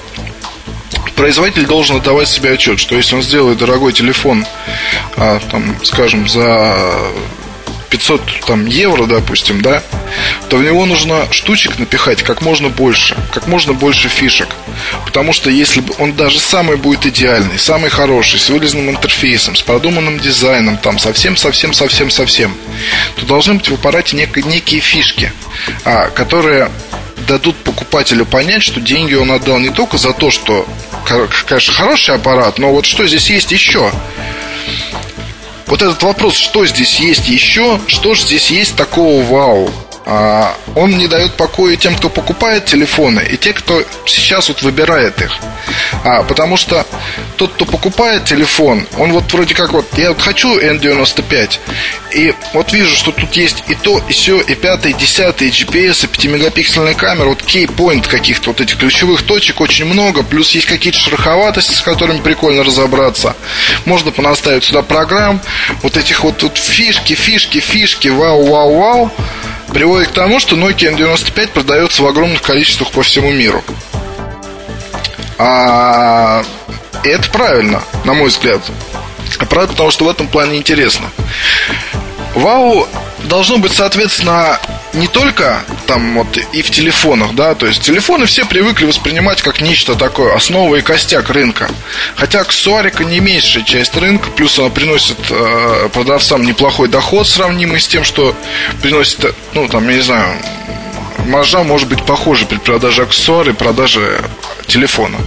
Производитель 1.16 1.66
должен 1.66 1.96
отдавать 1.96 2.28
себе 2.28 2.52
отчет, 2.52 2.78
что 2.78 2.96
если 2.96 3.14
он 3.14 3.22
сделает 3.22 3.58
дорогой 3.58 3.92
телефон, 3.92 4.46
а, 5.16 5.38
там, 5.50 5.76
скажем, 5.84 6.28
за 6.28 6.76
500 7.90 8.22
там, 8.46 8.66
евро, 8.66 9.06
допустим, 9.06 9.60
да, 9.60 9.82
то 10.48 10.56
в 10.56 10.62
него 10.62 10.86
нужно 10.86 11.26
штучек 11.30 11.78
напихать 11.78 12.22
как 12.22 12.40
можно 12.40 12.68
больше, 12.68 13.16
как 13.32 13.46
можно 13.48 13.72
больше 13.72 14.08
фишек. 14.08 14.48
Потому 15.04 15.32
что 15.32 15.50
если 15.50 15.82
он 15.98 16.14
даже 16.14 16.40
самый 16.40 16.76
будет 16.76 17.04
идеальный, 17.06 17.58
самый 17.58 17.90
хороший, 17.90 18.40
с 18.40 18.48
вылезанным 18.48 18.90
интерфейсом, 18.90 19.56
с 19.56 19.62
продуманным 19.62 20.18
дизайном, 20.18 20.78
там 20.78 20.98
совсем-совсем-совсем-совсем, 20.98 22.56
то 23.16 23.26
должны 23.26 23.54
быть 23.54 23.68
в 23.68 23.74
аппарате 23.74 24.16
нек- 24.16 24.46
некие 24.46 24.80
фишки, 24.80 25.32
а, 25.84 26.08
которые 26.10 26.70
дадут 27.26 27.56
покупателю 27.56 28.26
понять, 28.26 28.62
что 28.62 28.80
деньги 28.80 29.14
он 29.14 29.30
отдал 29.30 29.58
не 29.58 29.70
только 29.70 29.98
за 29.98 30.12
то, 30.12 30.30
что, 30.30 30.66
конечно, 31.04 31.72
хороший 31.72 32.14
аппарат, 32.14 32.58
но 32.58 32.72
вот 32.72 32.86
что 32.86 33.06
здесь 33.06 33.30
есть 33.30 33.52
еще 33.52 33.90
вот 35.70 35.82
этот 35.82 36.02
вопрос, 36.02 36.36
что 36.36 36.66
здесь 36.66 36.98
есть 36.98 37.28
еще, 37.28 37.80
что 37.86 38.14
же 38.14 38.22
здесь 38.22 38.50
есть 38.50 38.74
такого 38.74 39.22
вау, 39.22 39.70
он 40.74 40.98
не 40.98 41.06
дает 41.06 41.34
покоя 41.34 41.76
тем, 41.76 41.94
кто 41.94 42.08
покупает 42.08 42.64
телефоны, 42.64 43.20
и 43.30 43.36
те, 43.36 43.52
кто 43.52 43.82
сейчас 44.06 44.48
вот 44.48 44.62
выбирает 44.62 45.20
их. 45.22 45.38
А, 46.04 46.24
потому 46.24 46.56
что 46.56 46.84
тот, 47.36 47.52
кто 47.52 47.64
покупает 47.64 48.24
телефон, 48.24 48.86
он 48.98 49.12
вот 49.12 49.32
вроде 49.32 49.54
как 49.54 49.72
вот, 49.72 49.86
я 49.96 50.08
вот 50.08 50.20
хочу 50.20 50.58
N95, 50.58 51.58
и 52.12 52.34
вот 52.54 52.72
вижу, 52.72 52.96
что 52.96 53.12
тут 53.12 53.32
есть 53.34 53.62
и 53.68 53.76
то, 53.76 54.02
и 54.08 54.12
все, 54.12 54.40
и 54.40 54.54
пятый, 54.56 54.90
и 54.90 54.94
десятый, 54.94 55.48
и 55.48 55.52
GPS, 55.52 56.04
и 56.04 56.08
5-мегапиксельная 56.08 56.94
камера, 56.94 57.28
вот 57.28 57.42
key-point 57.42 58.08
каких-то 58.08 58.50
вот 58.50 58.60
этих 58.60 58.78
ключевых 58.78 59.22
точек 59.22 59.60
очень 59.60 59.84
много, 59.84 60.24
плюс 60.24 60.50
есть 60.50 60.66
какие-то 60.66 60.98
шероховатости, 60.98 61.72
с 61.72 61.82
которыми 61.82 62.20
прикольно 62.20 62.64
разобраться. 62.64 63.36
Можно 63.84 64.10
понаставить 64.10 64.64
сюда 64.64 64.82
программ, 64.82 65.40
вот 65.82 65.96
этих 65.96 66.24
вот 66.24 66.38
тут 66.38 66.58
фишки, 66.58 67.14
фишки, 67.14 67.60
фишки, 67.60 68.08
вау, 68.08 68.44
вау, 68.46 68.74
вау 68.74 69.12
приводит 69.72 70.08
к 70.08 70.12
тому, 70.12 70.40
что 70.40 70.56
Nokia 70.56 70.96
N95 70.96 71.48
продается 71.48 72.02
в 72.02 72.06
огромных 72.06 72.42
количествах 72.42 72.90
по 72.90 73.02
всему 73.02 73.30
миру. 73.30 73.62
А 75.38 76.44
это 77.04 77.30
правильно, 77.30 77.82
на 78.04 78.14
мой 78.14 78.28
взгляд. 78.28 78.60
Правда, 79.48 79.68
потому 79.68 79.90
что 79.90 80.04
в 80.04 80.08
этом 80.08 80.28
плане 80.28 80.58
интересно. 80.58 81.06
Вау 82.34 82.86
должно 83.24 83.58
быть, 83.58 83.72
соответственно, 83.72 84.58
не 84.92 85.06
только 85.06 85.62
там 85.86 86.14
вот 86.14 86.36
и 86.52 86.62
в 86.62 86.70
телефонах, 86.70 87.34
да, 87.34 87.54
то 87.54 87.66
есть 87.66 87.82
телефоны 87.82 88.26
все 88.26 88.44
привыкли 88.44 88.86
воспринимать 88.86 89.42
как 89.42 89.60
нечто 89.60 89.94
такое, 89.94 90.34
основа 90.34 90.76
и 90.76 90.82
костяк 90.82 91.30
рынка. 91.30 91.70
Хотя 92.16 92.40
аксессуарика 92.40 93.04
не 93.04 93.20
меньшая 93.20 93.62
часть 93.64 93.96
рынка, 93.96 94.30
плюс 94.30 94.58
она 94.58 94.70
приносит 94.70 95.18
э, 95.30 95.88
продавцам 95.92 96.42
неплохой 96.42 96.88
доход, 96.88 97.28
сравнимый 97.28 97.80
с 97.80 97.86
тем, 97.86 98.04
что 98.04 98.34
приносит, 98.82 99.34
ну, 99.54 99.68
там, 99.68 99.88
я 99.88 99.96
не 99.96 100.02
знаю, 100.02 100.36
маржа 101.26 101.62
может 101.62 101.88
быть 101.88 102.04
похожа 102.04 102.46
при 102.46 102.58
продаже 102.58 103.02
аксессуара 103.02 103.50
и 103.50 103.54
продаже 103.54 104.20
телефона. 104.66 105.18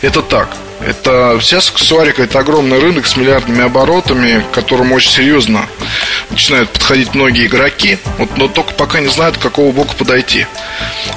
Это 0.00 0.22
так. 0.22 0.56
Это 0.86 1.38
сейчас 1.40 1.70
аксессуарика 1.70 2.22
это 2.22 2.40
огромный 2.40 2.78
рынок 2.78 3.06
с 3.06 3.16
миллиардными 3.16 3.64
оборотами, 3.64 4.44
к 4.50 4.54
которому 4.54 4.94
очень 4.94 5.10
серьезно 5.10 5.66
начинают 6.30 6.70
подходить 6.70 7.14
многие 7.14 7.46
игроки, 7.46 7.98
вот, 8.18 8.36
но 8.36 8.48
только 8.48 8.72
пока 8.74 9.00
не 9.00 9.08
знают, 9.08 9.36
к 9.36 9.40
какого 9.40 9.72
боку 9.72 9.94
подойти. 9.94 10.46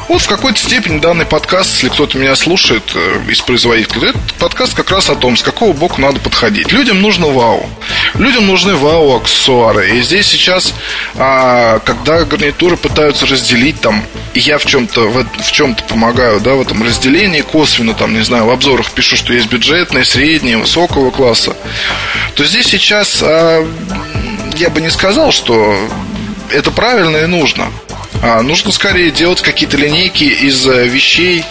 Вот 0.07 0.21
в 0.21 0.27
какой-то 0.27 0.59
степени 0.59 0.99
данный 0.99 1.25
подкаст, 1.25 1.73
если 1.73 1.89
кто-то 1.89 2.17
меня 2.17 2.35
слушает 2.35 2.83
э, 2.93 3.21
из 3.27 3.41
производителей, 3.41 4.09
этот 4.09 4.33
подкаст 4.35 4.75
как 4.75 4.91
раз 4.91 5.09
о 5.09 5.15
том, 5.15 5.35
с 5.35 5.41
какого 5.41 5.73
боку 5.73 5.99
надо 5.99 6.19
подходить. 6.19 6.71
Людям 6.71 7.01
нужно 7.01 7.27
вау. 7.27 7.67
Людям 8.13 8.45
нужны 8.45 8.75
вау 8.75 9.15
аксессуары. 9.15 9.97
И 9.97 10.01
здесь 10.01 10.27
сейчас, 10.27 10.73
а, 11.15 11.79
когда 11.79 12.23
гарнитуры 12.23 12.77
пытаются 12.77 13.25
разделить 13.25 13.81
там, 13.81 14.03
и 14.33 14.39
я 14.39 14.57
в 14.57 14.65
чем-то 14.65 15.09
в, 15.09 15.25
в 15.41 15.51
чем-то 15.51 15.83
помогаю, 15.85 16.39
да, 16.39 16.53
в 16.53 16.61
этом 16.61 16.83
разделении 16.83 17.41
косвенно, 17.41 17.93
там, 17.93 18.13
не 18.13 18.23
знаю, 18.23 18.45
в 18.45 18.51
обзорах 18.51 18.91
пишу, 18.91 19.15
что 19.15 19.33
есть 19.33 19.49
бюджетные, 19.55 20.03
средние, 20.03 20.57
высокого 20.57 21.11
класса, 21.11 21.55
то 22.35 22.43
здесь 22.43 22.67
сейчас 22.67 23.21
а, 23.23 23.65
я 24.57 24.69
бы 24.69 24.81
не 24.81 24.89
сказал, 24.89 25.31
что 25.31 25.77
это 26.49 26.71
правильно 26.71 27.15
и 27.17 27.25
нужно. 27.25 27.71
А 28.21 28.41
нужно 28.41 28.71
скорее 28.71 29.11
делать 29.11 29.41
какие-то 29.41 29.77
линейки 29.77 30.23
из 30.23 30.65
э, 30.67 30.87
вещей, 30.87 31.43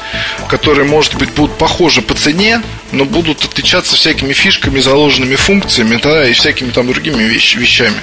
которые, 0.49 0.87
может 0.87 1.15
быть, 1.17 1.31
будут 1.31 1.57
похожи 1.57 2.03
по 2.03 2.15
цене, 2.15 2.63
но 2.91 3.05
будут 3.05 3.45
отличаться 3.45 3.97
всякими 3.97 4.33
фишками, 4.33 4.81
заложенными 4.81 5.37
функциями, 5.37 6.01
да, 6.03 6.29
и 6.29 6.33
всякими 6.33 6.71
там 6.71 6.89
другими 6.89 7.23
вещ- 7.23 7.57
вещами. 7.57 7.97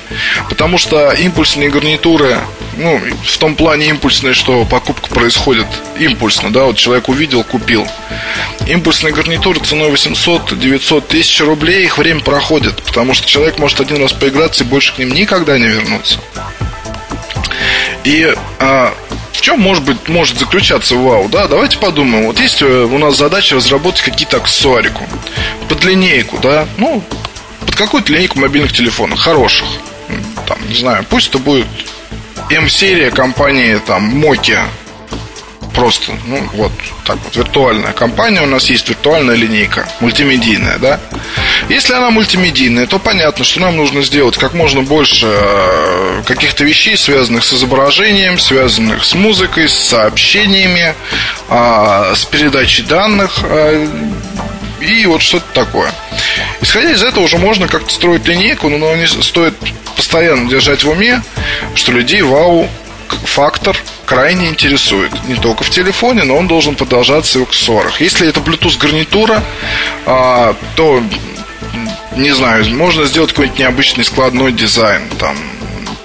Потому 0.50 0.78
что 0.78 1.12
импульсные 1.12 1.70
гарнитуры, 1.70 2.40
ну, 2.78 3.02
в 3.26 3.38
том 3.38 3.56
плане 3.56 3.88
импульсные, 3.88 4.34
что 4.34 4.64
покупка 4.66 5.10
происходит 5.10 5.68
импульсно, 6.00 6.52
да, 6.52 6.64
вот 6.64 6.78
человек 6.78 7.10
увидел, 7.10 7.44
купил. 7.44 7.88
Импульсные 8.68 9.14
гарнитуры 9.14 9.60
ценой 9.60 9.92
800-900 9.92 11.08
тысяч 11.08 11.42
рублей, 11.42 11.84
их 11.86 11.98
время 11.98 12.22
проходит, 12.22 12.82
потому 12.84 13.14
что 13.14 13.28
человек 13.28 13.60
может 13.60 13.82
один 13.82 14.02
раз 14.02 14.14
поиграться 14.14 14.64
и 14.64 14.68
больше 14.68 14.94
к 14.96 14.98
ним 14.98 15.14
никогда 15.14 15.58
не 15.58 15.68
вернуться. 15.68 16.20
И 18.04 18.34
а, 18.60 18.94
в 19.32 19.42
чем 19.42 19.60
может 19.60 19.84
быть 19.84 20.08
может 20.08 20.38
заключаться 20.38 20.96
вау? 20.96 21.30
Да, 21.30 21.48
давайте 21.48 21.78
подумаем. 21.78 22.26
Вот 22.26 22.40
есть 22.40 22.62
э, 22.62 22.66
у 22.66 22.98
нас 22.98 23.18
задача 23.18 23.56
разработать 23.56 24.02
какие-то 24.02 24.38
аксессуарику 24.38 25.06
под 25.70 25.84
линейку, 25.84 26.38
да, 26.40 26.68
ну 26.78 27.04
под 27.66 27.76
какую-то 27.76 28.12
линейку 28.14 28.40
мобильных 28.40 28.74
телефонов 28.74 29.20
хороших, 29.20 29.68
там 30.48 30.58
не 30.68 30.76
знаю, 30.76 31.06
пусть 31.10 31.30
это 31.30 31.38
будет 31.38 31.68
М-серия 32.50 33.12
компании 33.12 33.80
там 33.86 34.24
Nokia 34.24 34.66
просто, 35.74 36.14
ну, 36.26 36.42
вот 36.54 36.72
так 37.06 37.18
вот, 37.24 37.36
виртуальная 37.36 37.94
компания, 37.94 38.42
у 38.42 38.46
нас 38.46 38.70
есть 38.70 38.90
виртуальная 38.90 39.36
линейка, 39.36 39.88
мультимедийная, 40.00 40.78
да. 40.78 41.00
Если 41.70 41.94
она 41.94 42.10
мультимедийная, 42.12 42.88
то 42.88 43.00
понятно, 43.00 43.44
что 43.44 43.62
нам 43.62 43.78
нужно 43.78 44.02
сделать 44.04 44.38
как 44.38 44.54
можно 44.54 44.82
больше 44.82 45.28
э, 45.28 46.24
каких-то 46.26 46.64
вещей, 46.64 46.98
связанных 46.98 47.44
с 47.44 47.54
изображением, 47.54 48.40
связанных 48.40 49.04
с 49.04 49.14
музыкой, 49.14 49.70
с 49.70 49.74
сообщениями, 49.74 50.94
а, 51.50 52.14
с 52.16 52.26
передачей 52.26 52.84
данных, 52.84 53.40
а, 53.44 53.88
и 54.82 55.06
вот 55.06 55.22
что-то 55.22 55.46
такое. 55.54 55.92
Исходя 56.62 56.92
из 56.92 57.04
этого 57.04 57.24
уже 57.24 57.38
можно 57.38 57.68
как-то 57.68 57.94
строить 57.94 58.26
линейку, 58.26 58.70
но 58.70 58.96
не 58.96 59.08
стоит 59.08 59.54
постоянно 59.96 60.50
держать 60.50 60.84
в 60.84 60.90
уме, 60.90 61.22
что 61.76 61.92
людей 61.92 62.22
вау 62.22 62.68
фактор 63.26 63.78
крайне 64.12 64.50
интересует. 64.50 65.14
Не 65.30 65.36
только 65.36 65.64
в 65.64 65.70
телефоне, 65.70 66.24
но 66.26 66.36
он 66.36 66.46
должен 66.46 66.76
продолжаться 66.76 67.40
и 67.40 67.42
в 67.42 67.48
аксессуарах. 67.48 68.02
Если 68.02 68.28
это 68.28 68.42
Bluetooth 68.42 68.78
гарнитура, 68.78 69.42
а, 70.06 70.54
то 70.76 71.02
не 72.18 72.32
знаю, 72.32 72.66
можно 72.76 73.06
сделать 73.06 73.32
какой-нибудь 73.32 73.60
необычный 73.60 74.04
складной 74.04 74.52
дизайн, 74.52 75.04
там, 75.18 75.38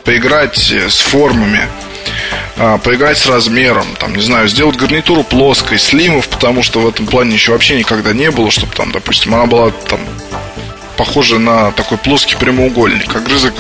поиграть 0.05 0.57
с 0.57 1.01
формами, 1.01 1.67
а, 2.57 2.79
поиграть 2.79 3.19
с 3.19 3.27
размером, 3.27 3.87
там, 3.99 4.15
не 4.15 4.23
знаю, 4.23 4.47
сделать 4.47 4.77
гарнитуру 4.77 5.25
плоской, 5.25 5.81
слимов, 5.81 6.29
потому 6.29 6.63
что 6.63 6.79
в 6.79 6.89
этом 6.89 7.09
плане 7.09 7.35
еще 7.35 7.51
вообще 7.51 7.77
никогда 7.77 8.13
не 8.13 8.31
было, 8.31 8.53
чтобы 8.53 8.73
там, 8.73 8.93
допустим, 8.93 9.35
она 9.35 9.47
была 9.47 9.73
там 9.73 9.99
похожа 10.97 11.41
на 11.41 11.73
такой 11.73 11.99
плоский 11.99 12.37
прямоугольник, 12.37 13.17
огрызок 13.17 13.55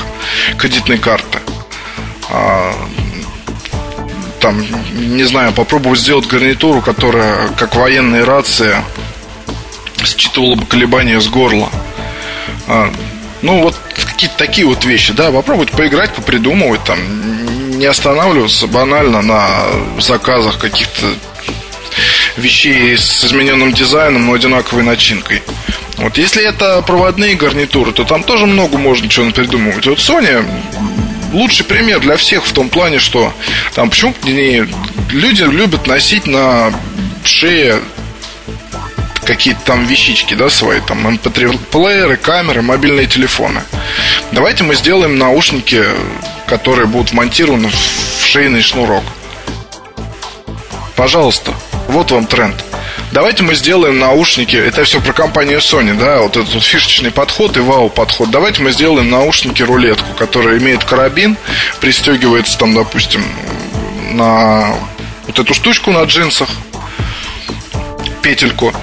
кредитной 0.57 0.99
карты. 0.99 1.41
Там, 4.47 4.65
не 4.95 5.25
знаю, 5.25 5.53
попробовать 5.53 5.99
сделать 5.99 6.29
гарнитуру, 6.29 6.81
которая 6.81 7.49
как 7.57 7.75
военная 7.75 8.25
рация 8.25 8.85
считывало 10.05 10.55
бы 10.55 10.65
колебания 10.65 11.21
с 11.21 11.27
горла. 11.27 11.69
А, 12.69 12.93
ну, 13.43 13.63
вот 13.63 13.75
какие-то 14.07 14.37
такие 14.37 14.65
вот 14.65 14.85
вещи, 14.85 15.13
да, 15.13 15.33
попробовать 15.33 15.73
поиграть, 15.73 16.15
попридумывать, 16.15 16.85
там, 16.85 16.97
не 17.77 17.87
останавливаться 17.87 18.69
банально 18.69 19.21
на 19.21 19.49
заказах 19.99 20.59
каких-то 20.59 21.07
вещей 22.37 22.97
с 22.97 23.25
измененным 23.25 23.73
дизайном, 23.73 24.27
но 24.27 24.35
одинаковой 24.35 24.85
начинкой. 24.85 25.43
Вот 25.97 26.19
если 26.19 26.45
это 26.45 26.83
проводные 26.83 27.35
гарнитуры, 27.35 27.91
то 27.91 28.05
там 28.05 28.23
тоже 28.23 28.47
много 28.47 28.79
можно 28.79 29.09
чего 29.09 29.29
придумывать. 29.33 29.89
Вот 29.89 29.99
Sony 29.99 30.47
лучший 31.33 31.65
пример 31.65 32.01
для 32.01 32.17
всех 32.17 32.47
в 32.47 32.53
том 32.53 32.69
плане, 32.69 32.99
что 32.99 33.33
там 33.75 33.91
почему 33.91 34.15
не, 34.25 34.67
люди 35.11 35.43
любят 35.43 35.87
носить 35.87 36.27
на 36.27 36.73
шее 37.25 37.81
какие-то 39.25 39.61
там 39.65 39.85
вещички, 39.87 40.35
да, 40.35 40.49
свои, 40.49 40.81
там 40.81 41.07
MP3-плееры, 41.07 42.15
эм 42.15 42.21
камеры, 42.21 42.63
мобильные 42.63 43.07
телефоны. 43.07 43.63
Давайте 44.33 44.65
мы 44.65 44.75
сделаем 44.77 45.19
наушники, 45.19 45.85
которые 46.47 46.87
будут 46.87 47.13
вмонтированы 47.13 47.69
в 47.69 48.25
шейный 48.25 48.63
шнурок. 48.63 49.05
Пожалуйста, 50.95 51.53
вот 51.89 52.11
вам 52.11 52.27
тренд. 52.27 52.66
Давайте 53.17 53.45
мы 53.45 53.55
сделаем 53.55 53.99
наушники. 53.99 54.57
Это 54.57 54.85
все 54.85 55.01
про 55.01 55.15
компанию 55.15 55.61
Sony, 55.61 55.99
да, 55.99 56.21
вот 56.21 56.37
этот 56.37 56.53
вот 56.53 56.63
фишечный 56.63 57.11
подход 57.11 57.57
и 57.57 57.61
вау-подход. 57.61 58.31
Давайте 58.31 58.61
мы 58.61 58.73
сделаем 58.73 59.09
наушники-рулетку, 59.09 60.13
которая 60.19 60.59
имеет 60.59 60.85
карабин, 60.85 61.39
пристегивается 61.81 62.59
там, 62.59 62.75
допустим, 62.75 63.25
на 64.13 64.75
вот 65.27 65.39
эту 65.39 65.55
штучку 65.55 65.93
на 65.93 66.03
джинсах, 66.03 66.51
петельку 68.21 68.75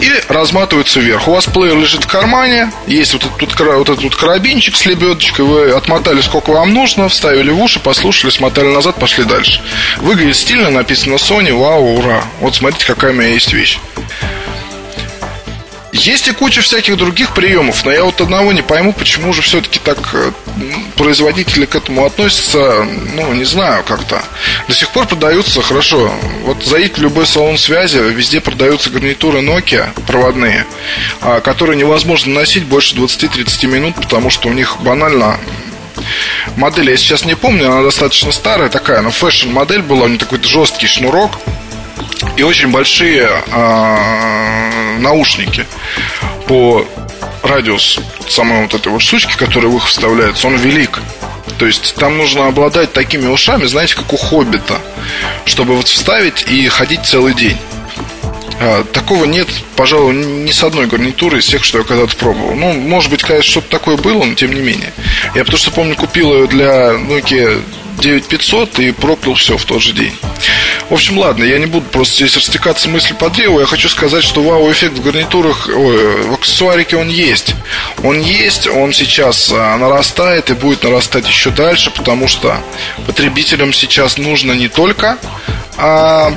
и 0.00 0.10
разматываются 0.28 1.00
вверх. 1.00 1.28
У 1.28 1.32
вас 1.32 1.46
плеер 1.46 1.76
лежит 1.76 2.04
в 2.04 2.06
кармане, 2.06 2.72
есть 2.86 3.12
вот 3.12 3.24
этот, 3.24 3.58
вот 3.58 3.88
этот 3.88 4.04
вот 4.04 4.16
карабинчик 4.16 4.76
с 4.76 4.86
лебедочкой, 4.86 5.44
вы 5.44 5.70
отмотали 5.70 6.20
сколько 6.20 6.50
вам 6.50 6.72
нужно, 6.74 7.08
вставили 7.08 7.50
в 7.50 7.60
уши, 7.60 7.80
послушали, 7.80 8.30
смотали 8.30 8.66
назад, 8.66 8.96
пошли 8.96 9.24
дальше. 9.24 9.62
Выглядит 9.98 10.36
стильно, 10.36 10.70
написано 10.70 11.14
Sony, 11.14 11.52
вау, 11.52 11.98
ура. 11.98 12.24
Вот 12.40 12.54
смотрите, 12.54 12.86
какая 12.86 13.12
у 13.12 13.14
меня 13.14 13.28
есть 13.28 13.52
вещь. 13.52 13.78
Есть 15.94 16.26
и 16.26 16.32
куча 16.32 16.60
всяких 16.60 16.96
других 16.96 17.34
приемов, 17.34 17.84
но 17.84 17.92
я 17.92 18.02
вот 18.02 18.20
одного 18.20 18.52
не 18.52 18.62
пойму, 18.62 18.92
почему 18.92 19.32
же 19.32 19.42
все-таки 19.42 19.78
так 19.78 19.98
э, 20.12 20.32
производители 20.96 21.66
к 21.66 21.76
этому 21.76 22.04
относятся, 22.04 22.84
ну, 23.14 23.32
не 23.32 23.44
знаю, 23.44 23.84
как-то. 23.84 24.20
До 24.66 24.74
сих 24.74 24.90
пор 24.90 25.06
продаются, 25.06 25.62
хорошо, 25.62 26.12
вот 26.42 26.64
зайдите 26.64 26.96
в 26.96 27.02
любой 27.02 27.28
салон 27.28 27.58
связи, 27.58 27.98
везде 27.98 28.40
продаются 28.40 28.90
гарнитуры 28.90 29.38
Nokia 29.38 29.90
проводные, 30.08 30.66
а, 31.20 31.40
которые 31.40 31.76
невозможно 31.76 32.34
носить 32.34 32.64
больше 32.64 32.96
20-30 32.96 33.68
минут, 33.68 33.94
потому 33.94 34.30
что 34.30 34.48
у 34.48 34.52
них 34.52 34.78
банально 34.80 35.38
модель, 36.56 36.90
я 36.90 36.96
сейчас 36.96 37.24
не 37.24 37.36
помню, 37.36 37.70
она 37.70 37.82
достаточно 37.82 38.32
старая 38.32 38.68
такая, 38.68 39.00
но 39.00 39.12
fashion 39.12 39.47
-модель 39.47 39.82
была, 39.82 40.06
у 40.06 40.08
нее 40.08 40.18
такой 40.18 40.42
жесткий 40.42 40.88
шнурок, 40.88 41.38
и 42.36 42.42
очень 42.42 42.72
большие 42.72 43.28
э, 43.46 44.83
наушники 45.02 45.66
по 46.46 46.86
радиус 47.42 48.00
самой 48.28 48.62
вот 48.62 48.74
этой 48.74 48.88
вот 48.88 49.02
штучки, 49.02 49.36
которая 49.36 49.70
в 49.70 49.76
их 49.76 49.86
вставляется, 49.86 50.46
он 50.46 50.56
велик. 50.56 51.00
То 51.58 51.66
есть 51.66 51.94
там 51.96 52.16
нужно 52.16 52.46
обладать 52.46 52.92
такими 52.92 53.26
ушами, 53.26 53.66
знаете, 53.66 53.94
как 53.94 54.12
у 54.12 54.16
хоббита, 54.16 54.78
чтобы 55.44 55.76
вот 55.76 55.88
вставить 55.88 56.44
и 56.48 56.66
ходить 56.68 57.04
целый 57.04 57.34
день. 57.34 57.58
А, 58.60 58.84
такого 58.84 59.24
нет, 59.24 59.48
пожалуй, 59.76 60.14
ни 60.14 60.50
с 60.50 60.62
одной 60.62 60.86
гарнитуры 60.86 61.38
из 61.38 61.46
тех, 61.46 61.64
что 61.64 61.78
я 61.78 61.84
когда-то 61.84 62.16
пробовал. 62.16 62.54
Ну, 62.54 62.72
может 62.72 63.10
быть, 63.10 63.22
конечно, 63.22 63.50
что-то 63.50 63.68
такое 63.68 63.96
было, 63.96 64.24
но 64.24 64.34
тем 64.34 64.52
не 64.52 64.60
менее. 64.60 64.92
Я 65.34 65.44
потому 65.44 65.58
что 65.58 65.70
помню, 65.70 65.96
купил 65.96 66.32
ее 66.32 66.46
для 66.46 66.92
Nokia 66.92 67.62
9500 67.98 68.78
и 68.80 68.92
проклял 68.92 69.34
все 69.34 69.56
в 69.56 69.64
тот 69.64 69.82
же 69.82 69.92
день. 69.92 70.12
В 70.88 70.94
общем, 70.94 71.18
ладно, 71.18 71.44
я 71.44 71.58
не 71.58 71.66
буду 71.66 71.86
просто 71.86 72.16
здесь 72.16 72.36
растекаться 72.36 72.88
мыслью 72.88 73.16
по 73.16 73.30
древу. 73.30 73.60
Я 73.60 73.66
хочу 73.66 73.88
сказать, 73.88 74.22
что 74.22 74.42
вау-эффект 74.42 74.98
в 74.98 75.02
гарнитурах, 75.02 75.68
ой, 75.68 76.22
в 76.22 76.34
аксессуарике 76.34 76.96
он 76.96 77.08
есть. 77.08 77.54
Он 78.02 78.20
есть, 78.20 78.66
он 78.68 78.92
сейчас 78.92 79.50
а, 79.52 79.76
нарастает 79.78 80.50
и 80.50 80.54
будет 80.54 80.82
нарастать 80.82 81.26
еще 81.26 81.50
дальше, 81.50 81.90
потому 81.90 82.28
что 82.28 82.58
потребителям 83.06 83.72
сейчас 83.72 84.18
нужно 84.18 84.52
не 84.52 84.68
только 84.68 85.18
а, 85.76 86.32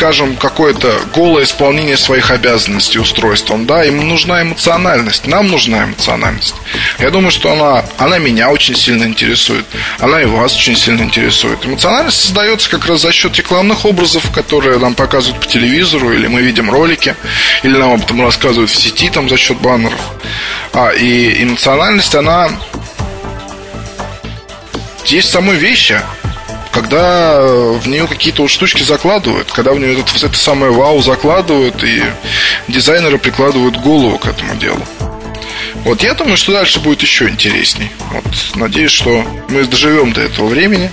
скажем, 0.00 0.36
какое-то 0.36 0.98
голое 1.14 1.44
исполнение 1.44 1.96
своих 1.96 2.30
обязанностей 2.30 2.98
устройством, 2.98 3.66
да, 3.66 3.84
им 3.84 4.08
нужна 4.08 4.42
эмоциональность, 4.42 5.26
нам 5.26 5.48
нужна 5.48 5.84
эмоциональность. 5.84 6.54
Я 6.98 7.10
думаю, 7.10 7.30
что 7.30 7.52
она, 7.52 7.84
она 7.98 8.18
меня 8.18 8.50
очень 8.50 8.74
сильно 8.74 9.04
интересует, 9.04 9.66
она 9.98 10.22
и 10.22 10.24
вас 10.24 10.56
очень 10.56 10.76
сильно 10.76 11.02
интересует. 11.02 11.66
Эмоциональность 11.66 12.20
создается 12.20 12.70
как 12.70 12.86
раз 12.86 13.02
за 13.02 13.12
счет 13.12 13.36
рекламных 13.36 13.84
образов, 13.84 14.30
которые 14.30 14.78
нам 14.78 14.94
показывают 14.94 15.40
по 15.40 15.46
телевизору, 15.46 16.12
или 16.12 16.26
мы 16.26 16.40
видим 16.40 16.70
ролики, 16.70 17.14
или 17.62 17.76
нам 17.76 17.92
об 17.92 18.02
этом 18.02 18.22
рассказывают 18.22 18.70
в 18.70 18.76
сети 18.76 19.10
там 19.10 19.28
за 19.28 19.36
счет 19.36 19.58
баннеров. 19.58 20.00
А, 20.72 20.90
и 20.90 21.42
эмоциональность, 21.42 22.14
она 22.14 22.50
есть 25.04 25.28
в 25.28 25.32
самой 25.32 25.56
вещи 25.56 26.00
когда 26.72 27.40
в 27.40 27.86
нее 27.86 28.06
какие-то 28.06 28.42
вот 28.42 28.50
штучки 28.50 28.82
закладывают, 28.82 29.50
когда 29.52 29.72
в 29.72 29.78
нее 29.78 30.00
это, 30.00 30.26
это 30.26 30.36
самое 30.36 30.72
вау 30.72 31.00
закладывают, 31.02 31.82
и 31.84 32.02
дизайнеры 32.68 33.18
прикладывают 33.18 33.76
голову 33.76 34.18
к 34.18 34.26
этому 34.26 34.56
делу. 34.56 34.80
Вот 35.84 36.02
я 36.02 36.14
думаю, 36.14 36.36
что 36.36 36.52
дальше 36.52 36.80
будет 36.80 37.02
еще 37.02 37.28
интересней. 37.28 37.90
Вот, 38.12 38.24
надеюсь, 38.54 38.92
что 38.92 39.24
мы 39.48 39.64
доживем 39.64 40.12
до 40.12 40.20
этого 40.20 40.46
времени. 40.46 40.92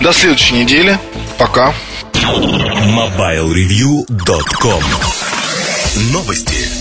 До 0.00 0.12
следующей 0.12 0.54
недели. 0.54 0.98
Пока. 1.38 1.72
MobileReview.com 2.12 4.82
Новости. 6.12 6.79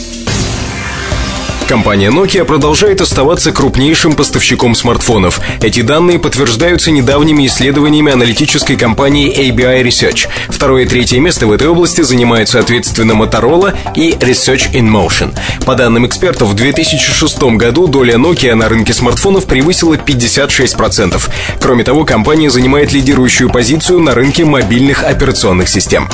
Компания 1.69 2.09
Nokia 2.09 2.45
продолжает 2.45 2.99
оставаться 2.99 3.51
крупнейшим 3.51 4.13
поставщиком 4.13 4.73
смартфонов. 4.73 5.39
Эти 5.61 5.81
данные 5.81 6.17
подтверждаются 6.17 6.89
недавними 6.89 7.45
исследованиями 7.45 8.11
аналитической 8.11 8.75
компании 8.75 9.31
ABI 9.31 9.83
Research. 9.83 10.27
Второе 10.49 10.85
и 10.85 10.87
третье 10.87 11.19
место 11.19 11.45
в 11.45 11.51
этой 11.51 11.67
области 11.67 12.01
занимают 12.01 12.49
соответственно 12.49 13.11
Motorola 13.11 13.77
и 13.95 14.13
Research 14.13 14.71
in 14.71 14.89
Motion. 14.89 15.37
По 15.63 15.75
данным 15.75 16.07
экспертов, 16.07 16.47
в 16.47 16.55
2006 16.55 17.39
году 17.55 17.85
доля 17.85 18.15
Nokia 18.15 18.55
на 18.55 18.67
рынке 18.67 18.91
смартфонов 18.91 19.45
превысила 19.45 19.93
56%. 19.93 21.21
Кроме 21.61 21.83
того, 21.83 22.03
компания 22.03 22.49
занимает 22.49 22.93
лидирующую 22.93 23.51
позицию 23.51 23.99
на 23.99 24.15
рынке 24.15 24.43
мобильных 24.43 25.03
операционных 25.03 25.69
систем. 25.69 26.09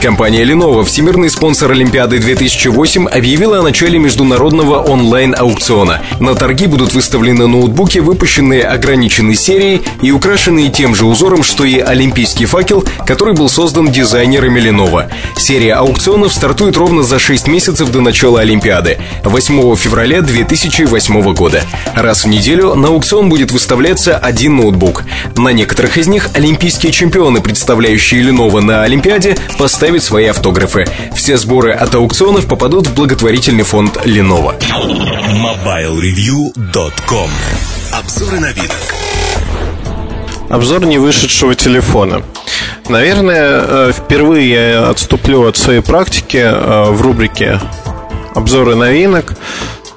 Компания 0.00 0.44
Lenovo, 0.44 0.84
всемирный 0.84 1.30
спонсор 1.30 1.72
Олимпиады 1.72 2.18
2008, 2.18 3.08
объявила 3.08 3.58
о 3.58 3.62
начале 3.62 3.98
международного 3.98 4.83
онлайн-аукциона. 4.84 6.00
На 6.20 6.34
торги 6.34 6.66
будут 6.66 6.92
выставлены 6.92 7.46
ноутбуки, 7.46 7.98
выпущенные 7.98 8.62
ограниченной 8.64 9.34
серией 9.34 9.82
и 10.02 10.10
украшенные 10.10 10.70
тем 10.70 10.94
же 10.94 11.06
узором, 11.06 11.42
что 11.42 11.64
и 11.64 11.78
олимпийский 11.78 12.46
факел, 12.46 12.84
который 13.06 13.34
был 13.34 13.48
создан 13.48 13.90
дизайнерами 13.90 14.60
Lenovo. 14.60 15.10
Серия 15.36 15.74
аукционов 15.74 16.32
стартует 16.32 16.76
ровно 16.76 17.02
за 17.02 17.18
6 17.18 17.48
месяцев 17.48 17.90
до 17.90 18.00
начала 18.00 18.40
Олимпиады, 18.40 18.98
8 19.24 19.76
февраля 19.76 20.20
2008 20.20 21.34
года. 21.34 21.64
Раз 21.94 22.24
в 22.24 22.28
неделю 22.28 22.74
на 22.74 22.88
аукцион 22.88 23.28
будет 23.28 23.50
выставляться 23.50 24.16
один 24.16 24.56
ноутбук. 24.56 25.04
На 25.36 25.50
некоторых 25.50 25.98
из 25.98 26.06
них 26.06 26.30
олимпийские 26.34 26.92
чемпионы, 26.92 27.40
представляющие 27.40 28.22
Lenovo 28.22 28.60
на 28.60 28.82
Олимпиаде, 28.82 29.36
поставят 29.58 30.02
свои 30.02 30.26
автографы. 30.26 30.86
Все 31.14 31.36
сборы 31.36 31.72
от 31.72 31.94
аукционов 31.94 32.46
попадут 32.46 32.86
в 32.88 32.94
благотворительный 32.94 33.64
фонд 33.64 33.96
Lenovo. 34.04 34.54
MobileReview.com 34.74 37.30
Обзоры 37.92 38.40
на 38.40 38.50
вид. 38.50 38.72
Обзор 40.50 40.84
не 40.84 40.98
вышедшего 40.98 41.54
телефона. 41.54 42.24
Наверное, 42.88 43.62
э, 43.62 43.92
впервые 43.92 44.50
я 44.50 44.90
отступлю 44.90 45.46
от 45.46 45.56
своей 45.56 45.80
практики 45.80 46.38
э, 46.38 46.90
в 46.90 47.00
рубрике 47.02 47.60
обзоры 48.34 48.74
новинок. 48.74 49.34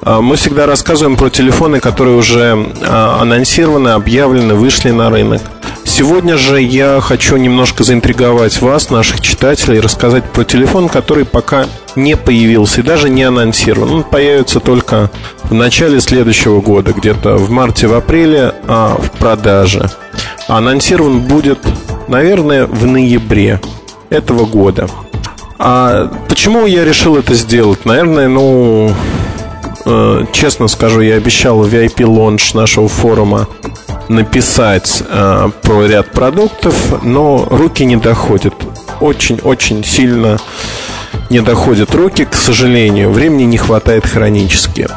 Э, 0.04 0.20
мы 0.22 0.36
всегда 0.36 0.68
рассказываем 0.68 1.18
про 1.18 1.32
телефоны, 1.32 1.80
которые 1.80 2.16
уже 2.16 2.52
анонсированы, 2.88 3.90
объявлены, 3.90 4.54
вышли 4.54 4.92
на 4.92 5.10
рынок. 5.10 5.42
Сегодня 5.84 6.38
же 6.38 6.62
я 6.62 7.00
хочу 7.02 7.38
немножко 7.38 7.84
заинтриговать 7.84 8.62
вас, 8.62 8.90
наших 8.90 9.20
читателей, 9.22 9.80
рассказать 9.80 10.24
про 10.26 10.44
телефон, 10.44 10.90
который 10.90 11.26
пока 11.26 11.66
не 11.96 12.16
появился 12.16 12.82
и 12.82 12.84
даже 12.84 13.10
не 13.10 13.24
анонсирован. 13.24 13.92
Он 13.92 14.04
появится 14.04 14.60
только 14.60 15.10
в 15.44 15.54
начале 15.54 16.00
следующего 16.00 16.62
года, 16.62 16.94
где-то 16.94 17.38
в 17.38 17.50
марте, 17.50 17.88
в 17.88 17.94
а 17.96 18.96
в 18.96 19.12
продаже. 19.18 19.90
Анонсирован 20.48 21.22
будет, 21.22 21.60
наверное, 22.08 22.68
в 22.68 22.86
ноябре 22.86 23.60
этого 24.10 24.46
года. 24.46 24.88
А 25.60 26.12
почему 26.30 26.66
я 26.68 26.86
решил 26.86 27.18
это 27.18 27.34
сделать? 27.34 27.86
Наверное, 27.86 28.28
ну, 28.28 28.94
э, 29.86 30.26
честно 30.32 30.68
скажу, 30.68 31.02
я 31.02 31.16
обещал 31.16 31.66
VIP-лонж 31.66 32.54
нашего 32.54 32.88
форума 32.88 33.48
написать 34.10 35.04
э, 35.08 35.50
про 35.62 35.86
ряд 35.86 36.12
продуктов, 36.12 37.04
но 37.04 37.46
руки 37.50 37.86
не 37.86 37.98
доходят. 37.98 38.54
Очень-очень 39.00 39.84
сильно 39.84 40.38
не 41.30 41.42
доходят 41.42 41.94
руки, 41.94 42.26
к 42.26 42.36
сожалению. 42.36 43.12
Времени 43.12 43.44
не 43.44 43.58
хватает 43.58 44.06
хронически. 44.06 44.88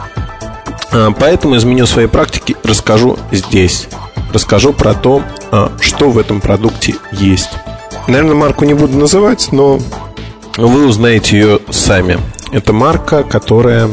Э, 0.93 1.09
поэтому 1.19 1.57
из 1.57 1.65
меню 1.65 1.87
своей 1.87 2.09
практики 2.09 2.57
расскажу 2.63 3.19
здесь. 3.33 3.89
Расскажу 4.33 4.73
про 4.73 4.95
то, 4.95 5.23
э, 5.51 5.69
что 5.81 6.11
в 6.11 6.19
этом 6.19 6.41
продукте 6.41 6.95
есть. 7.13 7.51
Наверное, 8.07 8.35
марку 8.35 8.65
не 8.65 8.75
буду 8.75 8.97
называть, 8.97 9.49
но 9.53 9.79
вы 10.57 10.87
узнаете 10.87 11.39
ее 11.39 11.59
сами. 11.71 12.19
Это 12.53 12.73
марка, 12.73 13.23
которая 13.23 13.89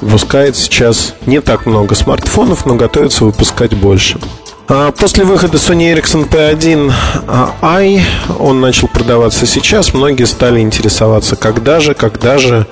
выпускает 0.00 0.56
сейчас 0.56 1.14
не 1.26 1.40
так 1.40 1.66
много 1.66 1.94
смартфонов, 1.94 2.66
но 2.66 2.74
готовится 2.74 3.24
выпускать 3.24 3.74
больше. 3.74 4.18
А 4.66 4.92
после 4.92 5.24
выхода 5.24 5.58
Sony 5.58 5.94
Ericsson 5.94 6.28
P1i 6.28 6.90
а, 7.28 8.34
он 8.38 8.60
начал 8.60 8.88
продаваться 8.88 9.46
сейчас. 9.46 9.92
Многие 9.92 10.24
стали 10.24 10.60
интересоваться, 10.60 11.36
когда 11.36 11.80
же, 11.80 11.94
когда 11.94 12.38
же 12.38 12.66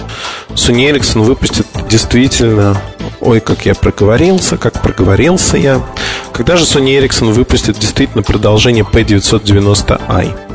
Sony 0.50 0.90
Ericsson 0.90 1.20
выпустит 1.20 1.66
действительно... 1.90 2.80
Ой, 3.20 3.40
как 3.40 3.66
я 3.66 3.74
проговорился, 3.74 4.56
как 4.56 4.80
проговорился 4.82 5.56
я. 5.56 5.82
Когда 6.32 6.56
же 6.56 6.64
Sony 6.64 6.98
Ericsson 6.98 7.32
выпустит 7.32 7.78
действительно 7.78 8.22
продолжение 8.22 8.84
P990i? 8.84 10.51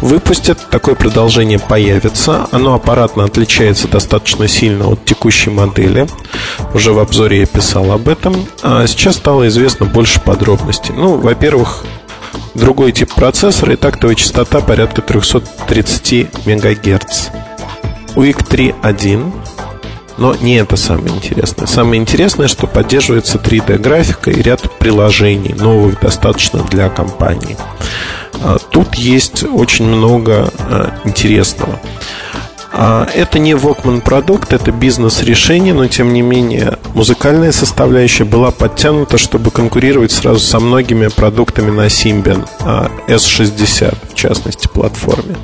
Выпустят, 0.00 0.58
такое 0.70 0.94
продолжение 0.94 1.58
появится. 1.58 2.46
Оно 2.52 2.74
аппаратно 2.74 3.24
отличается 3.24 3.88
достаточно 3.88 4.48
сильно 4.48 4.88
от 4.88 5.04
текущей 5.04 5.50
модели. 5.50 6.06
Уже 6.74 6.92
в 6.92 6.98
обзоре 6.98 7.40
я 7.40 7.46
писал 7.46 7.90
об 7.92 8.08
этом. 8.08 8.46
А 8.62 8.86
сейчас 8.86 9.16
стало 9.16 9.48
известно 9.48 9.86
больше 9.86 10.20
подробностей. 10.20 10.94
Ну, 10.94 11.16
во-первых, 11.16 11.84
другой 12.54 12.92
тип 12.92 13.12
процессора 13.14 13.74
и 13.74 13.76
тактовая 13.76 14.14
частота 14.14 14.60
порядка 14.60 15.02
330 15.02 16.46
МГц. 16.46 17.28
UIC 18.14 18.48
3.1 18.48 19.32
но 20.18 20.34
не 20.34 20.56
это 20.56 20.76
самое 20.76 21.14
интересное. 21.14 21.66
Самое 21.66 22.00
интересное, 22.00 22.48
что 22.48 22.66
поддерживается 22.66 23.38
3D-графика 23.38 24.30
и 24.30 24.42
ряд 24.42 24.62
приложений, 24.78 25.56
новых 25.58 26.00
достаточно 26.00 26.62
для 26.62 26.88
компании. 26.88 27.56
А, 28.42 28.58
тут 28.58 28.94
есть 28.94 29.44
очень 29.44 29.86
много 29.86 30.50
а, 30.58 30.94
интересного. 31.04 31.78
А, 32.72 33.08
это 33.14 33.38
не 33.38 33.52
Walkman 33.52 34.00
продукт, 34.02 34.52
это 34.52 34.72
бизнес-решение, 34.72 35.72
но 35.72 35.86
тем 35.86 36.12
не 36.12 36.22
менее 36.22 36.78
музыкальная 36.94 37.52
составляющая 37.52 38.24
была 38.24 38.50
подтянута, 38.50 39.18
чтобы 39.18 39.50
конкурировать 39.50 40.12
сразу 40.12 40.40
со 40.40 40.60
многими 40.60 41.08
продуктами 41.08 41.70
на 41.70 41.86
Symbian 41.86 42.46
S60, 43.08 43.96
в 44.10 44.14
частности, 44.14 44.68
платформе. 44.68 45.36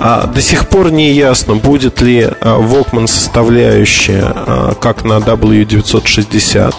А 0.00 0.26
до 0.26 0.40
сих 0.40 0.68
пор 0.68 0.90
не 0.90 1.12
ясно, 1.12 1.56
будет 1.56 2.00
ли 2.00 2.28
Walkman 2.40 3.06
составляющая, 3.06 4.74
как 4.80 5.04
на 5.04 5.18
W960, 5.18 6.74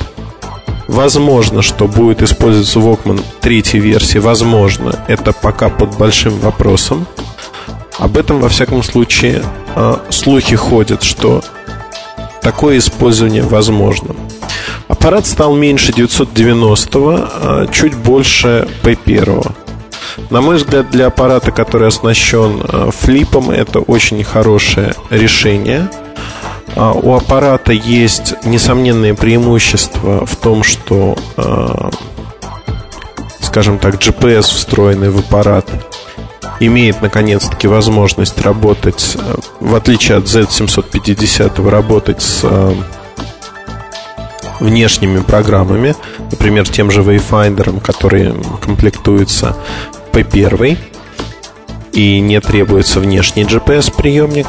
Возможно, 0.89 1.61
что 1.61 1.87
будет 1.87 2.23
использоваться 2.23 2.79
Walkman 2.79 3.23
третьей 3.41 3.79
версии. 3.79 4.17
Возможно. 4.17 5.05
Это 5.07 5.33
пока 5.33 5.69
под 5.69 5.95
большим 5.99 6.39
вопросом. 6.39 7.05
Об 7.99 8.17
этом, 8.17 8.39
во 8.39 8.49
всяком 8.49 8.81
случае, 8.81 9.43
а, 9.75 10.01
слухи 10.09 10.55
ходят, 10.55 11.03
что 11.03 11.43
такое 12.41 12.79
использование 12.79 13.43
возможно. 13.43 14.15
Аппарат 14.87 15.27
стал 15.27 15.55
меньше 15.55 15.93
990, 15.93 17.29
а, 17.31 17.67
чуть 17.71 17.95
больше 17.95 18.67
P1. 18.81 19.51
На 20.29 20.41
мой 20.41 20.57
взгляд, 20.57 20.89
для 20.89 21.07
аппарата, 21.07 21.51
который 21.51 21.87
оснащен 21.87 22.61
а, 22.63 22.91
флипом, 22.91 23.51
это 23.51 23.79
очень 23.79 24.23
хорошее 24.23 24.93
решение– 25.09 25.89
а, 26.75 26.93
у 26.93 27.13
аппарата 27.15 27.71
есть 27.71 28.35
несомненные 28.45 29.13
преимущества 29.13 30.25
в 30.25 30.35
том, 30.35 30.63
что, 30.63 31.17
а, 31.37 31.89
скажем 33.41 33.79
так, 33.79 33.95
GPS, 33.95 34.43
встроенный 34.43 35.09
в 35.09 35.19
аппарат, 35.19 35.69
имеет 36.59 37.01
наконец-таки 37.01 37.67
возможность 37.67 38.39
работать, 38.41 39.17
а, 39.17 39.39
в 39.59 39.75
отличие 39.75 40.17
от 40.17 40.25
Z750, 40.25 41.69
работать 41.69 42.21
с 42.21 42.45
внешними 44.59 45.21
программами, 45.21 45.95
например, 46.31 46.67
тем 46.67 46.91
же 46.91 47.01
Wayfinder, 47.01 47.79
который 47.79 48.33
комплектуется 48.61 49.55
P1 50.11 50.77
и 51.93 52.19
не 52.19 52.39
требуется 52.39 52.99
внешний 52.99 53.43
GPS-приемник. 53.43 54.47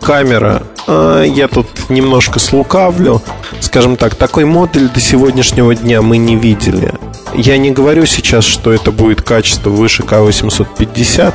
Камера 0.00 0.62
а, 0.86 1.22
я 1.22 1.48
тут 1.48 1.66
немножко 1.88 2.38
слукавлю. 2.38 3.22
Скажем 3.60 3.96
так, 3.96 4.14
такой 4.14 4.44
модуль 4.44 4.88
до 4.88 5.00
сегодняшнего 5.00 5.74
дня 5.74 6.02
мы 6.02 6.16
не 6.16 6.36
видели. 6.36 6.92
Я 7.34 7.56
не 7.56 7.70
говорю 7.70 8.04
сейчас, 8.06 8.44
что 8.44 8.72
это 8.72 8.90
будет 8.90 9.22
качество 9.22 9.70
выше 9.70 10.02
К850, 10.02 11.32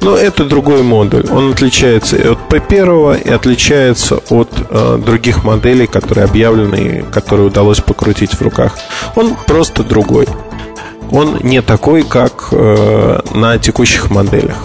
но 0.00 0.16
это 0.16 0.44
другой 0.44 0.82
модуль. 0.82 1.24
Он 1.30 1.52
отличается 1.52 2.16
и 2.16 2.26
от 2.26 2.38
P1 2.50 3.22
и 3.22 3.30
отличается 3.30 4.16
от 4.28 4.50
э, 4.68 4.98
других 5.04 5.44
моделей, 5.44 5.86
которые 5.86 6.24
объявлены 6.24 7.04
которые 7.10 7.46
удалось 7.46 7.80
покрутить 7.80 8.32
в 8.32 8.42
руках. 8.42 8.76
Он 9.14 9.36
просто 9.46 9.84
другой. 9.84 10.26
Он 11.12 11.38
не 11.42 11.60
такой, 11.60 12.02
как 12.02 12.48
э, 12.52 13.20
на 13.34 13.58
текущих 13.58 14.10
моделях. 14.10 14.56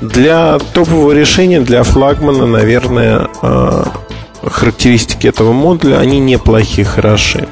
Для 0.00 0.58
топового 0.58 1.12
решения, 1.12 1.60
для 1.60 1.84
флагмана, 1.84 2.46
наверное, 2.46 3.28
э, 3.40 3.84
характеристики 4.44 5.28
этого 5.28 5.52
модуля, 5.52 5.98
они 5.98 6.18
неплохие, 6.18 6.84
хороши. 6.84 7.46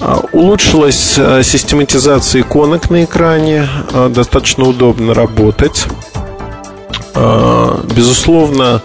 А, 0.00 0.20
улучшилась 0.32 1.14
э, 1.16 1.42
систематизация 1.42 2.42
иконок 2.42 2.90
на 2.90 3.04
экране, 3.04 3.66
э, 3.92 4.10
достаточно 4.14 4.64
удобно 4.64 5.14
работать. 5.14 5.86
Безусловно, 7.96 8.82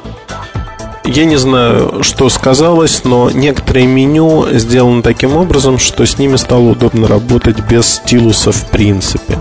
я 1.05 1.25
не 1.25 1.37
знаю, 1.37 2.03
что 2.03 2.29
сказалось, 2.29 3.03
но 3.03 3.29
некоторые 3.29 3.87
меню 3.87 4.47
сделаны 4.51 5.01
таким 5.01 5.35
образом, 5.37 5.77
что 5.77 6.05
с 6.05 6.17
ними 6.17 6.35
стало 6.35 6.69
удобно 6.69 7.07
работать 7.07 7.59
без 7.69 7.85
стилуса 7.87 8.51
в 8.51 8.69
принципе. 8.69 9.39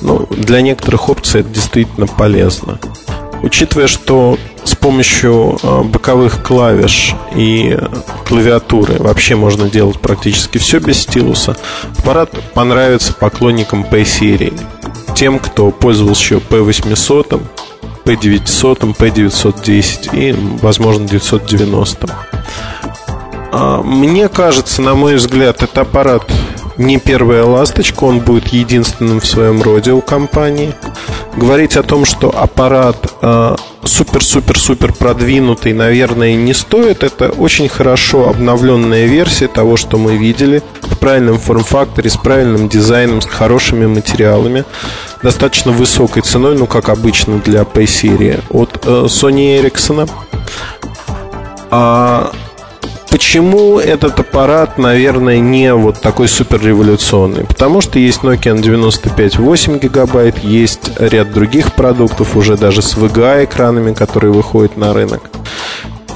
Ну, 0.00 0.26
для 0.30 0.60
некоторых 0.60 1.08
опций 1.08 1.40
это 1.40 1.50
действительно 1.50 2.06
полезно. 2.06 2.78
Учитывая, 3.42 3.86
что 3.86 4.38
с 4.64 4.76
помощью 4.76 5.58
э, 5.62 5.82
боковых 5.82 6.42
клавиш 6.42 7.14
и 7.34 7.76
клавиатуры 8.26 8.94
вообще 8.98 9.34
можно 9.34 9.68
делать 9.68 10.00
практически 10.00 10.58
все 10.58 10.78
без 10.78 10.98
стилуса, 10.98 11.56
аппарат 11.98 12.30
понравится 12.54 13.12
поклонникам 13.12 13.84
P-серии. 13.84 14.52
Тем, 15.16 15.38
кто 15.38 15.70
пользовался 15.70 16.22
еще 16.22 16.36
P800, 16.38 17.42
P900, 18.04 18.96
P910 18.96 20.16
и, 20.16 20.32
возможно, 20.60 21.06
990. 21.06 22.08
А, 23.52 23.82
мне 23.82 24.28
кажется, 24.28 24.82
на 24.82 24.94
мой 24.94 25.16
взгляд, 25.16 25.62
это 25.62 25.82
аппарат 25.82 26.24
не 26.78 26.98
первая 26.98 27.44
ласточка, 27.44 28.04
он 28.04 28.20
будет 28.20 28.48
единственным 28.48 29.20
в 29.20 29.26
своем 29.26 29.62
роде 29.62 29.92
у 29.92 30.00
компании. 30.00 30.74
Говорить 31.36 31.76
о 31.76 31.82
том, 31.82 32.04
что 32.04 32.28
аппарат 32.28 32.96
супер-супер-супер 33.84 34.90
э, 34.90 34.92
продвинутый, 34.92 35.72
наверное, 35.72 36.34
не 36.34 36.52
стоит. 36.52 37.02
Это 37.02 37.30
очень 37.30 37.68
хорошо 37.68 38.28
обновленная 38.28 39.06
версия 39.06 39.48
того, 39.48 39.76
что 39.76 39.96
мы 39.96 40.16
видели 40.16 40.62
в 40.82 40.98
правильном 40.98 41.38
форм-факторе, 41.38 42.10
с 42.10 42.16
правильным 42.16 42.68
дизайном, 42.68 43.22
с 43.22 43.26
хорошими 43.26 43.86
материалами, 43.86 44.64
достаточно 45.22 45.72
высокой 45.72 46.22
ценой, 46.22 46.56
ну, 46.56 46.66
как 46.66 46.90
обычно 46.90 47.38
для 47.38 47.64
P-серии 47.64 48.40
от 48.50 48.84
э, 48.84 49.06
Sony 49.06 49.60
Ericsson. 49.60 50.08
А 51.70 52.30
Почему 53.12 53.78
этот 53.78 54.18
аппарат, 54.18 54.78
наверное, 54.78 55.38
не 55.38 55.74
вот 55.74 56.00
такой 56.00 56.28
супер 56.28 56.64
революционный? 56.64 57.44
Потому 57.44 57.82
что 57.82 57.98
есть 57.98 58.22
Nokia 58.22 58.58
95 58.58 59.36
8 59.38 59.78
гигабайт, 59.80 60.38
есть 60.38 60.92
ряд 60.98 61.30
других 61.30 61.74
продуктов, 61.74 62.36
уже 62.36 62.56
даже 62.56 62.80
с 62.80 62.96
VGA 62.96 63.44
экранами, 63.44 63.92
которые 63.92 64.32
выходят 64.32 64.78
на 64.78 64.94
рынок. 64.94 65.30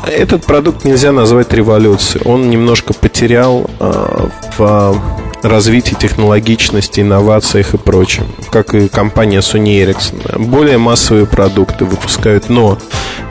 Этот 0.06 0.46
продукт 0.46 0.84
нельзя 0.84 1.12
назвать 1.12 1.52
революцией. 1.52 2.22
Он 2.24 2.48
немножко 2.48 2.94
потерял 2.94 3.68
э, 3.78 4.28
в 4.56 5.02
развитии 5.42 5.94
технологичности, 5.94 7.00
инновациях 7.00 7.74
и 7.74 7.76
прочем, 7.76 8.24
как 8.50 8.74
и 8.74 8.88
компания 8.88 9.40
Sony 9.40 9.84
Ericsson. 9.84 10.38
Более 10.46 10.78
массовые 10.78 11.26
продукты 11.26 11.84
выпускают, 11.84 12.48
но 12.48 12.78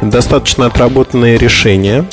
достаточно 0.01 0.67
отработанные 0.67 1.37
решения. 1.37 2.05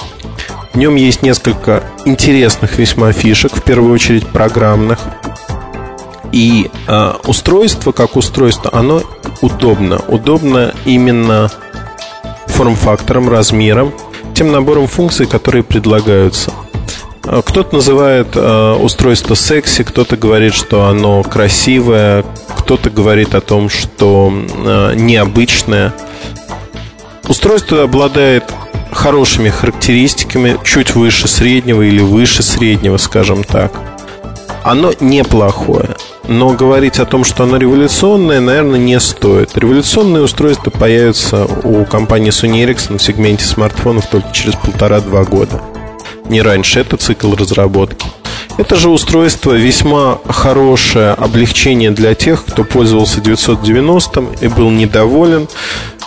В 0.72 0.78
нем 0.78 0.94
есть 0.94 1.22
несколько 1.22 1.82
интересных 2.06 2.78
весьма 2.78 3.12
фишек, 3.12 3.54
в 3.54 3.62
первую 3.62 3.92
очередь 3.92 4.26
программных. 4.26 4.98
И 6.32 6.70
э, 6.86 7.12
устройство, 7.24 7.92
как 7.92 8.16
устройство, 8.16 8.70
оно 8.72 9.02
удобно. 9.42 10.00
Удобно 10.08 10.74
именно 10.86 11.50
форм-фактором, 12.46 13.28
размером, 13.28 13.92
тем 14.34 14.50
набором 14.50 14.86
функций, 14.86 15.26
которые 15.26 15.62
предлагаются. 15.62 16.52
А, 17.24 17.42
кто-то 17.42 17.74
называет 17.76 18.28
э, 18.34 18.72
устройство 18.80 19.34
секси, 19.34 19.84
кто-то 19.84 20.16
говорит, 20.16 20.54
что 20.54 20.86
оно 20.86 21.22
красивое, 21.22 22.24
кто-то 22.56 22.90
говорит 22.90 23.34
о 23.34 23.40
том, 23.40 23.68
что 23.68 24.32
э, 24.32 24.94
необычное. 24.96 25.92
Устройство 27.28 27.82
обладает 27.82 28.44
хорошими 28.92 29.48
характеристиками, 29.48 30.56
чуть 30.64 30.94
выше 30.94 31.28
среднего 31.28 31.82
или 31.82 32.00
выше 32.00 32.42
среднего, 32.42 32.96
скажем 32.96 33.44
так. 33.44 33.72
Оно 34.62 34.92
неплохое. 35.00 35.96
Но 36.28 36.50
говорить 36.50 37.00
о 37.00 37.04
том, 37.04 37.24
что 37.24 37.42
оно 37.42 37.56
революционное, 37.56 38.40
наверное, 38.40 38.78
не 38.78 39.00
стоит. 39.00 39.58
Революционные 39.58 40.22
устройства 40.22 40.70
появятся 40.70 41.46
у 41.64 41.84
компании 41.84 42.30
Sony 42.30 42.64
Ericsson 42.64 42.98
в 42.98 43.02
сегменте 43.02 43.44
смартфонов 43.44 44.06
только 44.06 44.32
через 44.32 44.54
полтора-два 44.54 45.24
года. 45.24 45.60
Не 46.26 46.40
раньше. 46.40 46.80
Это 46.80 46.96
цикл 46.96 47.34
разработки. 47.34 48.06
Это 48.58 48.76
же 48.76 48.90
устройство 48.90 49.52
весьма 49.52 50.18
хорошее 50.28 51.10
облегчение 51.10 51.90
для 51.90 52.14
тех, 52.14 52.44
кто 52.44 52.64
пользовался 52.64 53.20
990 53.20 54.24
и 54.40 54.48
был 54.48 54.70
недоволен. 54.70 55.48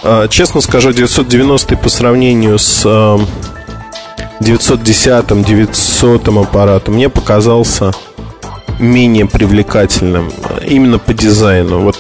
А, 0.04 0.28
честно 0.28 0.62
скажу, 0.62 0.94
990 0.94 1.76
по 1.78 1.90
сравнению 1.90 2.60
с 2.60 2.84
910 4.40 5.46
900 5.46 6.28
аппаратом 6.28 6.96
мне 6.96 7.10
показался 7.10 7.92
менее 8.80 9.26
привлекательным 9.26 10.32
именно 10.68 11.00
по 11.00 11.14
дизайну. 11.14 11.80
Вот 11.80 11.98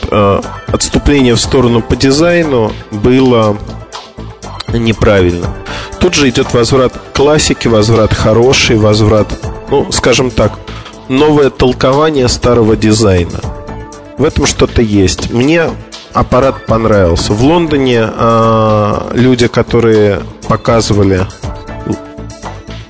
отступление 0.68 1.36
в 1.36 1.40
сторону 1.40 1.82
по 1.82 1.96
дизайну 1.96 2.72
было 2.92 3.58
неправильно. 4.74 5.54
Тут 6.00 6.14
же 6.14 6.30
идет 6.30 6.54
возврат 6.54 6.94
классики, 7.14 7.68
возврат 7.68 8.14
хороший, 8.14 8.78
возврат, 8.78 9.28
ну, 9.70 9.92
скажем 9.92 10.32
так, 10.32 10.60
новое 11.08 11.50
толкование 11.50 12.28
старого 12.28 12.76
дизайна. 12.76 13.40
В 14.18 14.24
этом 14.24 14.46
что-то 14.46 14.82
есть. 14.82 15.32
Мне 15.32 15.70
аппарат 16.14 16.66
понравился. 16.66 17.34
В 17.34 17.44
Лондоне 17.44 18.08
э, 18.10 19.12
люди, 19.14 19.48
которые 19.48 20.22
показывали 20.48 21.28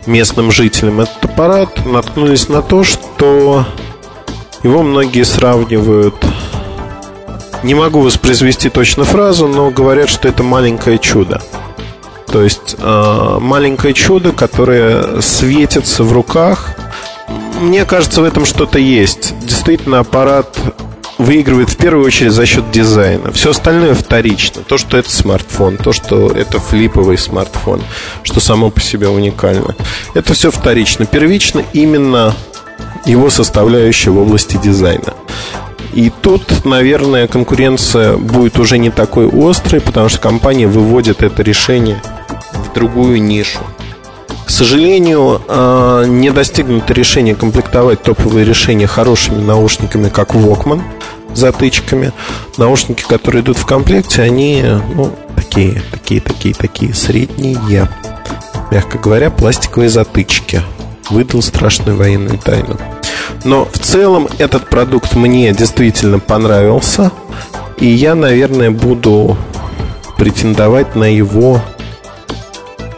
местным 0.06 0.52
жителям 0.52 1.02
этот 1.02 1.26
аппарат, 1.26 1.86
наткнулись 1.86 2.48
на 2.50 2.62
то, 2.62 2.84
что 2.84 3.66
его 4.64 4.84
многие 4.84 5.24
сравнивают 5.24 6.16
не 7.66 7.74
могу 7.74 8.02
воспроизвести 8.02 8.70
точно 8.70 9.06
фразу, 9.06 9.48
но 9.48 9.72
говорят, 9.72 10.08
что 10.08 10.28
это 10.28 10.44
маленькое 10.44 11.00
чудо. 11.00 11.42
То 12.36 12.44
есть 12.44 12.76
э, 12.78 13.38
маленькое 13.40 13.94
чудо, 13.94 14.34
которое 14.34 15.22
светится 15.22 16.04
в 16.04 16.12
руках. 16.12 16.76
Мне 17.62 17.86
кажется, 17.86 18.20
в 18.20 18.26
этом 18.26 18.46
что-то 18.46 18.78
есть. 18.78 19.34
Действительно, 19.40 20.00
аппарат 20.00 20.60
выигрывает 21.18 21.70
в 21.70 21.78
первую 21.78 22.06
очередь 22.06 22.34
за 22.34 22.46
счет 22.46 22.70
дизайна. 22.72 23.32
Все 23.32 23.52
остальное 23.52 23.94
вторично. 23.94 24.64
То, 24.64 24.78
что 24.78 24.98
это 24.98 25.10
смартфон, 25.10 25.78
то, 25.78 25.94
что 25.94 26.30
это 26.30 26.60
флиповый 26.60 27.18
смартфон, 27.18 27.82
что 28.24 28.42
само 28.42 28.70
по 28.70 28.82
себе 28.82 29.08
уникально. 29.08 29.74
Это 30.14 30.34
все 30.34 30.52
вторично. 30.52 31.06
Первично 31.06 31.64
именно 31.72 32.36
его 33.06 33.30
составляющая 33.30 34.10
в 34.10 34.20
области 34.20 34.60
дизайна. 34.62 35.14
И 35.94 36.12
тут, 36.22 36.66
наверное, 36.66 37.30
конкуренция 37.30 38.18
будет 38.18 38.60
уже 38.60 38.78
не 38.78 38.90
такой 38.90 39.30
острой, 39.30 39.80
потому 39.80 40.10
что 40.10 40.20
компания 40.20 40.68
выводит 40.68 41.24
это 41.24 41.42
решение 41.42 42.02
другую 42.76 43.22
нишу. 43.22 43.60
К 44.46 44.50
сожалению, 44.52 45.42
а, 45.48 46.04
не 46.04 46.30
достигнуто 46.30 46.94
решение 46.94 47.34
комплектовать 47.34 48.04
топовые 48.04 48.46
решения 48.46 48.86
хорошими 48.86 49.42
наушниками, 49.42 50.10
как 50.10 50.36
Walkman, 50.36 50.82
затычками. 51.34 52.12
Наушники, 52.58 53.04
которые 53.04 53.42
идут 53.42 53.58
в 53.58 53.66
комплекте, 53.66 54.22
они 54.22 54.64
ну, 54.94 55.12
такие, 55.36 55.82
такие, 55.92 56.22
такие, 56.22 56.54
такие 56.54 56.94
средние. 56.94 57.90
Мягко 58.72 58.98
говоря, 58.98 59.32
пластиковые 59.32 59.90
затычки. 59.90 60.62
Выдал 61.10 61.42
страшную 61.42 61.98
военную 61.98 62.38
тайну. 62.38 62.78
Но 63.44 63.66
в 63.66 63.80
целом 63.80 64.28
этот 64.38 64.70
продукт 64.70 65.16
мне 65.16 65.52
действительно 65.54 66.20
понравился. 66.20 67.12
И 67.78 67.88
я, 67.88 68.16
наверное, 68.16 68.72
буду 68.72 69.38
претендовать 70.18 70.96
на 70.96 71.04
его 71.04 71.62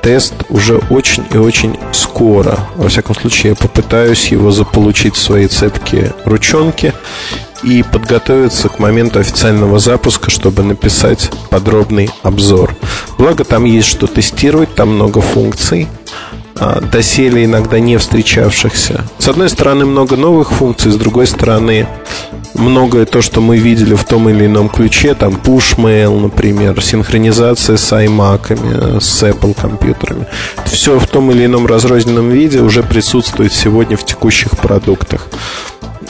тест 0.07 0.35
уже 0.47 0.77
очень 0.89 1.25
и 1.33 1.37
очень 1.37 1.77
скоро. 1.91 2.57
Во 2.77 2.87
всяком 2.87 3.13
случае, 3.13 3.49
я 3.49 3.55
попытаюсь 3.55 4.29
его 4.29 4.51
заполучить 4.51 5.15
в 5.15 5.21
свои 5.21 5.47
цепкие 5.47 6.13
ручонки 6.23 6.93
и 7.61 7.83
подготовиться 7.83 8.69
к 8.69 8.79
моменту 8.79 9.19
официального 9.19 9.79
запуска, 9.79 10.31
чтобы 10.31 10.63
написать 10.63 11.29
подробный 11.49 12.09
обзор. 12.23 12.73
Благо 13.17 13.43
там 13.43 13.65
есть 13.65 13.89
что 13.89 14.07
тестировать, 14.07 14.73
там 14.75 14.95
много 14.95 15.19
функций 15.19 15.89
а, 16.55 16.79
доселе 16.79 17.43
иногда 17.43 17.81
не 17.81 17.97
встречавшихся. 17.97 19.03
С 19.17 19.27
одной 19.27 19.49
стороны, 19.49 19.85
много 19.85 20.15
новых 20.15 20.53
функций, 20.53 20.89
с 20.89 20.95
другой 20.95 21.27
стороны, 21.27 21.85
многое 22.57 23.05
то, 23.05 23.21
что 23.21 23.41
мы 23.41 23.57
видели 23.57 23.93
в 23.93 24.03
том 24.03 24.29
или 24.29 24.45
ином 24.45 24.69
ключе, 24.69 25.13
там 25.13 25.35
push 25.35 25.77
mail, 25.77 26.19
например, 26.19 26.81
синхронизация 26.81 27.77
с 27.77 27.91
iMac, 27.91 28.99
с 28.99 29.23
Apple 29.23 29.59
компьютерами. 29.59 30.25
Все 30.65 30.99
в 30.99 31.07
том 31.07 31.31
или 31.31 31.45
ином 31.45 31.65
разрозненном 31.65 32.29
виде 32.29 32.59
уже 32.59 32.83
присутствует 32.83 33.53
сегодня 33.53 33.97
в 33.97 34.05
текущих 34.05 34.51
продуктах. 34.51 35.27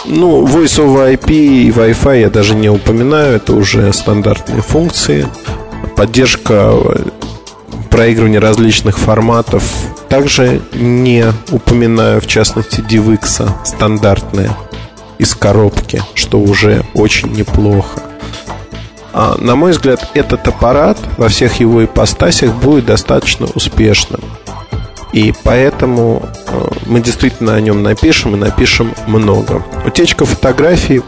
Ну, 0.05 0.45
Voice 0.45 0.79
over 0.79 1.13
IP 1.13 1.31
и 1.31 1.69
Wi-Fi 1.69 2.21
я 2.21 2.29
даже 2.29 2.55
не 2.55 2.69
упоминаю, 2.69 3.35
это 3.35 3.53
уже 3.53 3.91
стандартные 3.91 4.61
функции. 4.61 5.27
Поддержка 5.95 6.73
проигрывания 7.89 8.39
различных 8.39 8.97
форматов 8.97 9.63
также 10.07 10.61
не 10.73 11.25
упоминаю, 11.51 12.21
в 12.21 12.27
частности, 12.27 12.79
DivX 12.79 13.49
стандартные 13.65 14.51
из 15.17 15.35
коробки, 15.35 16.01
что 16.13 16.39
уже 16.39 16.83
очень 16.93 17.31
неплохо. 17.31 18.01
А, 19.13 19.35
на 19.39 19.55
мой 19.55 19.71
взгляд, 19.71 20.11
этот 20.13 20.47
аппарат 20.47 20.97
во 21.17 21.27
всех 21.27 21.59
его 21.59 21.83
ипостасях 21.83 22.53
будет 22.53 22.85
достаточно 22.85 23.47
успешным. 23.55 24.21
И 25.13 25.33
поэтому 25.43 26.29
э, 26.47 26.67
мы 26.85 26.99
действительно 26.99 27.55
о 27.55 27.61
нем 27.61 27.81
напишем 27.81 28.35
и 28.35 28.37
напишем 28.37 28.93
много. 29.07 29.65
Утечка 29.85 30.25
фотографий 30.25 31.01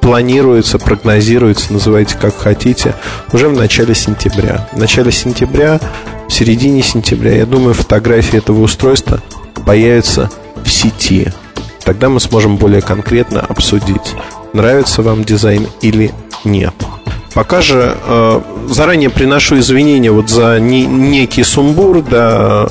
планируется, 0.00 0.78
прогнозируется, 0.78 1.72
называйте 1.72 2.16
как 2.16 2.36
хотите, 2.36 2.94
уже 3.32 3.48
в 3.48 3.56
начале 3.56 3.94
сентября. 3.94 4.68
В 4.72 4.78
начале 4.78 5.10
сентября, 5.10 5.80
в 6.28 6.32
середине 6.32 6.82
сентября, 6.82 7.36
я 7.36 7.46
думаю, 7.46 7.74
фотографии 7.74 8.38
этого 8.38 8.60
устройства 8.62 9.20
появятся 9.66 10.30
в 10.62 10.70
сети. 10.70 11.32
Тогда 11.90 12.08
мы 12.08 12.20
сможем 12.20 12.56
более 12.56 12.82
конкретно 12.82 13.40
обсудить, 13.40 14.14
нравится 14.52 15.02
вам 15.02 15.24
дизайн 15.24 15.66
или 15.80 16.12
нет. 16.44 16.72
Пока 17.34 17.60
же 17.60 17.96
э, 18.06 18.40
заранее 18.68 19.10
приношу 19.10 19.58
извинения 19.58 20.12
вот 20.12 20.30
за 20.30 20.60
не, 20.60 20.86
некий 20.86 21.42
сумбур, 21.42 22.00
да, 22.02 22.68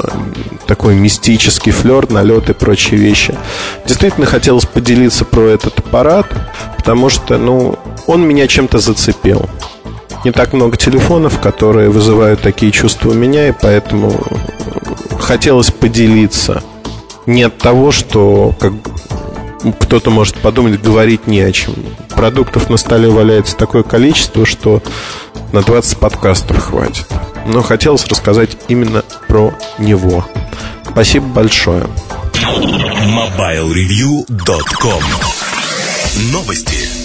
такой 0.67 0.95
мистический 0.95 1.73
флер, 1.73 2.09
налет 2.09 2.49
и 2.49 2.53
прочие 2.53 2.97
вещи. 2.97 3.35
Действительно 3.85 4.25
хотелось 4.25 4.65
поделиться 4.65 5.25
про 5.25 5.41
этот 5.41 5.79
аппарат, 5.79 6.27
потому 6.77 7.09
что, 7.09 7.37
ну, 7.37 7.77
он 8.07 8.25
меня 8.25 8.47
чем-то 8.47 8.79
зацепил. 8.79 9.49
Не 10.23 10.31
так 10.31 10.53
много 10.53 10.77
телефонов, 10.77 11.41
которые 11.41 11.89
вызывают 11.89 12.39
такие 12.39 12.71
чувства 12.71 13.09
у 13.09 13.13
меня, 13.13 13.49
и 13.49 13.51
поэтому 13.51 14.13
хотелось 15.19 15.71
поделиться. 15.71 16.63
Не 17.25 17.43
от 17.43 17.57
того, 17.57 17.91
что 17.91 18.53
как 18.59 18.73
кто-то 19.79 20.09
может 20.09 20.37
подумать, 20.37 20.81
говорить 20.81 21.27
не 21.27 21.41
о 21.41 21.51
чем. 21.51 21.75
Продуктов 22.15 22.69
на 22.69 22.77
столе 22.77 23.09
валяется 23.09 23.57
такое 23.57 23.83
количество, 23.83 24.45
что 24.45 24.81
на 25.51 25.61
20 25.61 25.97
подкастов 25.97 26.57
хватит. 26.57 27.07
Но 27.45 27.61
хотелось 27.61 28.07
рассказать 28.07 28.57
именно 28.67 29.03
про 29.27 29.53
него. 29.77 30.25
Спасибо 30.89 31.27
большое. 31.27 31.85
MobileReview.com 32.33 35.03
Новости. 36.31 36.98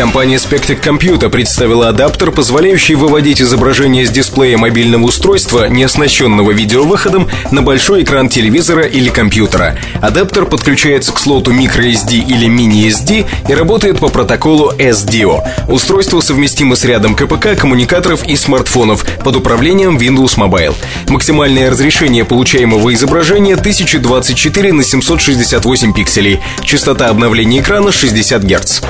Компания 0.00 0.36
Spectec 0.36 0.82
Computer 0.82 1.28
представила 1.28 1.90
адаптер, 1.90 2.30
позволяющий 2.30 2.94
выводить 2.94 3.42
изображение 3.42 4.06
с 4.06 4.10
дисплея 4.10 4.56
мобильного 4.56 5.04
устройства, 5.04 5.68
не 5.68 5.84
оснащенного 5.84 6.52
видеовыходом, 6.52 7.28
на 7.50 7.60
большой 7.60 8.02
экран 8.02 8.30
телевизора 8.30 8.86
или 8.86 9.10
компьютера. 9.10 9.76
Адаптер 10.00 10.46
подключается 10.46 11.12
к 11.12 11.18
слоту 11.18 11.52
microSD 11.52 12.14
или 12.14 12.46
mini-SD 12.48 13.26
и 13.46 13.54
работает 13.54 13.98
по 13.98 14.08
протоколу 14.08 14.72
SDO. 14.72 15.42
Устройство 15.68 16.22
совместимо 16.22 16.76
с 16.76 16.84
рядом 16.86 17.14
КПК, 17.14 17.54
коммуникаторов 17.54 18.24
и 18.26 18.36
смартфонов 18.36 19.04
под 19.22 19.36
управлением 19.36 19.98
Windows 19.98 20.38
Mobile. 20.38 20.74
Максимальное 21.08 21.70
разрешение 21.70 22.24
получаемого 22.24 22.94
изображения 22.94 23.52
1024 23.52 24.72
на 24.72 24.82
768 24.82 25.92
пикселей. 25.92 26.40
Частота 26.64 27.08
обновления 27.08 27.60
экрана 27.60 27.92
60 27.92 28.42
Гц. 28.44 28.80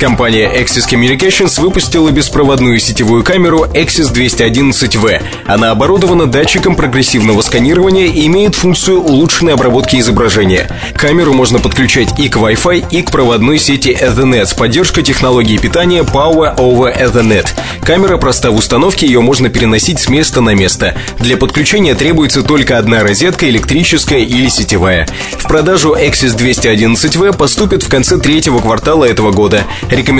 Компания 0.00 0.39
Axis 0.46 0.88
Communications 0.88 1.60
выпустила 1.60 2.10
беспроводную 2.10 2.78
сетевую 2.78 3.24
камеру 3.24 3.64
Axis 3.64 4.12
211V. 4.12 5.22
Она 5.46 5.70
оборудована 5.70 6.26
датчиком 6.26 6.74
прогрессивного 6.74 7.40
сканирования 7.42 8.06
и 8.06 8.26
имеет 8.26 8.54
функцию 8.54 9.02
улучшенной 9.02 9.54
обработки 9.54 9.96
изображения. 9.96 10.70
Камеру 10.94 11.32
можно 11.32 11.58
подключать 11.58 12.18
и 12.18 12.28
к 12.28 12.36
Wi-Fi, 12.36 12.86
и 12.90 13.02
к 13.02 13.10
проводной 13.10 13.58
сети 13.58 13.90
Ethernet 13.90 14.46
с 14.46 14.54
поддержкой 14.54 15.02
технологии 15.02 15.58
питания 15.58 16.02
Power 16.02 16.56
over 16.56 16.96
Ethernet. 16.96 17.48
Камера 17.82 18.16
проста 18.18 18.50
в 18.50 18.56
установке, 18.56 19.06
ее 19.06 19.20
можно 19.20 19.48
переносить 19.48 19.98
с 19.98 20.08
места 20.08 20.40
на 20.40 20.54
место. 20.54 20.94
Для 21.18 21.36
подключения 21.36 21.94
требуется 21.94 22.42
только 22.42 22.78
одна 22.78 23.02
розетка, 23.02 23.48
электрическая 23.48 24.20
или 24.20 24.48
сетевая. 24.48 25.08
В 25.38 25.48
продажу 25.48 25.94
Axis 25.94 26.36
211V 26.36 27.36
поступит 27.36 27.82
в 27.82 27.88
конце 27.88 28.18
третьего 28.18 28.60
квартала 28.60 29.04
этого 29.04 29.32
года. 29.32 29.64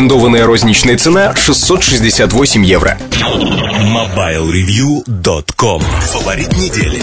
Рекомендованная 0.01 0.47
розничная 0.47 0.97
цена 0.97 1.35
668 1.37 2.65
евро. 2.65 2.97
MobileReview.com 3.83 5.83
Фаворит 5.83 6.57
недели. 6.57 7.03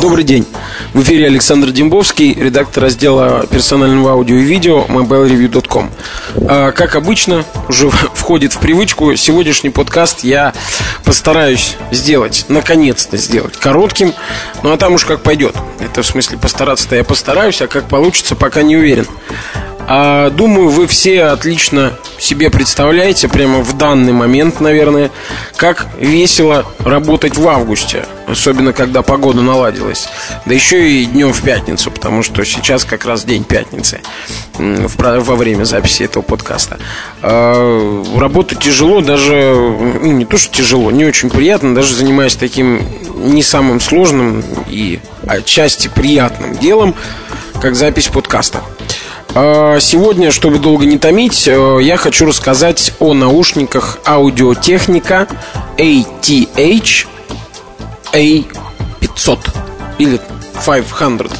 Добрый 0.00 0.24
день. 0.24 0.46
В 0.94 1.02
эфире 1.02 1.26
Александр 1.26 1.70
Дембовский, 1.70 2.32
редактор 2.32 2.84
раздела 2.84 3.46
персонального 3.46 4.12
аудио 4.12 4.36
и 4.36 4.42
видео 4.42 4.86
mobilereview.com. 4.88 5.90
А, 6.48 6.72
как 6.72 6.96
обычно, 6.96 7.44
уже 7.68 7.90
входит 7.90 8.54
в 8.54 8.58
привычку, 8.58 9.14
сегодняшний 9.16 9.68
подкаст 9.68 10.24
я 10.24 10.54
постараюсь 11.04 11.76
сделать, 11.90 12.46
наконец-то 12.48 13.18
сделать 13.18 13.58
коротким, 13.58 14.14
ну 14.62 14.72
а 14.72 14.78
там 14.78 14.94
уж 14.94 15.04
как 15.04 15.22
пойдет. 15.22 15.54
Это 15.78 16.00
в 16.00 16.06
смысле 16.06 16.38
постараться-то 16.38 16.96
я 16.96 17.04
постараюсь, 17.04 17.60
а 17.60 17.66
как 17.66 17.86
получится, 17.86 18.34
пока 18.34 18.62
не 18.62 18.78
уверен. 18.78 19.06
А, 19.92 20.30
думаю, 20.30 20.68
вы 20.68 20.86
все 20.86 21.24
отлично 21.24 21.94
себе 22.16 22.48
представляете, 22.48 23.26
прямо 23.26 23.58
в 23.58 23.76
данный 23.76 24.12
момент, 24.12 24.60
наверное, 24.60 25.10
как 25.56 25.88
весело 25.98 26.64
работать 26.78 27.36
в 27.36 27.48
августе, 27.48 28.06
особенно 28.28 28.72
когда 28.72 29.02
погода 29.02 29.42
наладилась. 29.42 30.08
Да 30.46 30.54
еще 30.54 30.88
и 30.88 31.06
днем 31.06 31.32
в 31.32 31.42
пятницу, 31.42 31.90
потому 31.90 32.22
что 32.22 32.44
сейчас 32.44 32.84
как 32.84 33.04
раз 33.04 33.24
день 33.24 33.42
пятницы 33.42 34.00
во 34.56 35.34
время 35.34 35.64
записи 35.64 36.04
этого 36.04 36.22
подкаста. 36.22 36.78
А, 37.20 38.04
работать 38.16 38.60
тяжело, 38.60 39.00
даже 39.00 39.34
ну, 39.34 40.12
не 40.12 40.24
то, 40.24 40.38
что 40.38 40.54
тяжело, 40.54 40.92
не 40.92 41.04
очень 41.04 41.30
приятно, 41.30 41.74
даже 41.74 41.96
занимаясь 41.96 42.36
таким 42.36 42.80
не 43.16 43.42
самым 43.42 43.80
сложным 43.80 44.44
и 44.68 45.00
отчасти 45.26 45.88
приятным 45.88 46.56
делом, 46.58 46.94
как 47.60 47.74
запись 47.74 48.06
подкаста. 48.06 48.62
А, 49.32 49.78
сегодня, 49.78 50.32
чтобы 50.32 50.58
долго 50.58 50.84
не 50.86 50.98
томить, 50.98 51.46
э, 51.46 51.78
я 51.82 51.96
хочу 51.96 52.26
рассказать 52.26 52.92
о 52.98 53.14
наушниках 53.14 53.98
аудиотехника 54.04 55.28
ATH 55.76 57.06
A500 58.12 59.38
или 59.98 60.20
500. 60.64 61.30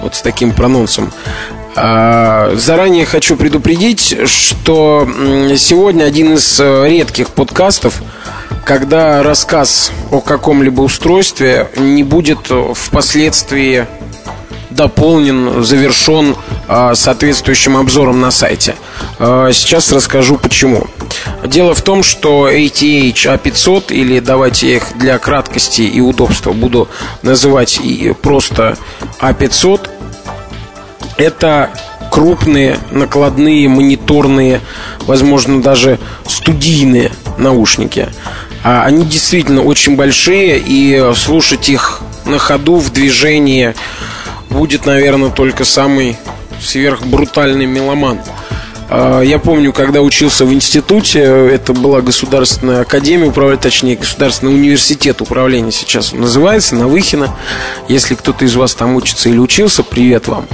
Вот 0.00 0.14
с 0.14 0.20
таким 0.20 0.52
прононсом. 0.52 1.10
А, 1.74 2.52
заранее 2.56 3.06
хочу 3.06 3.36
предупредить, 3.36 4.16
что 4.26 5.08
сегодня 5.56 6.04
один 6.04 6.34
из 6.34 6.60
э, 6.60 6.86
редких 6.86 7.30
подкастов, 7.30 8.02
когда 8.66 9.22
рассказ 9.22 9.90
о 10.10 10.20
каком-либо 10.20 10.82
устройстве 10.82 11.70
не 11.76 12.02
будет 12.02 12.50
впоследствии 12.74 13.86
дополнен, 14.80 15.62
завершен 15.62 16.34
а, 16.66 16.94
соответствующим 16.94 17.76
обзором 17.76 18.22
на 18.22 18.30
сайте. 18.30 18.76
А, 19.18 19.52
сейчас 19.52 19.92
расскажу 19.92 20.38
почему. 20.38 20.86
Дело 21.44 21.74
в 21.74 21.82
том, 21.82 22.02
что 22.02 22.48
ATH 22.48 23.12
A500, 23.12 23.92
или 23.92 24.20
давайте 24.20 24.76
их 24.76 24.96
для 24.96 25.18
краткости 25.18 25.82
и 25.82 26.00
удобства 26.00 26.54
буду 26.54 26.88
называть 27.20 27.78
просто 28.22 28.78
A500, 29.20 29.90
это 31.18 31.68
крупные 32.10 32.78
накладные 32.90 33.68
мониторные, 33.68 34.62
возможно, 35.00 35.60
даже 35.60 35.98
студийные 36.26 37.12
наушники. 37.36 38.08
А 38.64 38.84
они 38.84 39.04
действительно 39.04 39.62
очень 39.62 39.96
большие, 39.96 40.58
и 40.58 41.12
слушать 41.14 41.68
их 41.68 42.00
на 42.24 42.38
ходу, 42.38 42.76
в 42.76 42.90
движении 42.90 43.74
будет, 44.50 44.86
наверное, 44.86 45.30
только 45.30 45.64
самый 45.64 46.16
сверхбрутальный 46.60 47.66
меломан. 47.66 48.20
А, 48.92 49.20
я 49.20 49.38
помню, 49.38 49.72
когда 49.72 50.02
учился 50.02 50.44
в 50.44 50.52
институте, 50.52 51.20
это 51.20 51.72
была 51.72 52.00
государственная 52.00 52.80
академия 52.80 53.26
управления, 53.26 53.62
точнее, 53.62 53.94
государственный 53.94 54.52
университет 54.52 55.20
управления 55.20 55.70
сейчас 55.70 56.12
он 56.12 56.22
называется, 56.22 56.74
на 56.74 56.88
Выхино. 56.88 57.36
Если 57.88 58.16
кто-то 58.16 58.44
из 58.44 58.56
вас 58.56 58.74
там 58.74 58.96
учится 58.96 59.28
или 59.28 59.38
учился, 59.38 59.84
привет 59.84 60.26
вам. 60.26 60.46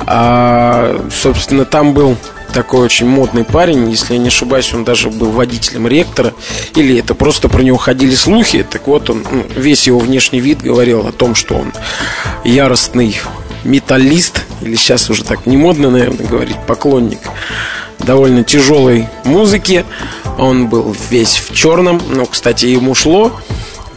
А, 0.00 1.02
собственно, 1.10 1.64
там 1.64 1.94
был 1.94 2.18
такой 2.52 2.80
очень 2.80 3.06
модный 3.06 3.44
парень, 3.44 3.90
если 3.90 4.14
я 4.14 4.18
не 4.18 4.28
ошибаюсь, 4.28 4.72
он 4.74 4.84
даже 4.84 5.08
был 5.08 5.30
водителем 5.30 5.88
ректора, 5.88 6.34
или 6.74 6.98
это 6.98 7.14
просто 7.14 7.48
про 7.48 7.62
него 7.62 7.78
ходили 7.78 8.14
слухи, 8.14 8.66
так 8.70 8.86
вот 8.86 9.08
он, 9.08 9.24
ну, 9.30 9.46
весь 9.56 9.86
его 9.86 9.98
внешний 9.98 10.40
вид 10.40 10.62
говорил 10.62 11.06
о 11.06 11.12
том, 11.12 11.34
что 11.34 11.54
он 11.54 11.72
яростный 12.44 13.18
металлист, 13.64 14.42
или 14.60 14.76
сейчас 14.76 15.08
уже 15.08 15.24
так 15.24 15.46
не 15.46 15.56
модно, 15.56 15.90
наверное, 15.90 16.26
говорить, 16.26 16.56
поклонник 16.66 17.20
довольно 17.98 18.44
тяжелой 18.44 19.08
музыки. 19.24 19.84
Он 20.38 20.68
был 20.68 20.94
весь 21.10 21.36
в 21.36 21.54
черном, 21.54 22.00
но, 22.08 22.26
кстати, 22.26 22.66
ему 22.66 22.94
шло. 22.94 23.32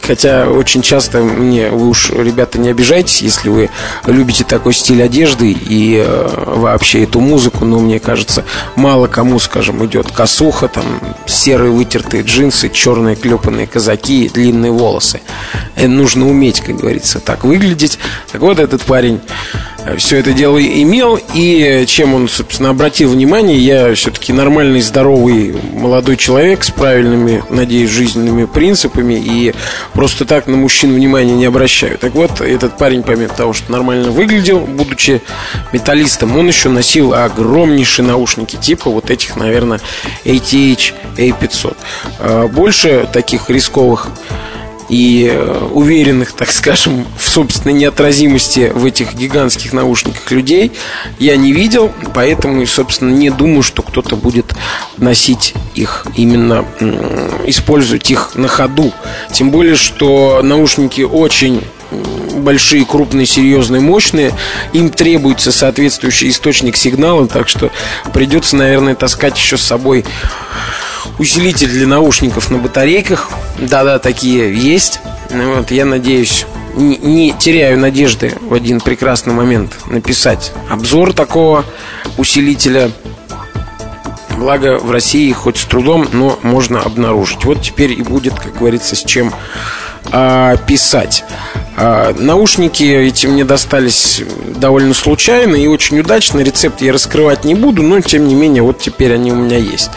Хотя 0.02 0.48
очень 0.48 0.82
часто 0.82 1.22
мне, 1.22 1.70
вы 1.70 1.88
уж, 1.88 2.10
ребята, 2.10 2.58
не 2.58 2.70
обижайтесь, 2.70 3.22
если 3.22 3.48
вы 3.48 3.70
любите 4.06 4.42
такой 4.42 4.74
стиль 4.74 5.00
одежды 5.00 5.52
и 5.52 6.02
э, 6.04 6.44
вообще 6.56 7.04
эту 7.04 7.20
музыку, 7.20 7.64
но 7.64 7.78
мне 7.78 8.00
кажется, 8.00 8.44
мало 8.74 9.06
кому, 9.06 9.38
скажем, 9.38 9.84
идет 9.86 10.10
косуха, 10.10 10.66
там 10.66 10.84
серые 11.26 11.70
вытертые 11.70 12.24
джинсы, 12.24 12.68
черные 12.68 13.14
клепанные 13.14 13.68
казаки, 13.68 14.28
длинные 14.28 14.72
волосы. 14.72 15.20
И 15.76 15.86
нужно 15.86 16.28
уметь, 16.28 16.60
как 16.60 16.78
говорится, 16.78 17.20
так 17.20 17.44
выглядеть. 17.44 18.00
Так 18.32 18.40
вот, 18.40 18.58
этот 18.58 18.82
парень 18.82 19.20
все 19.96 20.18
это 20.18 20.32
дело 20.32 20.62
имел, 20.62 21.18
и 21.34 21.84
чем 21.86 22.14
он, 22.14 22.28
собственно, 22.28 22.70
обратил 22.70 23.10
внимание, 23.10 23.58
я 23.58 23.94
все-таки 23.94 24.32
нормальный, 24.32 24.80
здоровый 24.80 25.54
молодой 25.74 26.16
человек 26.16 26.64
с 26.64 26.70
правильными, 26.70 27.42
надеюсь, 27.50 27.90
жизненными 27.90 28.44
принципами, 28.44 29.14
и 29.14 29.54
просто 29.92 30.24
так 30.24 30.46
на 30.46 30.56
мужчин 30.56 30.94
внимания 30.94 31.34
не 31.34 31.46
обращаю. 31.46 31.98
Так 31.98 32.14
вот, 32.14 32.40
этот 32.40 32.78
парень, 32.78 33.02
помимо 33.02 33.32
того, 33.32 33.52
что 33.52 33.72
нормально 33.72 34.10
выглядел, 34.10 34.60
будучи 34.60 35.20
металлистом, 35.72 36.36
он 36.36 36.48
еще 36.48 36.68
носил 36.68 37.14
огромнейшие 37.14 38.06
наушники, 38.06 38.56
типа 38.56 38.90
вот 38.90 39.10
этих, 39.10 39.36
наверное, 39.36 39.80
ATH 40.24 40.92
A500. 41.16 41.76
А 42.18 42.48
больше 42.48 43.08
таких 43.12 43.50
рисковых 43.50 44.08
и 44.88 45.30
э, 45.32 45.68
уверенных, 45.72 46.32
так 46.32 46.50
скажем, 46.52 47.06
в 47.18 47.28
собственной 47.28 47.74
неотразимости 47.74 48.72
в 48.74 48.84
этих 48.84 49.14
гигантских 49.14 49.72
наушниках 49.72 50.30
людей 50.30 50.72
я 51.18 51.36
не 51.36 51.52
видел, 51.52 51.92
поэтому, 52.14 52.64
собственно, 52.66 53.10
не 53.10 53.30
думаю, 53.30 53.62
что 53.62 53.82
кто-то 53.82 54.16
будет 54.16 54.54
носить 54.96 55.54
их 55.74 56.06
именно, 56.16 56.64
использовать 57.46 58.10
их 58.10 58.34
на 58.34 58.48
ходу. 58.48 58.92
Тем 59.32 59.50
более, 59.50 59.76
что 59.76 60.40
наушники 60.42 61.02
очень 61.02 61.62
большие, 62.36 62.84
крупные, 62.84 63.26
серьезные, 63.26 63.80
мощные, 63.80 64.32
им 64.72 64.90
требуется 64.90 65.52
соответствующий 65.52 66.30
источник 66.30 66.76
сигнала, 66.76 67.26
так 67.26 67.48
что 67.48 67.70
придется, 68.12 68.56
наверное, 68.56 68.94
таскать 68.94 69.36
еще 69.36 69.56
с 69.56 69.62
собой 69.62 70.04
усилитель 71.18 71.68
для 71.68 71.86
наушников 71.86 72.50
на 72.50 72.58
батарейках. 72.58 73.30
Да-да, 73.58 73.98
такие 73.98 74.54
есть. 74.54 75.00
Вот, 75.30 75.70
я 75.70 75.84
надеюсь, 75.84 76.46
не, 76.74 77.32
теряю 77.32 77.78
надежды 77.78 78.34
в 78.40 78.54
один 78.54 78.80
прекрасный 78.80 79.34
момент 79.34 79.72
написать 79.86 80.52
обзор 80.70 81.12
такого 81.12 81.64
усилителя. 82.18 82.90
Благо 84.36 84.78
в 84.78 84.90
России 84.90 85.30
хоть 85.32 85.58
с 85.58 85.64
трудом, 85.64 86.08
но 86.12 86.38
можно 86.42 86.80
обнаружить. 86.80 87.44
Вот 87.44 87.62
теперь 87.62 87.92
и 87.92 88.02
будет, 88.02 88.34
как 88.34 88.58
говорится, 88.58 88.96
с 88.96 89.04
чем 89.04 89.32
а, 90.10 90.56
писать. 90.56 91.24
А, 91.76 92.14
наушники 92.18 92.82
эти 92.84 93.26
мне 93.26 93.44
достались 93.44 94.22
довольно 94.46 94.94
случайно 94.94 95.56
и 95.56 95.66
очень 95.66 95.98
удачно. 96.00 96.40
Рецепт 96.40 96.82
я 96.82 96.92
раскрывать 96.92 97.44
не 97.44 97.54
буду, 97.54 97.82
но 97.82 98.00
тем 98.00 98.28
не 98.28 98.34
менее 98.34 98.62
вот 98.62 98.78
теперь 98.78 99.14
они 99.14 99.32
у 99.32 99.36
меня 99.36 99.56
есть. 99.56 99.90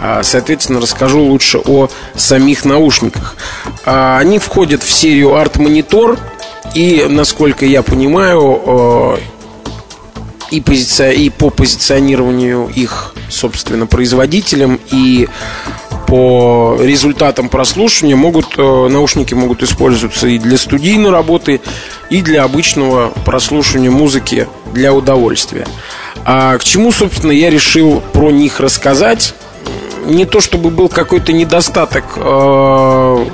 А, 0.00 0.22
соответственно, 0.22 0.80
расскажу 0.80 1.22
лучше 1.22 1.58
о 1.58 1.88
самих 2.14 2.64
наушниках. 2.64 3.36
А, 3.84 4.18
они 4.18 4.38
входят 4.38 4.82
в 4.82 4.90
серию 4.90 5.30
Art 5.30 5.54
Monitor 5.54 6.18
и, 6.74 7.06
насколько 7.08 7.66
я 7.66 7.82
понимаю, 7.82 9.18
и, 10.52 10.60
позиция, 10.60 11.12
и 11.12 11.30
по 11.30 11.50
позиционированию 11.50 12.70
их, 12.74 13.14
собственно, 13.30 13.86
производителям, 13.86 14.78
и 14.90 15.28
по 16.12 16.76
результатам 16.78 17.48
прослушивания 17.48 18.16
могут, 18.16 18.58
э, 18.58 18.88
наушники 18.90 19.32
могут 19.32 19.62
использоваться 19.62 20.26
и 20.26 20.38
для 20.38 20.58
студийной 20.58 21.08
работы, 21.08 21.62
и 22.10 22.20
для 22.20 22.44
обычного 22.44 23.14
прослушивания 23.24 23.90
музыки 23.90 24.46
для 24.74 24.92
удовольствия. 24.92 25.66
А 26.26 26.58
к 26.58 26.64
чему, 26.64 26.92
собственно, 26.92 27.32
я 27.32 27.48
решил 27.48 28.02
про 28.12 28.30
них 28.30 28.60
рассказать? 28.60 29.34
Не 30.04 30.26
то 30.26 30.42
чтобы 30.42 30.68
был 30.68 30.90
какой-то 30.90 31.32
недостаток 31.32 32.04
э, 32.16 33.26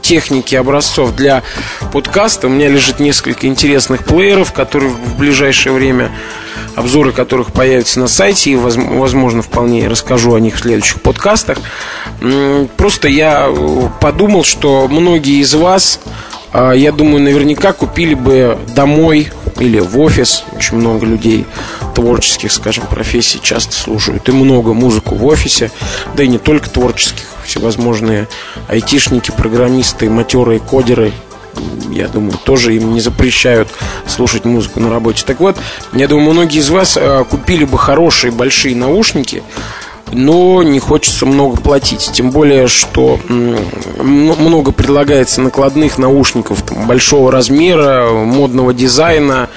техники 0.00 0.56
образцов 0.56 1.14
для 1.14 1.44
подкаста. 1.92 2.48
У 2.48 2.50
меня 2.50 2.68
лежит 2.68 2.98
несколько 2.98 3.46
интересных 3.46 4.04
плееров, 4.04 4.52
которые 4.52 4.90
в 4.90 5.16
ближайшее 5.16 5.72
время 5.72 6.10
обзоры 6.74 7.12
которых 7.12 7.52
появятся 7.52 8.00
на 8.00 8.08
сайте, 8.08 8.50
и, 8.50 8.56
возможно, 8.56 9.42
вполне 9.42 9.88
расскажу 9.88 10.34
о 10.34 10.40
них 10.40 10.56
в 10.56 10.60
следующих 10.60 11.00
подкастах. 11.02 11.58
Просто 12.76 13.08
я 13.08 13.48
э, 13.48 13.88
подумал, 14.00 14.44
что 14.44 14.88
многие 14.88 15.40
из 15.40 15.54
вас, 15.54 16.00
а, 16.52 16.72
я 16.72 16.92
думаю, 16.92 17.22
наверняка 17.22 17.72
купили 17.72 18.14
бы 18.14 18.58
домой 18.74 19.28
или 19.58 19.80
в 19.80 19.98
офис. 19.98 20.44
Очень 20.52 20.78
много 20.78 21.06
людей 21.06 21.46
творческих, 21.94 22.52
скажем, 22.52 22.86
профессий 22.86 23.40
часто 23.42 23.74
слушают. 23.74 24.28
И 24.28 24.32
много 24.32 24.72
музыку 24.72 25.14
в 25.14 25.24
офисе, 25.26 25.70
да 26.14 26.22
и 26.22 26.28
не 26.28 26.38
только 26.38 26.70
творческих. 26.70 27.24
Всевозможные 27.44 28.28
айтишники, 28.68 29.30
программисты, 29.30 30.08
матерые 30.08 30.60
кодеры– 30.60 31.12
я 31.90 32.08
думаю, 32.08 32.34
тоже 32.44 32.74
им 32.74 32.94
не 32.94 33.00
запрещают 33.00 33.68
слушать 34.06 34.44
музыку 34.44 34.80
на 34.80 34.90
работе. 34.90 35.24
Так 35.26 35.40
вот, 35.40 35.56
я 35.92 36.08
думаю, 36.08 36.32
многие 36.32 36.58
из 36.58 36.70
вас 36.70 36.96
э, 36.96 37.24
купили 37.28 37.64
бы 37.64 37.78
хорошие 37.78 38.30
большие 38.30 38.74
наушники, 38.74 39.42
но 40.12 40.62
не 40.62 40.78
хочется 40.78 41.26
много 41.26 41.60
платить. 41.60 42.10
Тем 42.12 42.30
более, 42.30 42.68
что 42.68 43.18
много 43.98 44.72
предлагается 44.72 45.40
накладных 45.40 45.98
наушников 45.98 46.62
там, 46.62 46.86
большого 46.86 47.32
размера, 47.32 48.10
модного 48.10 48.74
дизайна 48.74 49.48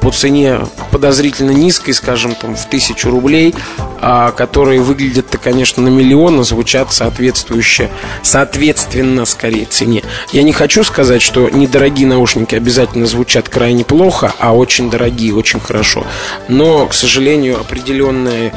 по 0.00 0.10
цене 0.10 0.60
подозрительно 0.90 1.50
низкой, 1.50 1.92
скажем, 1.92 2.34
там, 2.34 2.56
в 2.56 2.66
тысячу 2.66 3.10
рублей, 3.10 3.54
а, 4.00 4.30
которые 4.30 4.80
выглядят-то, 4.80 5.38
конечно, 5.38 5.82
на 5.82 5.88
миллион, 5.88 6.36
но 6.36 6.42
звучат 6.42 6.92
соответствующе, 6.92 7.90
соответственно, 8.22 9.24
скорее, 9.24 9.66
цене. 9.66 10.02
Я 10.32 10.42
не 10.42 10.52
хочу 10.52 10.84
сказать, 10.84 11.20
что 11.20 11.50
недорогие 11.50 12.06
наушники 12.06 12.54
обязательно 12.54 13.06
звучат 13.06 13.48
крайне 13.48 13.84
плохо, 13.84 14.32
а 14.38 14.54
очень 14.54 14.90
дорогие, 14.90 15.34
очень 15.34 15.60
хорошо. 15.60 16.06
Но, 16.48 16.86
к 16.86 16.94
сожалению, 16.94 17.60
определенная 17.60 18.52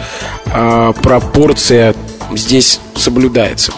а, 0.45 0.93
пропорция 1.41 1.95
здесь 2.35 2.79
соблюдается. 2.95 3.73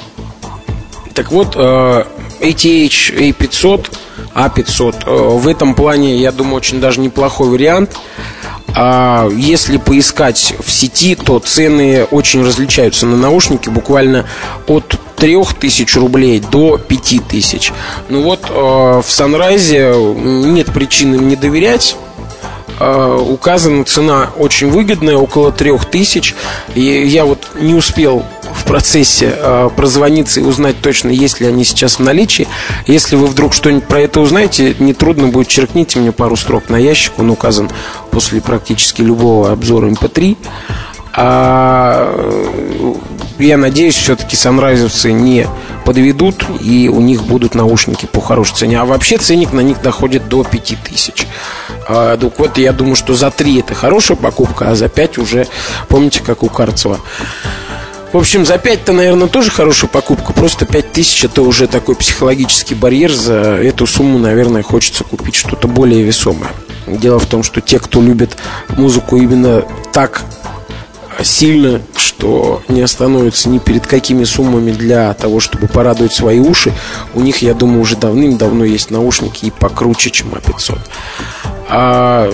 Так 1.14 1.32
вот, 1.32 1.56
ATH 1.56 2.06
A500 2.42 3.90
а500. 4.36 5.38
В 5.38 5.48
этом 5.48 5.74
плане, 5.74 6.18
я 6.18 6.34
думаю, 6.34 6.56
очень 6.56 6.82
даже 6.82 7.00
неплохой 7.00 7.48
вариант. 7.48 7.96
А 8.76 9.30
если 9.30 9.78
поискать 9.78 10.56
в 10.60 10.70
сети, 10.70 11.16
то 11.16 11.40
цены 11.40 12.04
очень 12.12 12.44
различаются 12.44 13.06
на 13.06 13.16
наушники, 13.16 13.70
буквально 13.70 14.26
от 14.68 15.00
3000 15.16 15.98
рублей 16.00 16.42
до 16.42 16.78
5000. 16.78 17.72
Ну 18.10 18.24
вот 18.24 18.42
э, 18.50 18.54
в 18.54 19.06
Sunrise 19.08 20.14
нет 20.52 20.74
причин 20.74 21.16
им 21.16 21.30
не 21.30 21.38
доверять. 21.38 21.96
Э, 22.80 23.18
указана 23.22 23.84
цена 23.86 24.30
очень 24.38 24.70
выгодная, 24.70 25.18
около 25.18 25.52
3000. 25.52 26.36
И 26.76 26.82
я 26.82 27.26
вот 27.26 27.50
не 27.60 27.74
успел 27.74 28.26
в 28.54 28.66
процессе 28.66 29.34
э, 29.36 29.70
прозвониться 29.76 30.40
и 30.40 30.44
узнать 30.44 30.80
точно, 30.82 31.10
есть 31.10 31.40
ли 31.40 31.48
они 31.48 31.64
сейчас 31.64 32.00
в 32.00 32.00
наличии. 32.00 32.48
Если 32.88 33.16
вы 33.16 33.28
вдруг 33.28 33.54
что-нибудь 33.54 33.88
про 33.88 34.02
это 34.02 34.20
узнаете, 34.22 34.76
нетрудно 34.80 35.28
будет 35.28 35.48
черкните 35.48 36.00
мне 36.00 36.12
пару 36.12 36.36
строк 36.36 36.70
на 36.70 36.78
ящик, 36.78 37.14
он 37.18 37.30
указан 37.30 37.70
после 38.12 38.42
практически 38.42 39.02
любого 39.02 39.52
обзора 39.52 39.90
MP3. 39.90 40.32
Эм 40.32 40.38
а 41.16 42.12
э, 42.16 42.94
я 43.38 43.58
надеюсь, 43.58 43.96
все-таки 43.96 44.36
санрайзовцы 44.36 45.12
не 45.12 45.48
подведут, 45.86 46.44
и 46.60 46.90
у 46.90 47.02
них 47.02 47.24
будут 47.24 47.54
наушники 47.54 48.08
по 48.08 48.20
хорошей 48.20 48.56
цене. 48.56 48.80
А 48.80 48.86
вообще 48.86 49.18
ценник 49.18 49.54
на 49.54 49.60
них 49.60 49.82
доходит 49.82 50.28
до 50.28 50.44
5000. 50.44 51.28
А, 51.88 52.18
вот, 52.38 52.58
я 52.58 52.74
думаю, 52.74 52.96
что 52.96 53.14
за 53.14 53.32
3 53.32 53.60
это 53.60 53.74
хорошая 53.74 54.18
покупка, 54.18 54.70
а 54.70 54.76
за 54.76 54.90
5 54.90 55.18
уже, 55.18 55.48
помните, 55.88 56.22
как 56.26 56.44
у 56.44 56.50
Карцева 56.50 57.00
в 58.14 58.18
общем, 58.18 58.46
за 58.46 58.56
5-то, 58.56 58.94
наверное, 58.94 59.28
тоже 59.28 59.50
хорошая 59.50 59.90
покупка. 59.90 60.34
Просто 60.34 60.68
5 60.68 60.92
тысяч 60.92 61.26
это 61.26 61.42
уже 61.42 61.68
такой 61.68 61.96
психологический 61.96 62.76
барьер. 62.76 63.12
За 63.12 63.34
эту 63.34 63.88
сумму, 63.88 64.20
наверное, 64.20 64.62
хочется 64.62 65.04
купить 65.04 65.34
что-то 65.34 65.68
более 65.68 66.04
весомое. 66.04 66.52
Дело 66.86 67.18
в 67.18 67.26
том, 67.26 67.42
что 67.42 67.60
те, 67.60 67.80
кто 67.80 68.04
любит 68.04 68.38
музыку 68.70 69.18
именно 69.18 69.64
так 69.94 70.22
сильно, 71.24 71.82
что 71.96 72.62
не 72.68 72.82
остановятся 72.82 73.50
ни 73.50 73.60
перед 73.60 73.88
какими 73.88 74.24
суммами 74.24 74.72
для 74.72 75.14
того, 75.14 75.40
чтобы 75.40 75.68
порадовать 75.68 76.14
свои 76.14 76.40
уши, 76.40 76.74
у 77.14 77.22
них, 77.22 77.42
я 77.42 77.54
думаю, 77.54 77.82
уже 77.82 77.96
давным-давно 77.96 78.66
есть 78.66 78.92
наушники 78.92 79.46
и 79.46 79.52
покруче, 79.52 80.10
чем 80.10 80.30
А500. 80.30 80.80
А, 81.70 82.32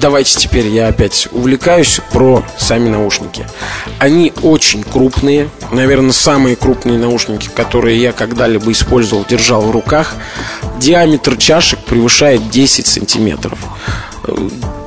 давайте 0.00 0.38
теперь 0.38 0.66
я 0.66 0.88
опять 0.88 1.28
увлекаюсь 1.32 2.00
про 2.12 2.42
сами 2.58 2.88
наушники. 2.88 3.46
Они 3.98 4.32
очень 4.42 4.82
крупные, 4.82 5.48
наверное, 5.70 6.12
самые 6.12 6.56
крупные 6.56 6.98
наушники, 6.98 7.48
которые 7.54 8.00
я 8.00 8.12
когда-либо 8.12 8.72
использовал, 8.72 9.24
держал 9.28 9.62
в 9.62 9.70
руках. 9.70 10.14
Диаметр 10.78 11.36
чашек 11.36 11.78
превышает 11.80 12.50
10 12.50 12.86
сантиметров. 12.86 13.58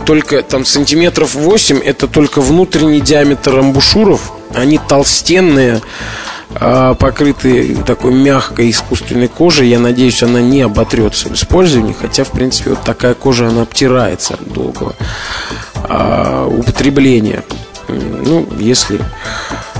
Только 0.06 0.42
там 0.44 0.66
сантиметров 0.66 1.36
8 1.36 1.80
это 1.80 2.08
только 2.08 2.42
внутренний 2.42 3.02
диаметр 3.02 3.60
амбушюров. 3.60 4.34
Они 4.54 4.78
толстенные, 4.78 5.82
а, 6.56 6.94
покрыты 6.94 7.76
такой 7.86 8.14
мягкой 8.14 8.70
искусственной 8.70 9.28
кожей. 9.28 9.70
Я 9.70 9.80
надеюсь, 9.80 10.22
она 10.22 10.42
не 10.42 10.62
оботрется 10.62 11.30
в 11.30 11.34
использовании, 11.34 11.96
хотя, 12.00 12.24
в 12.24 12.32
принципе, 12.32 12.72
вот 12.72 12.84
такая 12.84 13.14
кожа, 13.14 13.48
она 13.48 13.64
обтирается 13.64 14.36
от 14.36 14.52
долгого 14.52 14.96
а, 15.76 16.48
употребления. 16.48 17.44
Ну, 17.88 18.48
если 18.60 19.00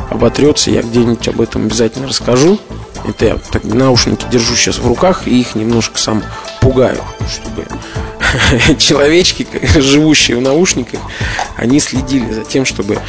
оботрется, 0.10 0.72
я 0.72 0.82
где-нибудь 0.82 1.28
об 1.28 1.42
этом 1.42 1.66
обязательно 1.66 2.08
расскажу. 2.08 2.60
Это 3.08 3.26
я 3.26 3.36
так, 3.52 3.64
наушники 3.66 4.26
держу 4.32 4.56
сейчас 4.56 4.78
в 4.78 4.88
руках 4.88 5.28
и 5.28 5.40
их 5.40 5.56
немножко 5.56 6.00
сам 6.00 6.24
пугаю, 6.62 7.02
чтобы 7.28 7.68
человечки, 8.78 9.48
живущие 9.76 10.38
в 10.38 10.42
наушниках, 10.42 11.00
они 11.56 11.80
следили 11.80 12.32
за 12.32 12.44
тем, 12.44 12.66
чтобы 12.66 13.00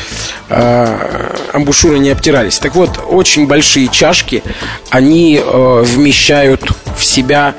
э, 0.48 1.36
амбушюры 1.52 1.98
не 1.98 2.10
обтирались. 2.10 2.58
Так 2.58 2.74
вот, 2.74 3.00
очень 3.08 3.46
большие 3.46 3.88
чашки, 3.88 4.42
они 4.90 5.40
э, 5.42 5.82
вмещают 5.84 6.62
в 6.96 7.04
себя 7.04 7.54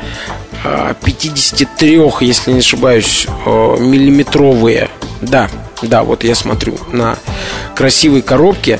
53, 1.03 2.01
если 2.21 2.51
не 2.51 2.59
ошибаюсь, 2.59 3.27
миллиметровые. 3.45 4.89
Да, 5.21 5.47
да, 5.83 6.03
вот 6.03 6.23
я 6.23 6.33
смотрю 6.33 6.75
на 6.91 7.17
красивые 7.75 8.23
коробки. 8.23 8.79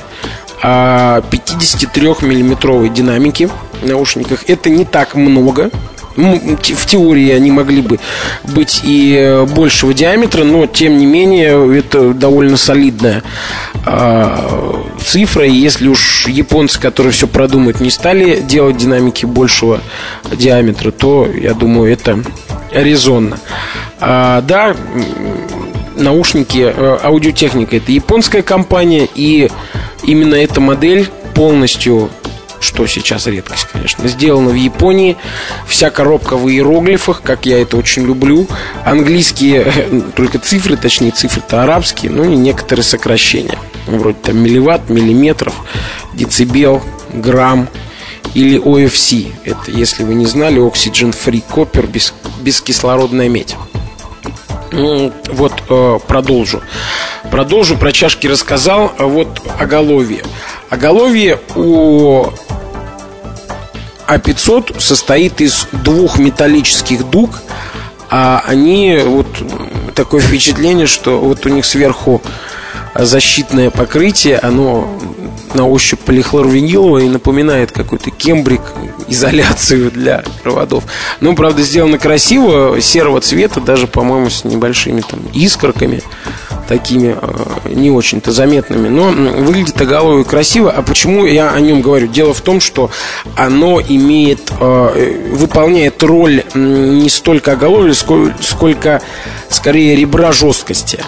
53-миллиметровые 0.62 2.92
динамики 2.92 3.48
в 3.82 3.86
наушниках. 3.86 4.48
Это 4.48 4.70
не 4.70 4.84
так 4.84 5.14
много, 5.14 5.70
в 6.16 6.86
теории 6.86 7.30
они 7.30 7.50
могли 7.50 7.82
бы 7.82 7.98
быть 8.44 8.80
и 8.84 9.14
э, 9.16 9.44
большего 9.44 9.92
диаметра, 9.92 10.44
но 10.44 10.66
тем 10.66 10.98
не 10.98 11.06
менее 11.06 11.78
это 11.78 12.14
довольно 12.14 12.56
солидная 12.56 13.22
э, 13.84 14.82
цифра. 15.04 15.46
И 15.46 15.52
если 15.52 15.88
уж 15.88 16.26
японцы, 16.26 16.80
которые 16.80 17.12
все 17.12 17.26
продумают, 17.26 17.80
не 17.80 17.90
стали 17.90 18.40
делать 18.40 18.76
динамики 18.76 19.26
большего 19.26 19.80
диаметра, 20.32 20.90
то 20.90 21.28
я 21.32 21.54
думаю, 21.54 21.92
это 21.92 22.22
резонно. 22.72 23.38
А, 24.00 24.42
да, 24.42 24.74
наушники, 25.96 26.72
э, 26.74 26.98
аудиотехника 27.02 27.76
это 27.76 27.92
японская 27.92 28.42
компания, 28.42 29.08
и 29.14 29.50
именно 30.04 30.34
эта 30.34 30.60
модель 30.60 31.08
полностью 31.34 32.10
что 32.66 32.86
сейчас 32.86 33.26
редкость, 33.26 33.68
конечно. 33.72 34.06
Сделано 34.08 34.50
в 34.50 34.54
Японии. 34.54 35.16
Вся 35.66 35.90
коробка 35.90 36.36
в 36.36 36.48
иероглифах, 36.48 37.22
как 37.22 37.46
я 37.46 37.62
это 37.62 37.76
очень 37.76 38.04
люблю. 38.04 38.46
Английские, 38.84 39.72
только 40.16 40.38
цифры, 40.38 40.76
точнее 40.76 41.12
цифры-то 41.12 41.62
арабские, 41.62 42.10
ну 42.10 42.24
и 42.24 42.36
некоторые 42.36 42.84
сокращения. 42.84 43.58
Вроде 43.86 44.18
там 44.22 44.38
милливатт, 44.38 44.90
миллиметров, 44.90 45.54
децибел, 46.12 46.82
грамм 47.14 47.68
или 48.34 48.60
OFC. 48.60 49.32
Это, 49.44 49.70
если 49.70 50.02
вы 50.02 50.14
не 50.14 50.26
знали, 50.26 50.60
Oxygen 50.60 51.14
Free 51.14 51.42
Copper, 51.48 51.86
без, 51.86 52.12
бескислородная 52.40 53.28
медь. 53.28 53.56
Ну, 54.72 55.12
вот 55.28 55.52
э, 55.68 55.98
продолжу. 56.06 56.60
Продолжу 57.30 57.76
про 57.76 57.92
чашки 57.92 58.26
рассказал. 58.26 58.92
А 58.98 59.06
вот 59.06 59.40
оголовье. 59.58 60.22
Оголовье 60.68 61.40
у 61.54 62.26
А500 64.08 64.80
состоит 64.80 65.40
из 65.40 65.68
двух 65.72 66.18
металлических 66.18 67.08
дуг, 67.08 67.40
а 68.08 68.42
они 68.46 69.00
вот 69.04 69.26
такое 69.94 70.20
впечатление, 70.20 70.86
что 70.86 71.18
вот 71.18 71.44
у 71.46 71.48
них 71.48 71.64
сверху 71.64 72.22
защитное 72.94 73.70
покрытие, 73.70 74.38
оно 74.38 74.88
на 75.54 75.66
ощупь 75.66 76.00
полихлорвиниловое 76.00 77.04
и 77.04 77.08
напоминает 77.08 77.72
какой-то 77.72 78.10
кембрик, 78.10 78.62
изоляцию 79.08 79.90
для 79.90 80.24
проводов. 80.42 80.84
Ну, 81.20 81.34
правда, 81.34 81.62
сделано 81.62 81.98
красиво, 81.98 82.80
серого 82.80 83.20
цвета, 83.20 83.60
даже, 83.60 83.86
по-моему, 83.86 84.30
с 84.30 84.44
небольшими 84.44 85.00
там 85.00 85.20
искорками 85.32 86.02
такими 86.66 87.16
э, 87.20 87.72
не 87.72 87.90
очень-то 87.90 88.32
заметными, 88.32 88.88
но 88.88 89.10
выглядит 89.10 89.80
оголовье 89.80 90.24
красиво. 90.24 90.70
А 90.70 90.82
почему 90.82 91.26
я 91.26 91.50
о 91.50 91.60
нем 91.60 91.80
говорю? 91.80 92.06
Дело 92.08 92.34
в 92.34 92.40
том, 92.40 92.60
что 92.60 92.90
оно 93.36 93.80
имеет, 93.80 94.52
э, 94.60 95.30
выполняет 95.32 96.02
роль 96.02 96.42
не 96.54 97.08
столько 97.08 97.52
оголовья, 97.52 97.94
сколько 97.94 99.02
скорее 99.48 99.96
ребра 99.96 100.32
жесткости 100.32 101.00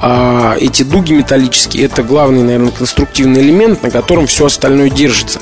а 0.00 0.56
эти 0.60 0.82
дуги 0.82 1.12
металлические 1.12 1.84
это 1.84 2.02
главный, 2.02 2.42
наверное, 2.42 2.72
конструктивный 2.72 3.40
элемент, 3.40 3.82
на 3.82 3.90
котором 3.90 4.26
все 4.26 4.46
остальное 4.46 4.90
держится. 4.90 5.40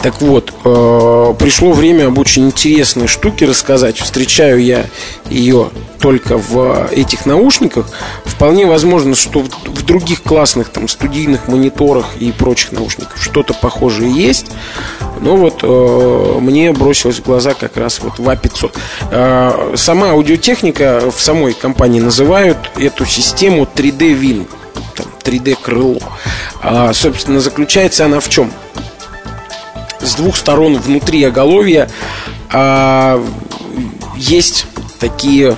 Так 0.00 0.20
вот, 0.20 0.52
э, 0.64 1.34
пришло 1.38 1.72
время 1.72 2.06
об 2.06 2.18
очень 2.18 2.46
интересной 2.46 3.08
штуке 3.08 3.46
рассказать. 3.46 3.98
Встречаю 3.98 4.62
я 4.62 4.86
ее 5.28 5.70
только 6.00 6.38
в 6.38 6.88
этих 6.92 7.26
наушниках. 7.26 7.88
Вполне 8.24 8.66
возможно, 8.66 9.14
что 9.14 9.40
в, 9.40 9.48
в 9.48 9.84
других 9.84 10.22
классных 10.22 10.68
там 10.68 10.88
студийных 10.88 11.48
мониторах 11.48 12.16
и 12.18 12.30
прочих 12.32 12.72
наушниках 12.72 13.16
что-то 13.16 13.54
похожее 13.54 14.12
есть. 14.12 14.46
Но 15.20 15.36
вот 15.36 15.60
э, 15.62 16.38
мне 16.40 16.72
бросилось 16.72 17.16
в 17.16 17.24
глаза 17.24 17.54
как 17.54 17.76
раз 17.76 18.00
вот 18.00 18.18
в 18.18 18.28
А500. 18.28 18.76
Э, 19.10 19.72
сама 19.74 20.10
аудиотехника 20.10 21.10
в 21.10 21.20
самой 21.20 21.54
компании 21.54 22.00
называют 22.00 22.58
эту 22.76 23.06
систему 23.06 23.66
3D 23.96 24.20
Win. 24.20 24.48
Там, 24.94 25.06
3D 25.22 25.56
крыло. 25.60 25.98
А, 26.62 26.92
собственно, 26.92 27.40
заключается 27.40 28.04
она 28.04 28.20
в 28.20 28.28
чем? 28.28 28.52
С 30.00 30.14
двух 30.14 30.36
сторон 30.36 30.76
внутри 30.76 31.24
оголовья 31.24 31.88
а, 32.52 33.22
есть 34.16 34.66
такие 34.98 35.56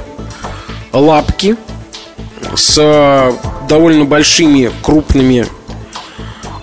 лапки 0.92 1.56
с 2.56 3.34
довольно 3.68 4.04
большими, 4.04 4.70
крупными 4.82 5.46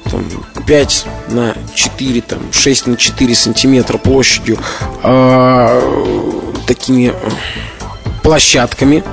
там, 0.09 0.25
5 0.65 1.05
на 1.29 1.55
4, 1.75 2.21
там, 2.21 2.39
6 2.51 2.87
на 2.87 2.97
4 2.97 3.35
сантиметра 3.35 3.97
площадью 3.97 4.57
э, 5.03 5.81
такими 6.65 7.13
площадками 8.23 9.03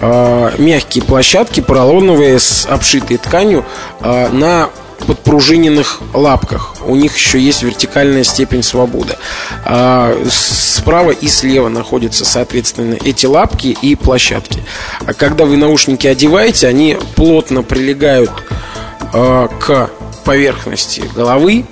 э, 0.00 0.52
мягкие 0.58 1.04
площадки 1.04 1.60
поролоновые 1.60 2.38
с 2.38 2.66
обшитой 2.66 3.18
тканью 3.18 3.64
э, 4.00 4.28
на 4.28 4.70
подпружиненных 5.06 6.00
лапках. 6.12 6.74
У 6.86 6.94
них 6.94 7.16
еще 7.16 7.40
есть 7.40 7.62
вертикальная 7.62 8.24
степень 8.24 8.62
свободы. 8.62 9.16
А 9.64 10.14
справа 10.30 11.10
и 11.10 11.28
слева 11.28 11.68
находятся, 11.68 12.24
соответственно, 12.24 12.96
эти 13.04 13.26
лапки 13.26 13.76
и 13.80 13.94
площадки. 13.96 14.62
А 15.06 15.14
когда 15.14 15.44
вы 15.44 15.56
наушники 15.56 16.06
одеваете, 16.06 16.68
они 16.68 16.96
плотно 17.16 17.62
прилегают 17.62 18.30
а, 19.12 19.48
к 19.48 19.90
поверхности 20.24 21.02
головы 21.14 21.64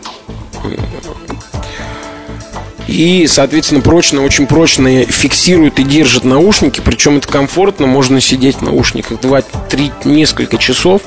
и, 2.88 3.26
соответственно, 3.26 3.82
прочно, 3.82 4.22
очень 4.22 4.46
прочно 4.46 5.04
фиксирует 5.04 5.78
и 5.78 5.84
держит 5.84 6.24
наушники. 6.24 6.80
Причем 6.82 7.18
это 7.18 7.28
комфортно, 7.28 7.86
можно 7.86 8.18
сидеть 8.20 8.56
в 8.56 8.62
наушниках 8.62 9.18
2-3 9.20 9.92
несколько 10.04 10.56
часов 10.56 11.02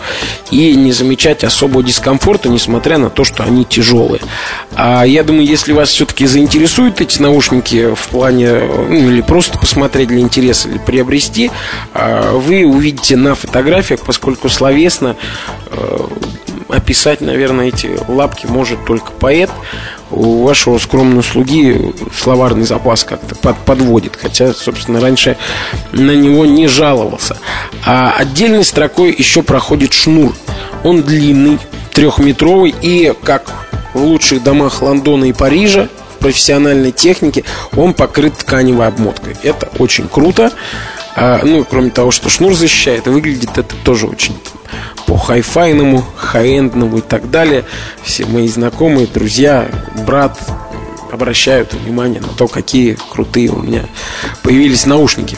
и 0.51 0.75
не 0.75 0.91
замечать 0.91 1.43
особого 1.43 1.83
дискомфорта, 1.83 2.49
несмотря 2.49 2.99
на 2.99 3.09
то, 3.09 3.23
что 3.23 3.43
они 3.43 3.65
тяжелые. 3.65 4.21
А 4.75 5.03
я 5.03 5.23
думаю, 5.23 5.47
если 5.47 5.73
вас 5.73 5.89
все-таки 5.89 6.27
заинтересуют 6.27 7.01
эти 7.01 7.19
наушники 7.19 7.95
в 7.95 8.07
плане, 8.09 8.59
ну, 8.87 9.09
или 9.09 9.21
просто 9.21 9.57
посмотреть 9.57 10.09
для 10.09 10.19
интереса, 10.19 10.69
или 10.69 10.77
приобрести, 10.77 11.49
а, 11.93 12.37
вы 12.37 12.63
увидите 12.63 13.15
на 13.15 13.33
фотографиях, 13.33 14.01
поскольку 14.01 14.49
словесно 14.49 15.15
э, 15.71 16.07
описать, 16.69 17.21
наверное, 17.21 17.67
эти 17.67 17.91
лапки 18.07 18.45
может 18.45 18.83
только 18.85 19.11
поэт 19.11 19.49
у 20.09 20.43
вашего 20.43 20.77
скромного 20.77 21.21
слуги 21.21 21.93
словарный 22.15 22.65
запас 22.65 23.03
как-то 23.03 23.35
под, 23.35 23.57
подводит. 23.57 24.17
Хотя, 24.21 24.53
собственно, 24.53 24.99
раньше 24.99 25.37
на 25.91 26.11
него 26.11 26.45
не 26.45 26.67
жаловался. 26.67 27.37
А 27.85 28.13
отдельной 28.17 28.63
строкой 28.63 29.13
еще 29.17 29.43
проходит 29.43 29.93
шнур. 29.93 30.33
Он 30.83 31.01
длинный, 31.01 31.59
трехметровый 31.93 32.75
и, 32.81 33.13
как 33.23 33.51
в 33.93 34.03
лучших 34.03 34.43
домах 34.43 34.81
Лондона 34.81 35.25
и 35.25 35.33
Парижа, 35.33 35.87
профессиональной 36.19 36.91
технике, 36.91 37.43
он 37.75 37.93
покрыт 37.93 38.37
тканевой 38.37 38.87
обмоткой. 38.87 39.35
Это 39.43 39.69
очень 39.79 40.07
круто. 40.07 40.51
А, 41.15 41.41
ну, 41.43 41.65
кроме 41.65 41.89
того, 41.89 42.11
что 42.11 42.29
шнур 42.29 42.53
защищает, 42.53 43.07
выглядит 43.07 43.57
это 43.57 43.75
тоже 43.83 44.07
очень 44.07 44.35
по 45.07 45.17
хайфайному, 45.17 46.05
хай-эндному 46.15 46.97
и 46.97 47.01
так 47.01 47.29
далее. 47.29 47.65
Все 48.03 48.25
мои 48.25 48.47
знакомые, 48.47 49.07
друзья, 49.07 49.69
брат 50.05 50.39
обращают 51.11 51.73
внимание 51.73 52.21
на 52.21 52.29
то, 52.29 52.47
какие 52.47 52.97
крутые 53.09 53.49
у 53.49 53.61
меня 53.61 53.85
появились 54.43 54.85
наушники. 54.85 55.37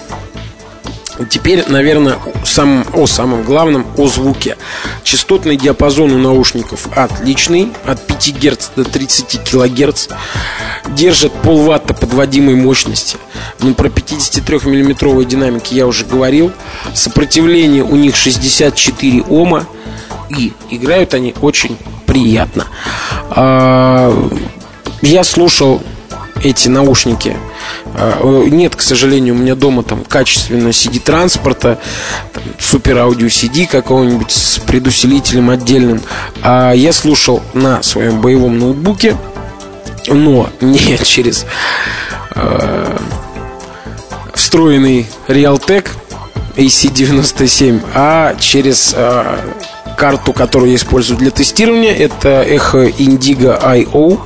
Теперь, 1.29 1.63
наверное, 1.67 2.17
сам, 2.43 2.85
о 2.93 3.05
самом 3.05 3.43
главном, 3.43 3.85
о 3.97 4.07
звуке. 4.07 4.57
Частотный 5.03 5.57
диапазон 5.57 6.11
у 6.11 6.17
наушников 6.17 6.87
отличный, 6.95 7.71
от 7.85 8.05
5 8.05 8.35
Гц 8.39 8.69
до 8.75 8.83
30 8.83 9.39
кГц. 9.49 10.07
Держит 10.89 11.31
полватта 11.33 11.93
подводимой 11.93 12.55
мощности. 12.55 13.17
Ну, 13.59 13.73
про 13.75 13.89
53-миллиметровые 13.89 15.25
динамики 15.25 15.75
я 15.75 15.85
уже 15.85 16.05
говорил. 16.05 16.51
Сопротивление 16.95 17.83
у 17.83 17.95
них 17.95 18.15
64 18.15 19.23
Ома. 19.29 19.67
И 20.29 20.53
играют 20.71 21.13
они 21.13 21.35
очень 21.41 21.77
приятно. 22.07 22.67
А, 23.29 24.11
я 25.01 25.23
слушал 25.23 25.81
эти 26.43 26.69
наушники 26.69 27.37
нет, 28.49 28.75
к 28.75 28.81
сожалению, 28.81 29.35
у 29.35 29.37
меня 29.37 29.55
дома 29.55 29.83
там 29.83 30.03
качественно 30.03 30.69
CD-транспорта, 30.69 31.79
супер 32.59 32.97
аудио 32.99 33.27
CD 33.27 33.67
какого-нибудь 33.67 34.31
с 34.31 34.59
предусилителем 34.59 35.49
отдельным. 35.49 36.01
А 36.41 36.73
я 36.73 36.93
слушал 36.93 37.41
на 37.53 37.83
своем 37.83 38.21
боевом 38.21 38.59
ноутбуке, 38.59 39.17
но 40.07 40.49
не 40.61 40.97
через 41.03 41.45
э, 42.35 42.97
встроенный 44.33 45.07
Realtek 45.27 45.89
AC97, 46.55 47.81
а 47.93 48.35
через 48.39 48.93
э, 48.95 49.37
карту, 49.95 50.33
которую 50.33 50.71
я 50.71 50.75
использую 50.75 51.17
для 51.17 51.31
тестирования. 51.31 51.93
Это 51.93 52.43
Echo 52.43 52.93
Indigo 52.97 53.59
I.O. 53.61 54.19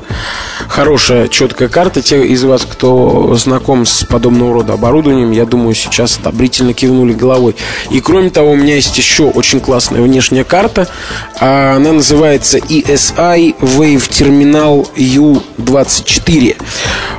Хорошая, 0.68 1.28
четкая 1.28 1.70
карта. 1.70 2.02
Те 2.02 2.26
из 2.26 2.44
вас, 2.44 2.64
кто 2.64 3.36
знаком 3.36 3.86
с 3.86 4.04
подобного 4.04 4.54
рода 4.56 4.74
оборудованием, 4.74 5.32
я 5.32 5.46
думаю, 5.46 5.76
сейчас 5.76 6.18
одобрительно 6.18 6.74
кивнули 6.74 7.14
головой. 7.14 7.56
И 7.90 8.02
кроме 8.02 8.30
того, 8.30 8.52
у 8.52 8.56
меня 8.56 8.76
есть 8.76 8.98
еще 8.98 9.24
очень 9.24 9.60
классная 9.60 10.02
внешняя 10.02 10.44
карта. 10.44 10.88
Она 11.40 11.94
называется 11.94 12.58
ESI 12.58 13.56
Wave 13.60 14.10
Terminal 14.10 14.88
U24. 14.96 16.56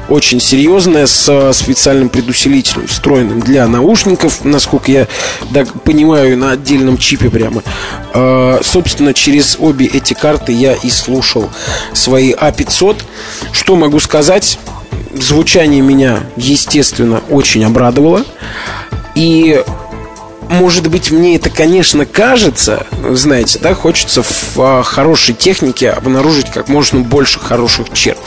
очень 0.09 0.41
серьезная, 0.41 1.07
с 1.07 1.53
специальным 1.53 2.09
предусилителем, 2.09 2.87
встроенным 2.87 3.41
для 3.41 3.67
наушников, 3.67 4.45
насколько 4.45 4.91
я 4.91 5.07
так 5.53 5.83
понимаю, 5.83 6.37
на 6.39 6.53
отдельном 6.53 6.97
чипе 6.99 7.31
прямо. 7.31 7.63
Э, 8.39 8.61
собственно, 8.63 9.15
через 9.15 9.57
обе 9.59 9.87
эти 9.87 10.15
карты 10.15 10.53
я 10.53 10.75
и 10.75 10.91
слушал 10.91 11.51
свои 11.93 12.33
А500. 12.33 13.03
Что 13.53 13.77
могу 13.77 13.99
сказать? 13.99 14.59
Звучание 15.13 15.81
меня, 15.81 16.21
естественно, 16.37 17.21
очень 17.31 17.65
обрадовало. 17.65 18.25
И 19.15 19.63
может 20.49 20.89
быть, 20.89 21.11
мне 21.11 21.37
это, 21.37 21.51
конечно, 21.51 22.07
кажется, 22.07 22.87
знаете, 23.11 23.59
да, 23.59 23.75
хочется 23.75 24.23
в 24.23 24.57
а, 24.57 24.83
хорошей 24.83 25.35
технике 25.35 25.91
обнаружить 25.91 26.51
как 26.51 26.69
можно 26.69 27.01
больше 27.01 27.39
хороших 27.39 27.93
черт. 27.93 28.19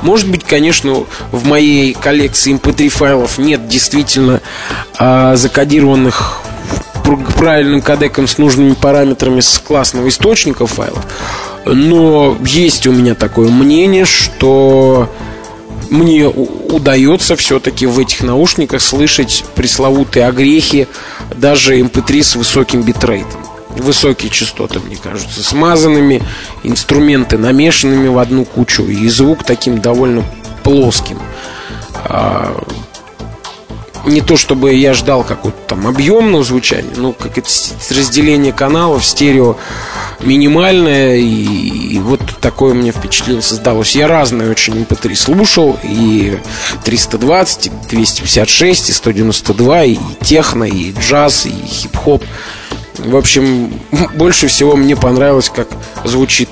Может 0.00 0.28
быть, 0.28 0.44
конечно, 0.44 1.04
в 1.32 1.44
моей 1.44 1.92
коллекции 1.92 2.54
MP3 2.54 2.88
файлов 2.88 3.36
нет 3.36 3.68
действительно 3.68 4.40
а, 4.98 5.36
закодированных 5.36 6.45
правильным 7.36 7.82
кодеком 7.82 8.26
с 8.26 8.38
нужными 8.38 8.74
параметрами 8.74 9.40
с 9.40 9.58
классного 9.58 10.08
источника 10.08 10.66
файлов. 10.66 11.04
Но 11.64 12.36
есть 12.44 12.86
у 12.86 12.92
меня 12.92 13.14
такое 13.14 13.50
мнение, 13.50 14.04
что 14.04 15.08
мне 15.90 16.26
удается 16.26 17.36
все-таки 17.36 17.86
в 17.86 17.98
этих 17.98 18.22
наушниках 18.22 18.80
слышать 18.82 19.44
пресловутые 19.54 20.26
огрехи 20.26 20.88
даже 21.34 21.78
MP3 21.78 22.22
с 22.22 22.36
высоким 22.36 22.82
битрейтом. 22.82 23.40
Высокие 23.70 24.30
частоты, 24.30 24.80
мне 24.80 24.96
кажется, 24.96 25.42
смазанными, 25.42 26.22
инструменты 26.62 27.36
намешанными 27.36 28.08
в 28.08 28.18
одну 28.18 28.44
кучу, 28.44 28.84
и 28.84 29.08
звук 29.08 29.44
таким 29.44 29.80
довольно 29.80 30.24
плоским. 30.62 31.18
Не 34.06 34.20
то 34.20 34.36
чтобы 34.36 34.72
я 34.72 34.94
ждал 34.94 35.24
какого-то 35.24 35.58
там 35.66 35.86
объемного 35.86 36.44
звучания, 36.44 36.92
но 36.96 37.12
как 37.12 37.38
это 37.38 37.50
разделение 37.90 38.52
каналов, 38.52 39.04
стерео 39.04 39.56
минимальное, 40.20 41.16
и, 41.16 41.24
и 41.24 41.98
вот 41.98 42.20
такое 42.40 42.74
мне 42.74 42.92
впечатление 42.92 43.42
создалось. 43.42 43.96
Я 43.96 44.08
разные 44.08 44.50
очень 44.50 44.74
MP3 44.74 45.14
слушал, 45.14 45.78
и 45.82 46.38
320, 46.84 47.66
и 47.66 47.70
256, 47.90 48.90
и 48.90 48.92
192, 48.92 49.84
и 49.84 49.98
техно, 50.22 50.64
и 50.64 50.92
джаз, 50.92 51.46
и 51.46 51.66
хип-хоп. 51.66 52.22
В 52.98 53.16
общем, 53.16 53.72
больше 54.14 54.46
всего 54.46 54.76
мне 54.76 54.96
понравилось, 54.96 55.50
как 55.54 55.68
звучит 56.04 56.48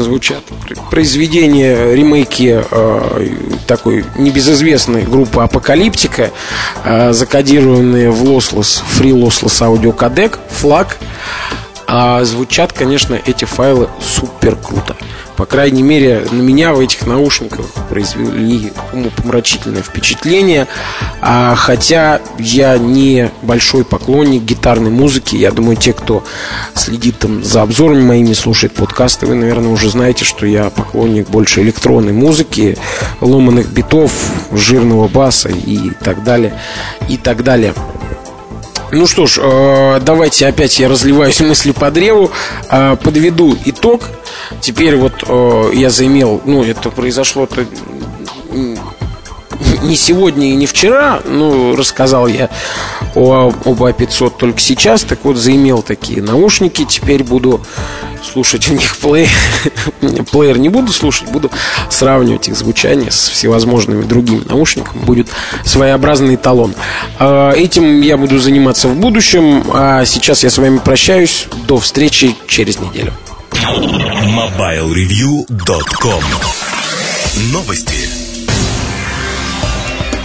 звучат 0.00 0.42
произведения, 0.90 1.94
ремейки 1.94 2.64
э, 2.70 3.28
такой 3.66 4.04
небезызвестной 4.16 5.02
группы 5.02 5.40
Апокалиптика, 5.40 6.30
э, 6.84 7.12
закодированные 7.12 8.10
в 8.10 8.22
Lossless, 8.24 8.82
Free 8.98 9.12
Lossless 9.12 9.60
Audio 9.60 9.96
Codec, 9.96 10.38
флаг. 10.50 10.98
А 11.88 12.24
звучат, 12.24 12.72
конечно, 12.72 13.18
эти 13.26 13.44
файлы 13.44 13.88
супер 14.00 14.56
круто. 14.56 14.96
По 15.36 15.44
крайней 15.44 15.82
мере, 15.82 16.26
на 16.30 16.40
меня 16.40 16.72
в 16.72 16.80
этих 16.80 17.06
наушниках 17.06 17.66
произвели 17.90 18.72
умопомрачительное 18.92 19.82
впечатление. 19.82 20.66
А, 21.20 21.54
хотя 21.54 22.22
я 22.38 22.78
не 22.78 23.30
большой 23.42 23.84
поклонник 23.84 24.42
гитарной 24.42 24.90
музыки. 24.90 25.36
Я 25.36 25.52
думаю, 25.52 25.76
те, 25.76 25.92
кто 25.92 26.24
следит 26.74 27.18
там 27.18 27.44
за 27.44 27.62
обзорами 27.62 28.02
моими, 28.02 28.32
слушает 28.32 28.72
подкасты, 28.74 29.26
вы, 29.26 29.34
наверное, 29.34 29.68
уже 29.68 29.90
знаете, 29.90 30.24
что 30.24 30.46
я 30.46 30.70
поклонник 30.70 31.28
больше 31.28 31.60
электронной 31.60 32.14
музыки, 32.14 32.78
ломаных 33.20 33.68
битов, 33.68 34.12
жирного 34.52 35.06
баса 35.06 35.50
и 35.50 35.90
так 36.02 36.24
далее. 36.24 36.58
И 37.10 37.18
так 37.18 37.44
далее. 37.44 37.74
Ну 38.92 39.06
что 39.06 39.26
ж, 39.26 39.38
э, 39.42 40.00
давайте 40.00 40.46
опять 40.46 40.78
я 40.78 40.88
разливаюсь 40.88 41.40
мыслью 41.40 41.74
по 41.74 41.90
древу, 41.90 42.30
э, 42.70 42.96
подведу 43.02 43.56
итог. 43.64 44.02
Теперь 44.60 44.96
вот 44.96 45.24
э, 45.26 45.70
я 45.74 45.90
заимел, 45.90 46.40
ну 46.44 46.62
это 46.62 46.90
произошло-то 46.90 47.66
не 49.82 49.96
сегодня 49.96 50.50
и 50.50 50.54
не 50.54 50.66
вчера, 50.66 51.20
ну, 51.24 51.76
рассказал 51.76 52.26
я 52.26 52.50
о, 53.16 53.52
об 53.64 53.82
А500 53.82 54.34
только 54.38 54.60
сейчас, 54.60 55.02
так 55.02 55.24
вот, 55.24 55.36
заимел 55.36 55.82
такие 55.82 56.22
наушники, 56.22 56.84
теперь 56.84 57.24
буду 57.24 57.60
слушать 58.22 58.68
у 58.68 58.74
них 58.74 58.96
плеер. 58.98 59.30
плеер 60.30 60.58
не 60.58 60.68
буду 60.68 60.92
слушать, 60.92 61.30
буду 61.30 61.50
сравнивать 61.88 62.48
их 62.48 62.56
звучание 62.56 63.10
с 63.10 63.28
всевозможными 63.28 64.02
другими 64.02 64.42
наушниками. 64.46 65.02
Будет 65.04 65.28
своеобразный 65.64 66.36
талон. 66.36 66.74
А, 67.18 67.52
этим 67.52 68.02
я 68.02 68.16
буду 68.16 68.38
заниматься 68.38 68.88
в 68.88 68.96
будущем. 68.96 69.64
А 69.72 70.04
сейчас 70.04 70.44
я 70.44 70.50
с 70.50 70.58
вами 70.58 70.78
прощаюсь. 70.78 71.46
До 71.66 71.78
встречи 71.78 72.36
через 72.46 72.78
неделю. 72.78 73.12
MobileReview.com 73.52 76.22
Новости. 77.52 78.15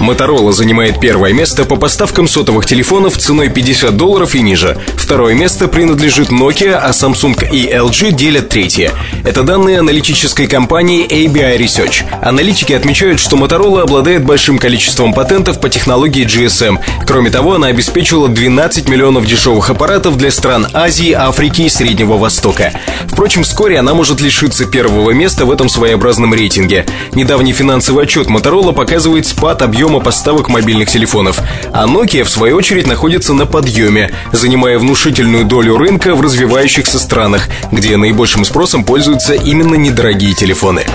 Motorola 0.02 0.52
занимает 0.52 1.00
первое 1.00 1.32
место 1.32 1.64
по 1.64 1.76
поставкам 1.76 2.28
сотовых 2.28 2.66
телефонов 2.66 3.18
ценой 3.18 3.50
50 3.50 3.96
долларов 3.96 4.34
и 4.34 4.42
ниже. 4.42 4.80
Второе 4.96 5.36
место 5.36 5.68
принадлежит 5.68 6.30
Nokia, 6.30 6.74
а 6.74 6.90
Samsung 6.90 7.48
и 7.52 7.72
LG 7.72 8.12
делят 8.12 8.50
третье. 8.50 8.94
Это 9.24 9.44
данные 9.44 9.78
аналитической 9.80 10.48
компании 10.48 11.08
ABI 11.08 11.60
Research. 11.60 12.04
Аналитики 12.20 12.74
отмечают, 12.74 13.20
что 13.20 13.38
Motorola 13.38 13.84
обладает 13.84 14.26
большим 14.26 14.58
количеством 14.58 15.14
патентов 15.14 15.62
по 15.62 15.70
технологии 15.70 16.26
GSM. 16.26 16.80
Кроме 17.06 17.30
того, 17.30 17.54
она 17.54 17.68
обеспечила 17.68 18.28
12 18.28 18.90
миллионов 18.90 19.28
дешевых 19.28 19.70
аппаратов 19.70 20.18
для 20.18 20.32
стран 20.32 20.68
Азии, 20.74 21.12
Африки 21.12 21.62
и 21.62 21.70
Среднего 21.70 22.18
Востока. 22.18 22.74
Впрочем, 23.06 23.44
вскоре 23.44 23.78
она 23.78 23.94
может 23.94 24.20
лишиться 24.20 24.66
первого 24.66 25.12
места 25.12 25.46
в 25.46 25.52
этом 25.52 25.70
своеобразном 25.70 26.34
рейтинге. 26.34 26.88
Недавний 27.14 27.54
финансовый 27.54 28.06
отчет 28.06 28.28
Motorola 28.28 28.74
показывает 28.74 29.28
спад 29.28 29.62
объема 29.62 29.91
объема 29.92 30.06
поставок 30.06 30.48
мобильных 30.48 30.90
телефонов, 30.90 31.42
а 31.74 31.86
Nokia, 31.86 32.24
в 32.24 32.30
свою 32.30 32.56
очередь, 32.56 32.88
находится 32.88 33.34
на 33.34 33.46
подъеме, 33.46 34.12
занимая 34.32 34.80
внушительную 34.80 35.44
долю 35.44 35.78
рынка 35.78 36.16
в 36.16 36.22
развивающихся 36.22 36.98
странах, 36.98 37.50
где 37.74 37.98
наибольшим 37.98 38.46
спросом 38.46 38.86
пользуются 38.86 39.34
именно 39.34 39.76
недорогие 39.76 40.34
телефоны. 40.34 40.86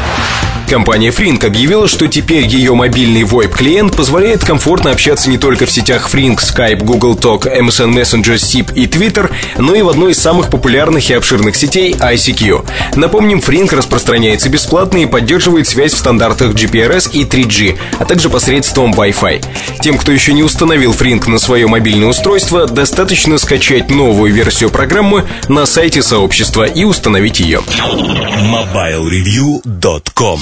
Компания 0.69 1.11
Frink 1.11 1.47
объявила, 1.47 1.87
что 1.87 2.09
теперь 2.09 2.45
ее 2.45 2.75
мобильный 2.75 3.23
VoIP-клиент 3.23 3.97
позволяет 3.97 4.45
комфортно 4.45 4.91
общаться 4.91 5.31
не 5.31 5.39
только 5.39 5.65
в 5.65 5.71
сетях 5.71 6.13
Frink, 6.13 6.39
Skype, 6.39 6.83
Google 6.83 7.17
Talk, 7.17 7.45
MSN 7.45 7.95
Messenger, 7.95 8.35
SIP 8.35 8.75
и 8.75 8.87
Twitter, 8.87 9.31
но 9.59 9.75
и 9.75 9.83
в 9.83 9.89
одной 9.89 10.13
из 10.13 10.19
самых 10.19 10.51
популярных 10.51 11.09
и 11.09 11.15
обширных 11.15 11.55
сетей 11.55 11.95
ICQ. 11.95 12.69
Напомним, 12.97 13.39
Frink 13.39 13.75
распространяется 13.75 14.49
бесплатно 14.49 14.99
и 14.99 15.07
поддерживает 15.07 15.69
связь 15.69 15.95
в 15.95 15.99
стандартах 15.99 16.55
GPRS 16.55 17.13
и 17.13 17.25
3G, 17.25 17.79
а 17.99 18.05
также 18.05 18.29
посредством 18.29 18.93
Wi-Fi. 18.93 19.45
Тем, 19.81 19.99
кто 19.99 20.11
еще 20.11 20.33
не 20.33 20.43
установил 20.43 20.93
Frink 20.93 21.31
на 21.31 21.39
свое 21.39 21.69
мобильное 21.69 22.09
устройство, 22.09 22.67
достаточно 22.67 23.39
скачать 23.39 23.91
новую 23.91 24.33
версию 24.33 24.71
программы 24.71 25.25
на 25.49 25.67
сайте 25.67 26.03
сообщества 26.03 26.65
и 26.65 26.85
установить 26.85 27.41
ее. 27.41 27.61
MobileReview.com 28.41 30.41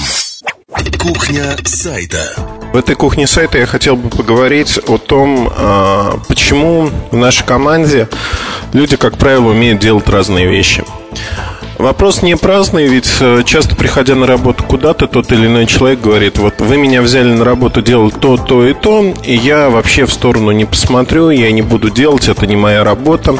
Кухня 0.99 1.55
сайта. 1.65 2.23
В 2.73 2.77
этой 2.77 2.95
кухне 2.95 3.27
сайта 3.27 3.57
я 3.57 3.65
хотел 3.65 3.95
бы 3.95 4.09
поговорить 4.09 4.79
о 4.87 4.97
том, 4.97 5.51
а, 5.55 6.19
почему 6.27 6.89
в 7.11 7.15
нашей 7.15 7.45
команде 7.45 8.09
люди, 8.73 8.95
как 8.95 9.17
правило, 9.17 9.49
умеют 9.49 9.79
делать 9.79 10.07
разные 10.09 10.47
вещи. 10.47 10.83
Вопрос 11.77 12.21
не 12.21 12.37
праздный, 12.37 12.87
ведь 12.87 13.09
э, 13.19 13.43
часто 13.45 13.75
приходя 13.75 14.15
на 14.15 14.25
работу 14.25 14.63
куда-то, 14.63 15.07
тот 15.07 15.31
или 15.33 15.47
иной 15.47 15.65
человек 15.65 15.99
говорит, 15.99 16.37
вот 16.37 16.61
вы 16.61 16.77
меня 16.77 17.01
взяли 17.01 17.33
на 17.33 17.43
работу 17.43 17.81
делать 17.81 18.15
то, 18.19 18.37
то 18.37 18.65
и 18.65 18.73
то, 18.73 19.13
и 19.23 19.35
я 19.35 19.69
вообще 19.69 20.05
в 20.05 20.13
сторону 20.13 20.51
не 20.51 20.63
посмотрю, 20.63 21.29
я 21.31 21.51
не 21.51 21.61
буду 21.61 21.89
делать, 21.89 22.29
это 22.29 22.47
не 22.47 22.55
моя 22.55 22.85
работа. 22.85 23.35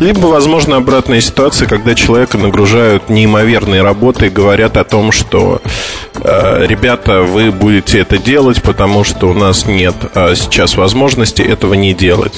Либо, 0.00 0.26
возможно, 0.26 0.76
обратная 0.76 1.20
ситуация, 1.20 1.68
когда 1.68 1.94
человека 1.94 2.36
нагружают 2.36 3.08
неимоверной 3.08 3.82
работой 3.82 4.28
и 4.28 4.32
говорят 4.32 4.76
о 4.76 4.82
том, 4.82 5.12
что 5.12 5.62
э, 6.16 6.66
ребята, 6.66 7.22
вы 7.22 7.52
будете 7.52 8.00
это 8.00 8.18
делать, 8.18 8.60
потому 8.60 9.04
что 9.04 9.28
у 9.28 9.34
нас 9.34 9.66
нет 9.66 9.94
э, 10.14 10.34
сейчас 10.34 10.76
возможности 10.76 11.42
этого 11.42 11.74
не 11.74 11.94
делать. 11.94 12.34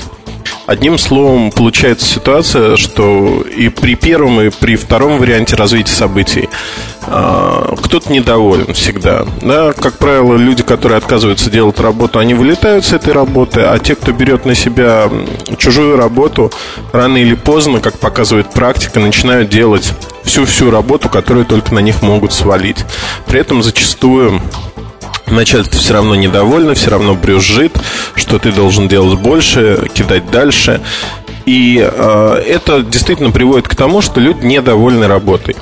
Одним 0.67 0.99
словом, 0.99 1.51
получается 1.51 2.07
ситуация, 2.07 2.77
что 2.77 3.43
и 3.43 3.69
при 3.69 3.95
первом, 3.95 4.41
и 4.41 4.51
при 4.51 4.77
втором 4.77 5.19
варианте 5.19 5.57
развития 5.57 5.93
событий 5.93 6.49
а, 7.03 7.75
кто-то 7.83 8.13
недоволен 8.13 8.73
всегда. 8.75 9.25
Да, 9.43 9.73
как 9.73 9.99
правило, 9.99 10.37
люди, 10.37 10.63
которые 10.63 10.99
отказываются 10.99 11.51
делать 11.51 11.81
работу, 11.81 12.19
они 12.19 12.35
вылетают 12.35 12.85
с 12.85 12.93
этой 12.93 13.13
работы, 13.13 13.61
а 13.63 13.79
те, 13.79 13.95
кто 13.95 14.13
берет 14.13 14.45
на 14.45 14.55
себя 14.55 15.11
чужую 15.59 15.97
работу, 15.97 16.53
рано 16.93 17.17
или 17.17 17.35
поздно, 17.35 17.81
как 17.81 17.99
показывает 17.99 18.51
практика, 18.51 19.01
начинают 19.01 19.49
делать 19.49 19.93
всю-всю 20.25 20.71
работу, 20.71 21.09
которую 21.09 21.47
только 21.47 21.75
на 21.75 21.81
них 21.81 22.03
могут 22.03 22.33
свалить. 22.33 22.85
При 23.27 23.41
этом 23.41 23.63
зачастую 23.63 24.41
начальство 25.31 25.79
все 25.79 25.95
равно 25.95 26.15
недовольно, 26.15 26.75
все 26.75 26.91
равно 26.91 27.15
брюзжит, 27.15 27.73
что 28.15 28.39
ты 28.39 28.53
должен 28.53 28.89
делать 28.89 29.19
больше, 29.19 29.89
кидать 29.93 30.31
дальше. 30.31 30.81
И 31.47 31.81
э, 31.81 32.43
это 32.47 32.83
действительно 32.83 33.31
приводит 33.31 33.67
к 33.69 33.75
тому, 33.75 34.03
что 34.03 34.21
люди 34.21 34.45
недовольны 34.45 35.07
работой. 35.09 35.57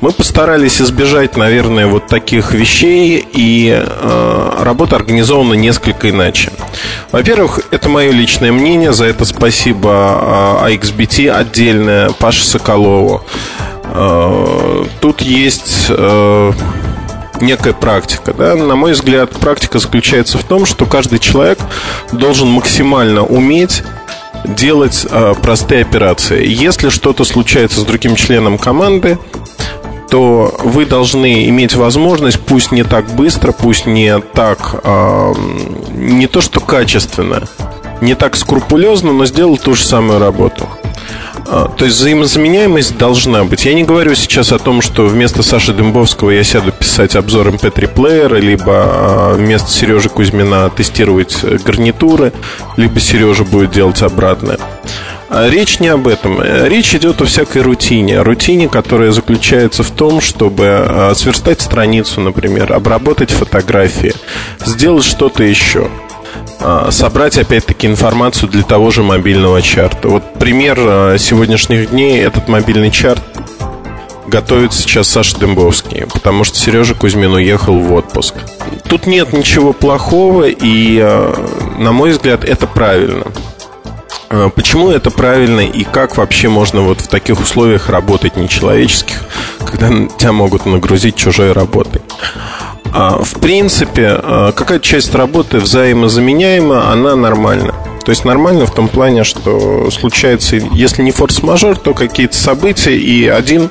Мы 0.00 0.12
постарались 0.12 0.80
избежать, 0.80 1.36
наверное, 1.36 1.86
вот 1.86 2.06
таких 2.06 2.52
вещей, 2.52 3.26
и 3.32 3.70
э, 3.70 4.50
работа 4.60 4.96
организована 4.96 5.54
несколько 5.54 6.10
иначе. 6.10 6.52
Во-первых, 7.12 7.60
это 7.70 7.88
мое 7.88 8.10
личное 8.10 8.52
мнение, 8.52 8.92
за 8.92 9.06
это 9.06 9.24
спасибо 9.24 10.60
э, 10.66 10.74
AXBT 10.74 11.30
отдельное, 11.30 12.10
Паше 12.10 12.44
Соколову. 12.44 13.24
Э, 13.84 14.84
тут 15.00 15.22
есть... 15.22 15.86
Э, 15.88 16.52
некая 17.40 17.72
практика. 17.72 18.32
Да? 18.32 18.54
На 18.54 18.76
мой 18.76 18.92
взгляд, 18.92 19.30
практика 19.30 19.78
заключается 19.78 20.38
в 20.38 20.44
том, 20.44 20.66
что 20.66 20.86
каждый 20.86 21.18
человек 21.18 21.58
должен 22.12 22.48
максимально 22.48 23.24
уметь 23.24 23.82
делать 24.44 25.06
э, 25.08 25.34
простые 25.40 25.82
операции. 25.82 26.46
Если 26.46 26.88
что-то 26.88 27.24
случается 27.24 27.80
с 27.80 27.84
другим 27.84 28.16
членом 28.16 28.58
команды, 28.58 29.18
то 30.10 30.54
вы 30.62 30.86
должны 30.86 31.48
иметь 31.48 31.74
возможность, 31.74 32.40
пусть 32.40 32.70
не 32.70 32.84
так 32.84 33.06
быстро, 33.14 33.52
пусть 33.52 33.86
не 33.86 34.20
так, 34.20 34.80
э, 34.84 35.34
не 35.90 36.26
то 36.26 36.40
что 36.40 36.60
качественно, 36.60 37.42
не 38.00 38.14
так 38.14 38.36
скрупулезно, 38.36 39.12
но 39.12 39.26
сделать 39.26 39.62
ту 39.62 39.74
же 39.74 39.84
самую 39.84 40.20
работу. 40.20 40.68
А, 41.48 41.68
то 41.68 41.84
есть 41.84 41.98
взаимозаменяемость 41.98 42.98
должна 42.98 43.44
быть. 43.44 43.64
Я 43.64 43.74
не 43.74 43.84
говорю 43.84 44.14
сейчас 44.14 44.52
о 44.52 44.58
том, 44.58 44.82
что 44.82 45.06
вместо 45.06 45.42
Саши 45.42 45.72
Дымбовского 45.72 46.30
я 46.30 46.42
сяду 46.42 46.72
писать 46.72 47.14
обзор 47.14 47.48
MP3 47.48 47.84
эм 47.84 47.90
плеера, 47.90 48.36
либо 48.36 48.64
а, 48.66 49.34
вместо 49.34 49.70
Сережи 49.70 50.08
Кузьмина 50.08 50.68
тестировать 50.70 51.44
гарнитуры, 51.64 52.32
либо 52.76 52.98
Сережа 52.98 53.44
будет 53.44 53.70
делать 53.70 54.02
обратное. 54.02 54.58
А 55.28 55.48
речь 55.48 55.80
не 55.80 55.88
об 55.88 56.06
этом. 56.06 56.40
Речь 56.42 56.94
идет 56.94 57.20
о 57.20 57.24
всякой 57.24 57.62
рутине. 57.62 58.22
Рутине, 58.22 58.68
которая 58.68 59.10
заключается 59.10 59.82
в 59.82 59.90
том, 59.90 60.20
чтобы 60.20 61.12
сверстать 61.16 61.60
страницу, 61.60 62.20
например, 62.20 62.72
обработать 62.72 63.32
фотографии, 63.32 64.14
сделать 64.64 65.04
что-то 65.04 65.42
еще 65.42 65.88
собрать 66.90 67.38
опять-таки 67.38 67.86
информацию 67.86 68.48
для 68.48 68.62
того 68.62 68.90
же 68.90 69.02
мобильного 69.02 69.62
чарта. 69.62 70.08
Вот 70.08 70.34
пример 70.34 71.18
сегодняшних 71.18 71.90
дней 71.90 72.20
этот 72.20 72.48
мобильный 72.48 72.90
чарт 72.90 73.22
готовит 74.26 74.72
сейчас 74.72 75.08
Саша 75.08 75.38
Дымбовский, 75.38 76.06
потому 76.12 76.44
что 76.44 76.58
Сережа 76.58 76.94
Кузьмин 76.94 77.32
уехал 77.32 77.78
в 77.78 77.92
отпуск. 77.92 78.34
Тут 78.88 79.06
нет 79.06 79.32
ничего 79.32 79.72
плохого, 79.72 80.44
и, 80.48 81.00
на 81.78 81.92
мой 81.92 82.10
взгляд, 82.10 82.44
это 82.44 82.66
правильно. 82.66 83.24
А, 84.28 84.48
почему 84.48 84.90
это 84.90 85.10
правильно 85.10 85.60
и 85.60 85.84
как 85.84 86.16
вообще 86.16 86.48
можно 86.48 86.80
вот 86.80 87.00
в 87.00 87.08
таких 87.08 87.40
условиях 87.40 87.88
работать 87.88 88.36
нечеловеческих, 88.36 89.22
когда 89.64 89.88
тебя 89.88 90.32
могут 90.32 90.66
нагрузить 90.66 91.16
чужой 91.16 91.52
работой? 91.52 92.02
А, 92.92 93.22
в 93.22 93.40
принципе, 93.40 94.18
а, 94.22 94.52
какая 94.52 94.78
часть 94.78 95.14
работы 95.14 95.58
взаимозаменяема, 95.58 96.90
она 96.90 97.16
нормальна. 97.16 97.74
То 98.04 98.10
есть 98.10 98.24
нормально 98.24 98.66
в 98.66 98.74
том 98.74 98.88
плане, 98.88 99.24
что 99.24 99.90
случается, 99.90 100.56
если 100.56 101.02
не 101.02 101.10
форс-мажор, 101.10 101.76
то 101.76 101.92
какие-то 101.92 102.36
события, 102.36 102.96
и 102.96 103.26
один 103.26 103.70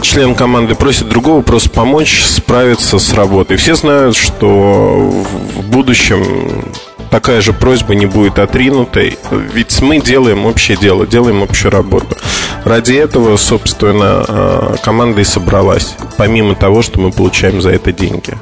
член 0.00 0.34
команды 0.34 0.74
просит 0.74 1.08
другого 1.08 1.42
просто 1.42 1.68
помочь 1.68 2.22
справиться 2.24 2.98
с 2.98 3.12
работой. 3.12 3.58
Все 3.58 3.74
знают, 3.74 4.16
что 4.16 5.12
в 5.56 5.62
будущем 5.64 6.64
такая 7.10 7.40
же 7.40 7.52
просьба 7.52 7.94
не 7.94 8.06
будет 8.06 8.38
отринутой. 8.38 9.18
Ведь 9.30 9.80
мы 9.82 10.00
делаем 10.00 10.46
общее 10.46 10.76
дело, 10.76 11.06
делаем 11.06 11.42
общую 11.42 11.72
работу. 11.72 12.16
Ради 12.64 12.94
этого, 12.94 13.36
собственно, 13.36 14.24
а, 14.26 14.76
команда 14.82 15.20
и 15.20 15.24
собралась. 15.24 15.96
Помимо 16.16 16.54
того, 16.54 16.82
что 16.82 17.00
мы 17.00 17.10
получаем 17.10 17.60
за 17.60 17.70
это 17.70 17.92
деньги. 17.92 18.34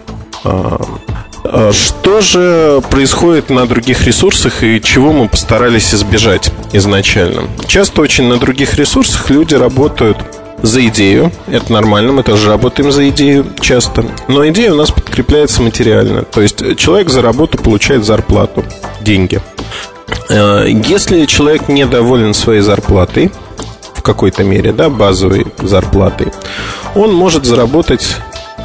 А, 0.45 0.81
а 1.45 1.73
что 1.73 2.21
же 2.21 2.83
происходит 2.91 3.49
на 3.49 3.67
других 3.67 4.07
ресурсах 4.07 4.63
и 4.63 4.81
чего 4.83 5.13
мы 5.13 5.29
постарались 5.29 5.95
избежать 5.95 6.53
изначально? 6.73 7.49
Часто 7.67 8.03
очень 8.03 8.25
на 8.25 8.39
других 8.39 8.75
ресурсах 8.75 9.31
люди 9.31 9.55
работают 9.55 10.19
за 10.63 10.87
идею. 10.89 11.33
Это 11.47 11.73
нормально, 11.73 12.13
мы 12.13 12.23
тоже 12.23 12.49
работаем 12.49 12.91
за 12.93 13.09
идею 13.11 13.47
часто. 13.61 14.05
Но 14.29 14.47
идея 14.49 14.73
у 14.73 14.77
нас 14.77 14.91
подкрепляется 14.91 15.63
материально. 15.63 16.23
То 16.23 16.41
есть 16.41 16.77
человек 16.77 17.11
за 17.11 17.23
работу 17.23 17.59
получает 17.59 18.05
зарплату, 18.05 18.65
деньги. 19.01 19.41
Э, 20.29 20.67
если 20.69 21.27
человек 21.27 21.69
недоволен 21.69 22.35
своей 22.35 22.61
зарплатой, 22.61 23.31
в 23.95 24.03
какой-то 24.03 24.45
мере, 24.45 24.73
да, 24.73 24.89
базовой 24.89 25.47
зарплатой, 25.59 26.33
он 26.95 27.13
может 27.13 27.45
заработать 27.45 28.17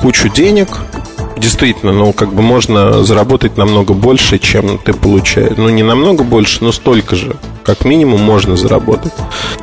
кучу 0.02 0.30
денег, 0.30 0.68
действительно, 1.38 1.92
ну, 1.92 2.14
как 2.14 2.34
бы 2.34 2.42
можно 2.42 3.04
заработать 3.04 3.58
намного 3.58 3.94
больше, 3.94 4.40
чем 4.40 4.78
ты 4.78 4.94
получаешь. 4.94 5.58
Ну, 5.58 5.70
не 5.70 5.84
намного 5.84 6.24
больше, 6.24 6.64
но 6.64 6.72
столько 6.72 7.16
же. 7.16 7.36
Как 7.64 7.86
минимум 7.86 8.22
можно 8.22 8.58
заработать. 8.58 9.14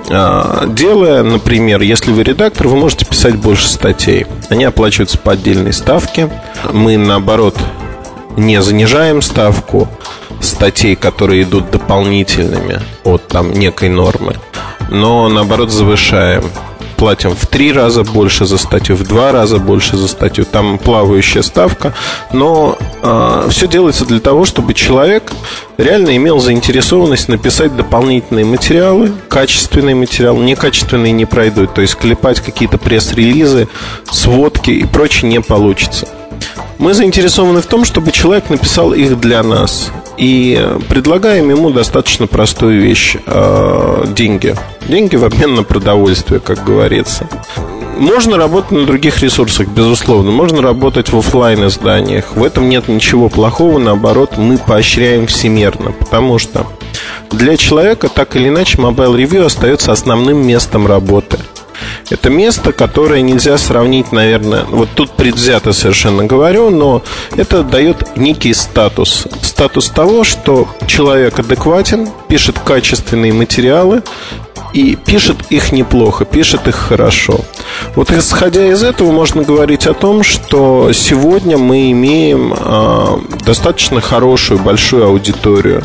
А, 0.08 0.66
делая, 0.66 1.22
например, 1.22 1.82
если 1.82 2.12
вы 2.12 2.22
редактор, 2.22 2.68
вы 2.68 2.76
можете 2.76 3.04
писать 3.04 3.36
больше 3.36 3.68
статей. 3.68 4.26
Они 4.48 4.64
оплачиваются 4.64 5.18
по 5.18 5.32
отдельной 5.32 5.72
ставке. 5.72 6.30
Мы, 6.72 6.96
наоборот, 6.96 7.56
не 8.36 8.60
занижаем 8.62 9.22
ставку 9.22 9.88
статей, 10.40 10.96
которые 10.96 11.42
идут 11.42 11.70
дополнительными 11.70 12.80
от 13.04 13.28
там 13.28 13.52
некой 13.52 13.88
нормы, 13.88 14.36
но 14.90 15.28
наоборот 15.28 15.70
завышаем 15.70 16.44
платим 17.00 17.34
в 17.34 17.46
три 17.46 17.72
раза 17.72 18.04
больше 18.04 18.44
за 18.44 18.58
статью, 18.58 18.94
в 18.94 19.04
два 19.04 19.32
раза 19.32 19.58
больше 19.58 19.96
за 19.96 20.06
статью. 20.06 20.44
Там 20.44 20.76
плавающая 20.76 21.40
ставка. 21.40 21.94
Но 22.30 22.76
э, 23.02 23.48
все 23.48 23.66
делается 23.66 24.04
для 24.04 24.20
того, 24.20 24.44
чтобы 24.44 24.74
человек 24.74 25.32
реально 25.78 26.14
имел 26.18 26.40
заинтересованность 26.40 27.28
написать 27.28 27.74
дополнительные 27.74 28.44
материалы, 28.44 29.12
качественные 29.28 29.94
материалы, 29.94 30.44
некачественные 30.44 31.12
не 31.12 31.24
пройдут. 31.24 31.72
То 31.72 31.80
есть 31.80 31.96
клепать 31.96 32.40
какие-то 32.40 32.76
пресс-релизы, 32.76 33.68
сводки 34.12 34.70
и 34.70 34.84
прочее 34.84 35.30
не 35.30 35.40
получится. 35.40 36.06
Мы 36.76 36.92
заинтересованы 36.92 37.62
в 37.62 37.66
том, 37.66 37.86
чтобы 37.86 38.12
человек 38.12 38.50
написал 38.50 38.92
их 38.92 39.18
для 39.18 39.42
нас. 39.42 39.90
И 40.20 40.62
предлагаем 40.90 41.48
ему 41.48 41.70
достаточно 41.70 42.26
простую 42.26 42.82
вещь 42.82 43.16
э, 43.24 44.04
деньги. 44.08 44.54
Деньги 44.86 45.16
в 45.16 45.24
обмен 45.24 45.54
на 45.54 45.62
продовольствие, 45.62 46.40
как 46.40 46.62
говорится. 46.62 47.26
Можно 47.96 48.36
работать 48.36 48.70
на 48.70 48.84
других 48.84 49.22
ресурсах, 49.22 49.68
безусловно. 49.68 50.30
Можно 50.30 50.60
работать 50.60 51.10
в 51.10 51.16
офлайн 51.16 51.66
изданиях. 51.68 52.36
В 52.36 52.44
этом 52.44 52.68
нет 52.68 52.88
ничего 52.88 53.30
плохого. 53.30 53.78
Наоборот, 53.78 54.36
мы 54.36 54.58
поощряем 54.58 55.26
всемерно. 55.26 55.92
Потому 55.92 56.38
что 56.38 56.66
для 57.30 57.56
человека 57.56 58.10
так 58.10 58.36
или 58.36 58.48
иначе 58.48 58.76
Mobile 58.76 59.16
Review 59.16 59.46
остается 59.46 59.90
основным 59.90 60.46
местом 60.46 60.86
работы. 60.86 61.38
Это 62.10 62.30
место, 62.30 62.72
которое 62.72 63.22
нельзя 63.22 63.58
сравнить, 63.58 64.12
наверное, 64.12 64.64
вот 64.64 64.88
тут 64.94 65.12
предвзято 65.12 65.72
совершенно 65.72 66.24
говорю, 66.24 66.70
но 66.70 67.02
это 67.36 67.62
дает 67.62 68.16
некий 68.16 68.54
статус. 68.54 69.26
Статус 69.42 69.88
того, 69.90 70.24
что 70.24 70.68
человек 70.86 71.38
адекватен, 71.38 72.08
пишет 72.28 72.58
качественные 72.58 73.32
материалы, 73.32 74.02
и 74.72 74.96
пишет 74.96 75.36
их 75.50 75.72
неплохо, 75.72 76.24
пишет 76.24 76.68
их 76.68 76.76
хорошо. 76.76 77.40
Вот 77.94 78.10
исходя 78.12 78.66
из 78.68 78.82
этого 78.82 79.10
можно 79.10 79.42
говорить 79.42 79.86
о 79.86 79.94
том, 79.94 80.22
что 80.22 80.92
сегодня 80.92 81.58
мы 81.58 81.90
имеем 81.90 82.54
э, 82.56 83.18
достаточно 83.44 84.00
хорошую, 84.00 84.60
большую 84.60 85.06
аудиторию 85.06 85.82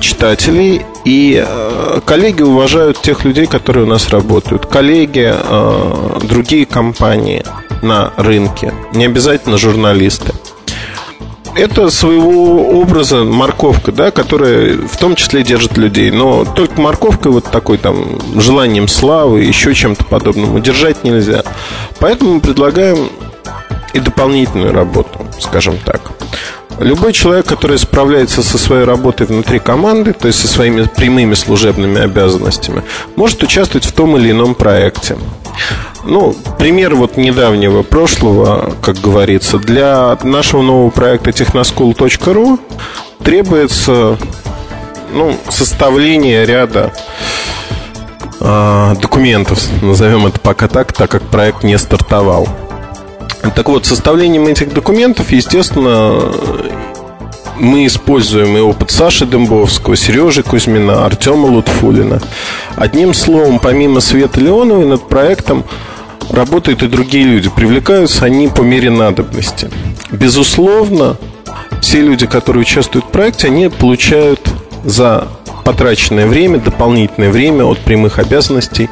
читателей, 0.00 0.82
и 1.08 1.42
э, 1.42 2.00
коллеги 2.04 2.42
уважают 2.42 3.00
тех 3.00 3.24
людей, 3.24 3.46
которые 3.46 3.86
у 3.86 3.88
нас 3.88 4.10
работают. 4.10 4.66
Коллеги, 4.66 5.32
э, 5.32 6.18
другие 6.24 6.66
компании 6.66 7.42
на 7.80 8.12
рынке, 8.18 8.74
не 8.92 9.06
обязательно 9.06 9.56
журналисты. 9.56 10.34
Это 11.54 11.88
своего 11.88 12.78
образа 12.78 13.24
морковка, 13.24 13.90
да, 13.90 14.10
которая 14.10 14.76
в 14.76 14.98
том 14.98 15.16
числе 15.16 15.42
держит 15.42 15.78
людей. 15.78 16.10
Но 16.10 16.44
только 16.44 16.78
морковкой 16.78 17.32
вот 17.32 17.44
такой 17.50 17.78
там 17.78 18.18
желанием 18.38 18.86
славы, 18.86 19.40
еще 19.40 19.74
чем-то 19.74 20.04
подобным 20.04 20.54
удержать 20.54 21.04
нельзя. 21.04 21.42
Поэтому 22.00 22.34
мы 22.34 22.40
предлагаем 22.40 23.08
и 23.92 24.00
дополнительную 24.00 24.72
работу, 24.72 25.26
скажем 25.40 25.78
так. 25.84 26.00
Любой 26.78 27.12
человек, 27.12 27.46
который 27.46 27.76
справляется 27.76 28.42
со 28.42 28.56
своей 28.56 28.84
работой 28.84 29.26
внутри 29.26 29.58
команды, 29.58 30.12
то 30.12 30.28
есть 30.28 30.38
со 30.38 30.46
своими 30.46 30.84
прямыми 30.84 31.34
служебными 31.34 32.00
обязанностями, 32.00 32.84
может 33.16 33.42
участвовать 33.42 33.84
в 33.84 33.92
том 33.92 34.16
или 34.16 34.30
ином 34.30 34.54
проекте. 34.54 35.16
Ну, 36.04 36.36
пример 36.56 36.94
вот 36.94 37.16
недавнего 37.16 37.82
прошлого, 37.82 38.74
как 38.80 39.00
говорится, 39.00 39.58
для 39.58 40.16
нашего 40.22 40.62
нового 40.62 40.90
проекта 40.90 41.30
technoschool.ru 41.30 42.60
требуется 43.24 44.16
ну, 45.12 45.36
составление 45.48 46.46
ряда 46.46 46.92
э, 48.40 48.94
документов, 49.02 49.60
назовем 49.82 50.26
это 50.26 50.38
пока 50.38 50.68
так, 50.68 50.92
так 50.92 51.10
как 51.10 51.22
проект 51.22 51.64
не 51.64 51.76
стартовал. 51.76 52.48
Так 53.54 53.68
вот, 53.68 53.86
составлением 53.86 54.46
этих 54.46 54.72
документов, 54.72 55.32
естественно, 55.32 56.32
мы 57.58 57.86
используем 57.86 58.56
и 58.56 58.60
опыт 58.60 58.90
Саши 58.90 59.26
Дембовского, 59.26 59.96
Сережи 59.96 60.42
Кузьмина, 60.42 61.04
Артема 61.04 61.46
Лутфулина. 61.46 62.20
Одним 62.76 63.14
словом, 63.14 63.58
помимо 63.58 64.00
Светы 64.00 64.40
Леоновой 64.40 64.86
над 64.86 65.08
проектом 65.08 65.64
работают 66.30 66.82
и 66.82 66.86
другие 66.86 67.24
люди. 67.24 67.48
Привлекаются 67.48 68.24
они 68.24 68.48
по 68.48 68.62
мере 68.62 68.90
надобности. 68.90 69.70
Безусловно, 70.10 71.16
все 71.80 72.00
люди, 72.00 72.26
которые 72.26 72.62
участвуют 72.62 73.06
в 73.06 73.08
проекте, 73.08 73.48
они 73.48 73.68
получают 73.68 74.40
за 74.84 75.28
потраченное 75.64 76.26
время, 76.26 76.58
дополнительное 76.58 77.30
время 77.30 77.64
от 77.64 77.78
прямых 77.78 78.18
обязанностей 78.18 78.88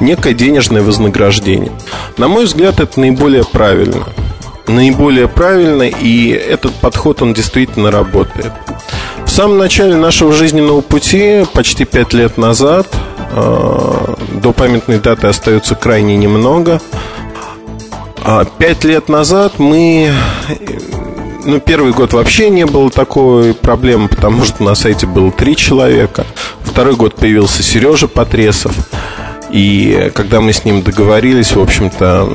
некое 0.00 0.34
денежное 0.34 0.82
вознаграждение. 0.82 1.72
На 2.16 2.28
мой 2.28 2.44
взгляд, 2.44 2.80
это 2.80 3.00
наиболее 3.00 3.44
правильно. 3.44 4.04
Наиболее 4.66 5.28
правильно, 5.28 5.82
и 5.82 6.30
этот 6.30 6.74
подход, 6.74 7.20
он 7.22 7.34
действительно 7.34 7.90
работает. 7.90 8.52
В 9.26 9.30
самом 9.30 9.58
начале 9.58 9.96
нашего 9.96 10.32
жизненного 10.32 10.80
пути, 10.80 11.44
почти 11.52 11.84
пять 11.84 12.12
лет 12.12 12.38
назад, 12.38 12.86
э, 13.32 14.14
до 14.34 14.52
памятной 14.52 14.98
даты 14.98 15.26
остается 15.26 15.74
крайне 15.74 16.16
немного. 16.16 16.80
А 18.22 18.44
пять 18.44 18.84
лет 18.84 19.08
назад 19.08 19.58
мы 19.58 20.10
ну, 21.44 21.60
первый 21.60 21.92
год 21.92 22.12
вообще 22.12 22.48
не 22.48 22.64
было 22.64 22.90
такой 22.90 23.54
проблемы, 23.54 24.08
потому 24.08 24.44
что 24.44 24.62
на 24.62 24.74
сайте 24.74 25.06
было 25.06 25.30
три 25.30 25.56
человека. 25.56 26.26
Второй 26.62 26.96
год 26.96 27.14
появился 27.16 27.62
Сережа 27.62 28.08
Потресов. 28.08 28.74
И 29.54 30.10
когда 30.16 30.40
мы 30.40 30.52
с 30.52 30.64
ним 30.64 30.82
договорились, 30.82 31.52
в 31.52 31.60
общем-то, 31.60 32.28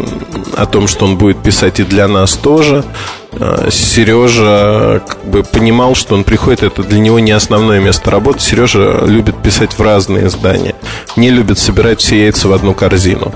о 0.56 0.66
том, 0.66 0.88
что 0.88 1.04
он 1.04 1.18
будет 1.18 1.44
писать 1.44 1.82
и 1.82 1.84
для 1.84 2.08
нас 2.08 2.38
тоже, 2.38 2.86
э, 3.34 3.68
Сережа 3.70 5.02
как 5.06 5.26
бы 5.26 5.44
понимал, 5.44 5.96
что 5.96 6.16
он 6.16 6.24
приходит, 6.24 6.64
это 6.64 6.82
для 6.82 6.98
него 6.98 7.20
не 7.20 7.32
основное 7.32 7.82
место 7.82 8.10
работы. 8.10 8.40
Сережа 8.40 9.04
любит 9.06 9.36
писать 9.44 9.74
в 9.74 9.82
разные 9.82 10.28
издания, 10.28 10.76
не 11.18 11.30
любит 11.30 11.60
собирать 11.60 12.00
все 12.00 12.24
яйца 12.24 12.48
в 12.48 12.54
одну 12.54 12.74
корзину. 12.74 13.34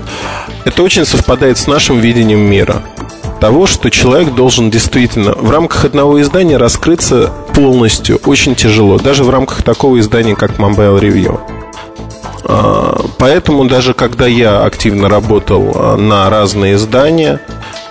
Это 0.64 0.82
очень 0.82 1.04
совпадает 1.04 1.58
с 1.58 1.66
нашим 1.66 2.00
видением 2.00 2.40
мира 2.40 2.82
того, 3.38 3.66
что 3.66 3.90
человек 3.90 4.34
должен 4.34 4.70
действительно 4.70 5.34
в 5.34 5.50
рамках 5.50 5.84
одного 5.84 6.22
издания 6.22 6.56
раскрыться 6.56 7.30
полностью 7.54 8.18
очень 8.24 8.54
тяжело, 8.54 8.96
даже 8.96 9.24
в 9.24 9.28
рамках 9.28 9.62
такого 9.62 10.00
издания, 10.00 10.34
как 10.34 10.52
Mobile 10.52 10.98
Review. 10.98 11.38
А, 12.46 13.06
поэтому 13.18 13.64
даже 13.66 13.94
когда 13.94 14.26
я 14.26 14.64
активно 14.64 15.08
работал 15.08 15.72
а, 15.74 15.96
на 15.96 16.28
разные 16.28 16.74
издания, 16.74 17.40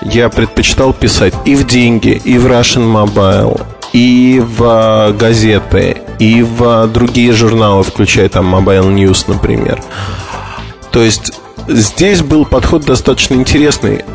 я 0.02 0.30
предпочитал 0.30 0.94
писать 0.94 1.34
и 1.46 1.56
в 1.56 1.66
деньги, 1.66 2.22
и 2.24 2.38
в 2.38 2.46
Russian 2.48 2.92
Mobile, 2.92 3.62
и 3.94 4.42
в 4.46 4.64
а, 4.64 5.12
газеты, 5.12 5.98
и 6.20 6.44
в 6.44 6.88
другие 6.88 7.34
журналы, 7.34 7.84
включая 7.84 8.30
там 8.30 8.54
Mobile 8.54 8.94
News, 8.94 9.26
например. 9.28 9.82
То 10.92 11.02
есть 11.02 11.34
здесь 11.68 12.22
был 12.22 12.46
подход 12.46 12.86
достаточно 12.86 13.34
интересный 13.34 14.06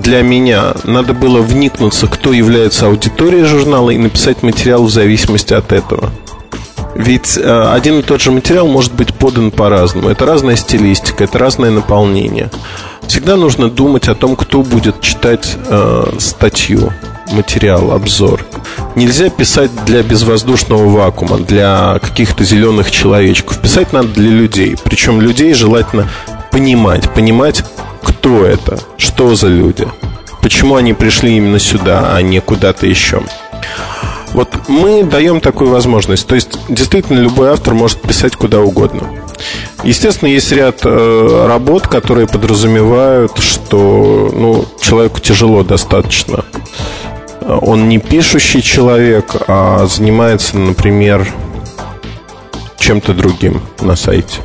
для 0.00 0.22
меня. 0.22 0.74
Надо 0.84 1.12
было 1.12 1.40
вникнуться, 1.40 2.06
кто 2.06 2.32
является 2.32 2.86
аудиторией 2.86 3.44
журнала, 3.44 3.90
и 3.90 3.98
написать 3.98 4.42
материал 4.42 4.84
в 4.84 4.90
зависимости 4.90 5.54
от 5.54 5.72
этого. 5.72 6.10
Ведь 6.94 7.36
э, 7.36 7.72
один 7.72 8.00
и 8.00 8.02
тот 8.02 8.20
же 8.20 8.30
материал 8.32 8.66
может 8.66 8.94
быть 8.94 9.14
подан 9.14 9.50
по-разному. 9.50 10.08
Это 10.08 10.26
разная 10.26 10.56
стилистика, 10.56 11.24
это 11.24 11.38
разное 11.38 11.70
наполнение. 11.70 12.50
Всегда 13.06 13.36
нужно 13.36 13.70
думать 13.70 14.08
о 14.08 14.14
том, 14.14 14.36
кто 14.36 14.62
будет 14.62 15.00
читать 15.00 15.56
э, 15.68 16.12
статью, 16.18 16.92
материал, 17.32 17.92
обзор. 17.92 18.44
Нельзя 18.96 19.30
писать 19.30 19.70
для 19.86 20.02
безвоздушного 20.02 20.88
вакуума, 20.88 21.38
для 21.38 21.98
каких-то 22.00 22.44
зеленых 22.44 22.90
человечков. 22.90 23.60
Писать 23.60 23.92
надо 23.92 24.08
для 24.08 24.30
людей. 24.30 24.76
Причем 24.84 25.20
людей 25.20 25.54
желательно 25.54 26.08
понимать. 26.50 27.08
Понимать, 27.10 27.62
кто 28.02 28.44
это, 28.44 28.78
что 28.96 29.34
за 29.34 29.48
люди, 29.48 29.86
почему 30.42 30.76
они 30.76 30.94
пришли 30.94 31.36
именно 31.36 31.58
сюда, 31.58 32.14
а 32.14 32.22
не 32.22 32.40
куда-то 32.40 32.86
еще. 32.86 33.22
Вот 34.34 34.68
мы 34.68 35.02
даем 35.04 35.40
такую 35.40 35.70
возможность. 35.70 36.26
То 36.26 36.34
есть, 36.34 36.58
действительно, 36.68 37.18
любой 37.18 37.50
автор 37.50 37.74
может 37.74 38.00
писать 38.00 38.36
куда 38.36 38.60
угодно. 38.60 39.02
Естественно, 39.84 40.28
есть 40.28 40.50
ряд 40.52 40.80
э, 40.84 41.46
работ, 41.46 41.86
которые 41.86 42.26
подразумевают, 42.26 43.38
что 43.38 44.30
ну, 44.32 44.64
человеку 44.80 45.20
тяжело 45.20 45.62
достаточно. 45.62 46.44
Он 47.40 47.88
не 47.88 47.98
пишущий 47.98 48.60
человек, 48.60 49.36
а 49.46 49.86
занимается, 49.86 50.58
например, 50.58 51.26
чем-то 52.78 53.14
другим 53.14 53.62
на 53.80 53.96
сайте. 53.96 54.40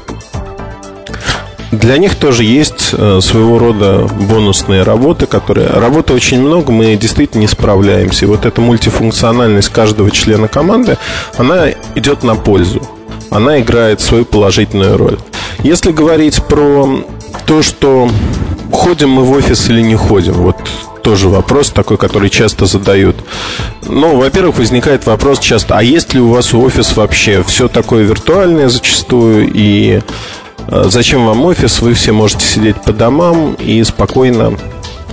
Для 1.80 1.98
них 1.98 2.16
тоже 2.16 2.44
есть 2.44 2.90
э, 2.94 3.20
своего 3.20 3.58
рода 3.58 4.08
бонусные 4.30 4.84
работы, 4.84 5.26
которые... 5.26 5.68
Работы 5.68 6.14
очень 6.14 6.40
много, 6.40 6.72
мы 6.72 6.95
действительно 6.95 7.41
не 7.41 7.48
справляемся. 7.48 8.26
И 8.26 8.28
вот 8.28 8.45
эта 8.45 8.62
мультифункциональность 8.62 9.70
каждого 9.70 10.12
члена 10.12 10.48
команды, 10.48 10.98
она 11.36 11.70
идет 11.95 12.24
на 12.24 12.36
пользу. 12.36 12.82
Она 13.32 13.60
играет 13.60 14.02
свою 14.02 14.24
положительную 14.24 14.98
роль. 14.98 15.18
Если 15.64 15.91
говорить 15.91 16.44
про 16.44 16.88
то, 17.48 17.64
что 17.64 18.08
ходим 18.72 19.10
мы 19.10 19.24
в 19.24 19.32
офис 19.32 19.68
или 19.70 19.82
не 19.82 19.95
ходим, 19.95 20.34
вот 20.34 20.58
тоже 21.02 21.28
вопрос 21.28 21.72
такой, 21.72 21.98
который 21.98 22.30
часто 22.30 22.68
задают. 22.68 23.16
Ну, 23.88 24.16
во-первых, 24.18 24.60
возникает 24.60 25.08
вопрос 25.08 25.40
часто, 25.40 25.78
а 25.78 25.82
есть 25.82 26.14
ли 26.14 26.22
у 26.22 26.30
вас 26.30 26.54
офис 26.54 26.95
вообще? 26.95 27.44
Все 27.44 27.68
такое 27.68 28.04
виртуальное 28.04 28.70
зачастую, 28.70 29.50
и 29.52 30.02
зачем 30.68 31.26
вам 31.26 31.45
офис? 31.45 31.81
Вы 31.81 31.94
все 31.94 32.11
можете 32.11 32.45
сидеть 32.45 32.81
по 32.81 32.94
домам 32.94 33.53
и 33.53 33.84
спокойно 33.84 34.57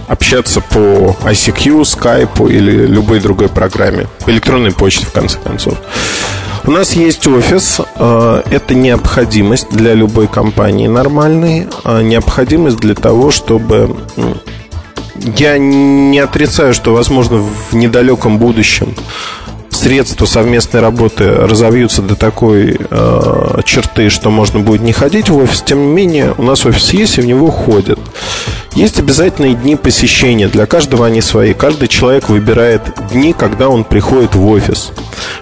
общаться 0.08 0.60
по 0.60 1.16
ICQ, 1.24 1.82
Skype 1.82 2.50
или 2.50 2.86
любой 2.86 3.20
другой 3.20 3.48
программе, 3.48 4.06
электронной 4.26 4.72
почте, 4.72 5.06
в 5.06 5.12
конце 5.12 5.38
концов. 5.38 5.78
У 6.64 6.72
нас 6.72 6.92
есть 6.92 7.26
офис, 7.26 7.80
э, 7.96 8.42
это 8.50 8.74
необходимость 8.74 9.70
для 9.70 9.94
любой 9.94 10.26
компании 10.26 10.88
нормальной, 10.88 11.68
а 11.84 12.02
необходимость 12.02 12.78
для 12.78 12.94
того, 12.94 13.30
чтобы 13.30 13.96
я 15.36 15.58
не 15.58 16.18
отрицаю, 16.18 16.74
что, 16.74 16.92
возможно, 16.92 17.38
в 17.38 17.74
недалеком 17.74 18.38
будущем 18.38 18.94
средства 19.80 20.26
совместной 20.26 20.80
работы 20.80 21.30
разовьются 21.30 22.02
до 22.02 22.14
такой 22.14 22.76
э, 22.78 23.60
черты, 23.64 24.10
что 24.10 24.30
можно 24.30 24.60
будет 24.60 24.82
не 24.82 24.92
ходить 24.92 25.30
в 25.30 25.36
офис, 25.36 25.62
тем 25.62 25.80
не 25.80 25.92
менее 25.92 26.34
у 26.36 26.42
нас 26.42 26.66
офис 26.66 26.92
есть 26.92 27.18
и 27.18 27.22
в 27.22 27.26
него 27.26 27.50
ходят. 27.50 27.98
Есть 28.74 29.00
обязательные 29.00 29.54
дни 29.54 29.74
посещения, 29.74 30.46
для 30.46 30.66
каждого 30.66 31.06
они 31.06 31.20
свои. 31.20 31.54
Каждый 31.54 31.88
человек 31.88 32.28
выбирает 32.28 32.82
дни, 33.10 33.32
когда 33.32 33.68
он 33.68 33.82
приходит 33.82 34.36
в 34.36 34.46
офис. 34.46 34.92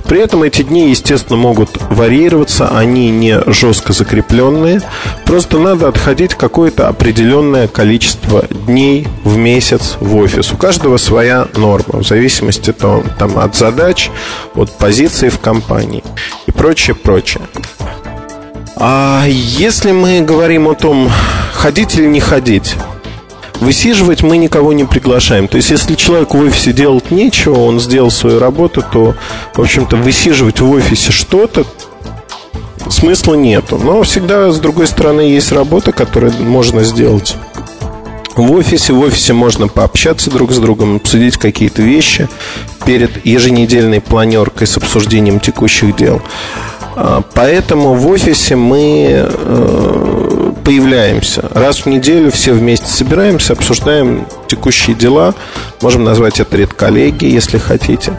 При 0.05 0.21
этом 0.21 0.43
эти 0.43 0.63
дни, 0.63 0.89
естественно, 0.89 1.37
могут 1.37 1.71
варьироваться, 1.91 2.69
они 2.69 3.11
не 3.11 3.41
жестко 3.47 3.93
закрепленные. 3.93 4.81
Просто 5.27 5.59
надо 5.59 5.89
отходить 5.89 6.35
какое-то 6.35 6.89
определенное 6.89 7.69
количество 7.69 8.45
дней 8.67 9.07
в 9.25 9.37
месяц 9.37 9.99
в 10.01 10.17
офис. 10.17 10.51
У 10.53 10.57
каждого 10.57 10.97
своя 10.97 11.47
норма, 11.55 12.01
в 12.01 12.07
зависимости 12.07 12.73
то, 12.73 13.05
там, 13.19 13.39
от 13.39 13.55
задач, 13.55 14.11
от 14.55 14.71
позиции 14.79 15.29
в 15.29 15.39
компании 15.39 16.03
и 16.47 16.53
прочее, 16.53 16.95
прочее. 16.97 17.43
А 18.77 19.25
если 19.27 19.93
мы 19.93 20.21
говорим 20.21 20.69
о 20.69 20.75
том, 20.75 21.11
ходить 21.53 21.97
или 21.97 22.07
не 22.07 22.21
ходить, 22.21 22.75
Высиживать 23.61 24.23
мы 24.23 24.37
никого 24.37 24.73
не 24.73 24.85
приглашаем. 24.85 25.49
То 25.49 25.57
есть, 25.57 25.71
если 25.71 25.97
человек 25.97 26.33
в 26.33 26.39
офисе 26.39 26.73
делать 26.73 27.11
нечего, 27.11 27.59
он 27.59 27.81
сделал 27.81 28.11
свою 28.11 28.39
работу, 28.39 28.85
то, 28.93 29.17
в 29.55 29.61
общем-то, 29.61 29.97
высиживать 29.97 30.61
в 30.61 30.71
офисе 30.71 31.11
что-то 31.11 31.65
смысла 32.89 33.35
нету. 33.35 33.79
Но 33.83 34.03
всегда, 34.03 34.53
с 34.53 34.61
другой 34.61 34.87
стороны, 34.87 35.23
есть 35.23 35.51
работа, 35.51 35.91
которую 35.91 36.33
можно 36.41 36.85
сделать 36.85 37.35
в 38.39 38.53
офисе. 38.53 38.93
В 38.93 39.01
офисе 39.01 39.33
можно 39.33 39.69
пообщаться 39.69 40.31
друг 40.31 40.53
с 40.53 40.59
другом, 40.59 40.97
обсудить 40.97 41.37
какие-то 41.37 41.83
вещи 41.83 42.29
перед 42.85 43.25
еженедельной 43.27 44.01
планеркой 44.01 44.67
с 44.67 44.77
обсуждением 44.77 45.41
текущих 45.41 45.97
дел. 45.97 46.23
А, 46.97 47.23
поэтому 47.35 47.95
в 47.95 48.09
офисе 48.09 48.57
мы 48.57 49.09
э, 49.11 50.53
появляемся. 50.65 51.49
Раз 51.55 51.81
в 51.81 51.87
неделю 51.87 52.31
все 52.31 52.53
вместе 52.53 52.87
собираемся, 52.87 53.53
обсуждаем 53.53 54.27
текущие 54.49 54.97
дела. 54.97 55.35
Можем 55.81 56.05
назвать 56.05 56.41
это 56.41 56.57
редколлегией, 56.57 57.33
если 57.33 57.59
хотите. 57.59 58.19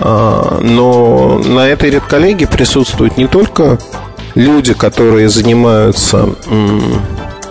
А, 0.00 0.58
но 0.60 1.38
на 1.38 1.68
этой 1.68 1.90
редколлегии 1.90 2.46
присутствуют 2.46 3.16
не 3.16 3.26
только 3.26 3.78
люди, 4.34 4.74
которые 4.74 5.28
занимаются 5.28 6.30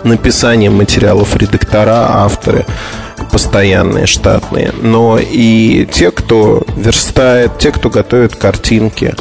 написанием 0.04 0.76
материалов, 0.76 1.36
редактора, 1.36 2.06
авторы, 2.10 2.66
постоянные, 3.30 4.06
штатные, 4.06 4.72
но 4.80 5.18
и 5.18 5.88
те, 5.92 6.10
кто 6.10 6.62
верстает, 6.76 7.58
те, 7.58 7.70
кто 7.70 7.90
готовит 7.90 8.36
картинки, 8.36 9.14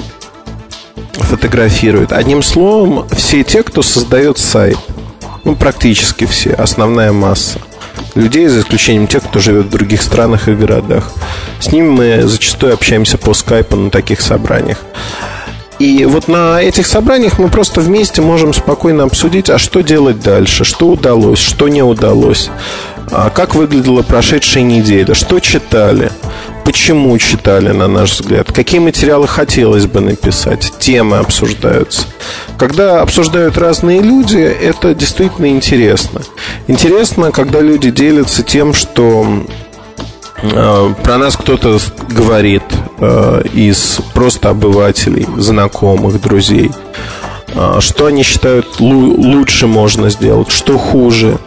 фотографирует. 1.13 2.11
Одним 2.11 2.41
словом, 2.41 3.07
все 3.09 3.43
те, 3.43 3.63
кто 3.63 3.81
создает 3.81 4.37
сайт. 4.37 4.77
Ну, 5.43 5.55
практически 5.55 6.25
все, 6.25 6.51
основная 6.51 7.11
масса 7.11 7.59
людей, 8.15 8.47
за 8.47 8.61
исключением 8.61 9.07
тех, 9.07 9.23
кто 9.23 9.39
живет 9.39 9.67
в 9.67 9.69
других 9.69 10.01
странах 10.01 10.47
и 10.47 10.53
городах. 10.53 11.11
С 11.59 11.71
ними 11.71 11.89
мы 11.89 12.27
зачастую 12.27 12.73
общаемся 12.73 13.17
по 13.17 13.33
скайпу 13.33 13.75
на 13.75 13.89
таких 13.89 14.21
собраниях. 14.21 14.79
И 15.79 16.03
вот 16.03 16.27
на 16.27 16.61
этих 16.61 16.85
собраниях 16.85 17.39
мы 17.39 17.47
просто 17.47 17.79
вместе 17.79 18.21
можем 18.21 18.53
спокойно 18.53 19.03
обсудить, 19.03 19.49
а 19.49 19.57
что 19.57 19.81
делать 19.81 20.19
дальше, 20.19 20.65
что 20.65 20.89
удалось, 20.89 21.39
что 21.39 21.69
не 21.69 21.81
удалось, 21.81 22.49
а 23.11 23.29
как 23.29 23.55
выглядела 23.55 24.01
прошедшая 24.01 24.63
неделя, 24.63 25.13
что 25.13 25.39
читали, 25.39 26.11
почему 26.65 27.17
читали, 27.17 27.69
на 27.71 27.87
наш 27.87 28.11
взгляд, 28.11 28.51
какие 28.51 28.81
материалы 28.81 29.25
хотелось 29.25 29.85
бы 29.85 30.01
написать, 30.01 30.73
темы 30.79 31.17
обсуждаются. 31.17 32.01
Когда 32.57 33.01
обсуждают 33.01 33.57
разные 33.57 34.01
люди, 34.01 34.37
это 34.37 34.93
действительно 34.93 35.47
интересно. 35.47 36.21
Интересно, 36.67 37.31
когда 37.31 37.61
люди 37.61 37.89
делятся 37.89 38.43
тем, 38.43 38.73
что 38.73 39.45
про 40.41 41.17
нас 41.17 41.35
кто-то 41.35 41.77
говорит 42.09 42.63
э, 42.99 43.41
из 43.53 43.99
просто 44.13 44.49
обывателей, 44.49 45.27
знакомых, 45.37 46.21
друзей. 46.21 46.71
Э, 47.53 47.77
что 47.79 48.05
они 48.05 48.23
считают 48.23 48.79
лучше 48.79 49.67
можно 49.67 50.09
сделать, 50.09 50.51
что 50.51 50.77
хуже 50.77 51.39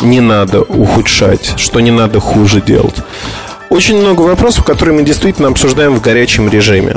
не 0.00 0.20
надо 0.20 0.62
ухудшать, 0.62 1.54
что 1.56 1.80
не 1.80 1.90
надо 1.90 2.20
хуже 2.20 2.60
делать. 2.60 2.96
Очень 3.70 4.00
много 4.00 4.22
вопросов, 4.22 4.64
которые 4.64 4.94
мы 4.94 5.02
действительно 5.02 5.48
обсуждаем 5.48 5.94
в 5.94 6.00
горячем 6.00 6.48
режиме. 6.48 6.96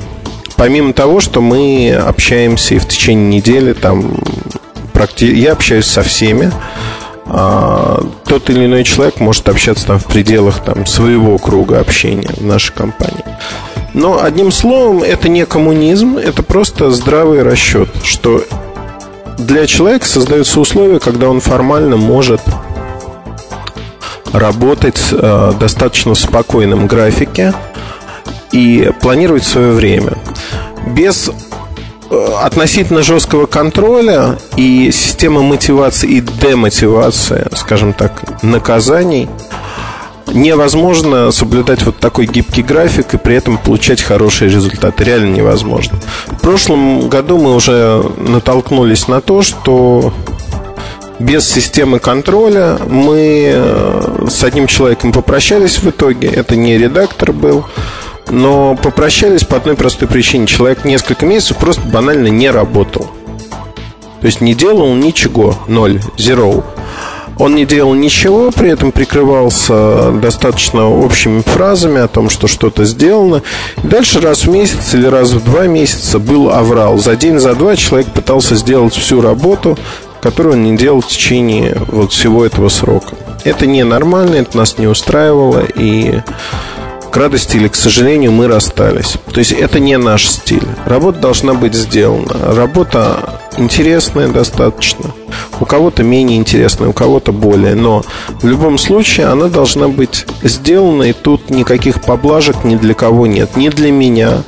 Помимо 0.56 0.94
того, 0.94 1.20
что 1.22 1.42
мы 1.42 1.94
общаемся 1.94 2.76
и 2.76 2.80
в 2.80 2.88
течение 2.88 3.38
недели, 3.38 3.74
там, 3.74 4.18
практи... 4.92 5.26
я 5.34 5.54
общаюсь 5.54 5.86
со 5.86 6.02
всеми, 6.02 6.52
а, 7.30 8.04
тот 8.26 8.50
или 8.50 8.66
иной 8.66 8.84
человек 8.84 9.20
может 9.20 9.48
общаться 9.50 9.86
там 9.88 10.00
в 10.00 10.06
пределах 10.06 10.64
там, 10.64 10.86
своего 10.86 11.38
круга 11.38 11.80
общения 11.80 12.30
в 12.38 12.46
нашей 12.46 12.74
компании. 12.74 13.24
Но 13.94 14.22
одним 14.22 14.52
словом, 14.52 15.04
это 15.04 15.28
не 15.28 15.46
коммунизм, 15.46 16.18
это 16.18 16.44
просто 16.44 16.92
здравый 16.92 17.44
расчет, 17.44 17.90
что 18.04 18.44
для 19.38 19.68
человека 19.68 20.06
создаются 20.06 20.60
условия, 20.60 21.00
когда 21.00 21.30
он 21.30 21.40
формально 21.40 21.98
может 21.98 22.42
работать 24.34 25.00
э, 25.12 25.54
достаточно 25.60 26.14
в 26.14 26.20
спокойном 26.20 26.88
графике 26.88 27.54
и 28.52 28.92
планировать 29.02 29.44
свое 29.44 29.72
время. 29.72 30.14
Без 30.88 31.32
относительно 32.42 33.04
жесткого 33.04 33.46
контроля 33.46 34.38
и 34.56 34.92
системы 34.92 35.44
мотивации 35.44 36.10
и 36.10 36.22
демотивации, 36.22 37.48
скажем 37.56 37.94
так, 37.94 38.44
наказаний, 38.44 39.30
невозможно 40.34 41.32
соблюдать 41.32 41.84
вот 41.84 41.98
такой 41.98 42.26
гибкий 42.28 42.64
график 42.64 43.14
и 43.14 43.18
при 43.18 43.36
этом 43.36 43.58
получать 43.58 44.02
хорошие 44.02 44.50
результаты. 44.50 45.04
Реально 45.04 45.36
невозможно. 45.36 46.00
В 46.28 46.40
прошлом 46.40 47.10
году 47.10 47.38
мы 47.38 47.56
уже 47.56 48.04
натолкнулись 48.18 49.08
на 49.08 49.22
то, 49.22 49.42
что 49.42 50.14
без 51.20 51.50
системы 51.50 52.00
контроля 52.00 52.78
мы 52.88 53.52
э, 53.54 54.28
с 54.30 54.44
одним 54.44 54.68
человеком 54.68 55.12
попрощались 55.12 55.78
в 55.78 55.90
итоге. 55.90 56.28
Это 56.28 56.56
не 56.56 56.78
редактор 56.78 57.32
был. 57.32 57.66
Но 58.30 58.76
попрощались 58.76 59.44
по 59.44 59.58
одной 59.58 59.76
простой 59.76 60.08
причине. 60.08 60.48
Человек 60.48 60.86
несколько 60.86 61.26
месяцев 61.26 61.58
просто 61.58 61.82
банально 61.88 62.28
не 62.28 62.50
работал. 62.50 63.08
То 64.22 64.28
есть 64.28 64.42
не 64.42 64.54
делал 64.54 64.94
ничего. 64.96 65.56
Ноль. 65.68 66.00
Zero. 66.18 66.64
Он 67.40 67.56
не 67.56 67.66
делал 67.66 67.94
ничего, 67.94 68.50
при 68.52 68.72
этом 68.72 68.92
прикрывался 68.92 70.12
достаточно 70.12 70.90
общими 70.90 71.42
фразами 71.42 72.02
о 72.02 72.08
том, 72.08 72.32
что 72.32 72.48
что-то 72.48 72.84
сделано. 72.84 73.44
Дальше 73.84 74.20
раз 74.22 74.46
в 74.46 74.50
месяц 74.50 74.96
или 74.96 75.06
раз 75.06 75.32
в 75.32 75.44
два 75.44 75.68
месяца 75.68 76.18
был 76.18 76.50
аврал. 76.50 76.98
За 76.98 77.16
день, 77.16 77.40
за 77.40 77.54
два 77.54 77.76
человек 77.76 78.08
пытался 78.08 78.56
сделать 78.56 78.96
всю 78.96 79.22
работу, 79.22 79.78
которую 80.20 80.56
он 80.56 80.64
не 80.64 80.76
делал 80.76 81.02
в 81.02 81.08
течение 81.08 81.78
вот 81.88 82.12
всего 82.12 82.44
этого 82.44 82.70
срока. 82.70 83.16
Это 83.44 83.68
ненормально, 83.68 84.38
это 84.38 84.58
нас 84.58 84.80
не 84.80 84.88
устраивало, 84.88 85.64
и 85.76 86.22
к 87.18 87.20
радости 87.20 87.58
или 87.58 87.68
к 87.68 87.76
сожалению 87.76 88.32
мы 88.32 88.48
расстались. 88.48 89.16
То 89.34 89.40
есть 89.40 89.52
это 89.52 89.80
не 89.80 89.98
наш 89.98 90.30
стиль. 90.30 90.68
Работа 90.86 91.18
должна 91.18 91.56
быть 91.56 91.74
сделана. 91.74 92.54
Работа 92.54 93.40
интересная 93.58 94.28
достаточно. 94.28 95.06
У 95.60 95.66
кого-то 95.66 96.04
менее 96.04 96.38
интересная, 96.38 96.90
у 96.90 96.94
кого-то 96.94 97.32
более. 97.32 97.74
Но 97.74 98.04
в 98.44 98.48
любом 98.48 98.78
случае 98.78 99.26
она 99.30 99.48
должна 99.48 99.88
быть 99.88 100.28
сделана, 100.44 101.02
и 101.10 101.14
тут 101.14 101.50
никаких 101.50 102.04
поблажек 102.04 102.64
ни 102.64 102.76
для 102.76 102.94
кого 102.94 103.26
нет. 103.26 103.58
Ни 103.58 103.70
для 103.70 103.92
меня, 103.92 104.44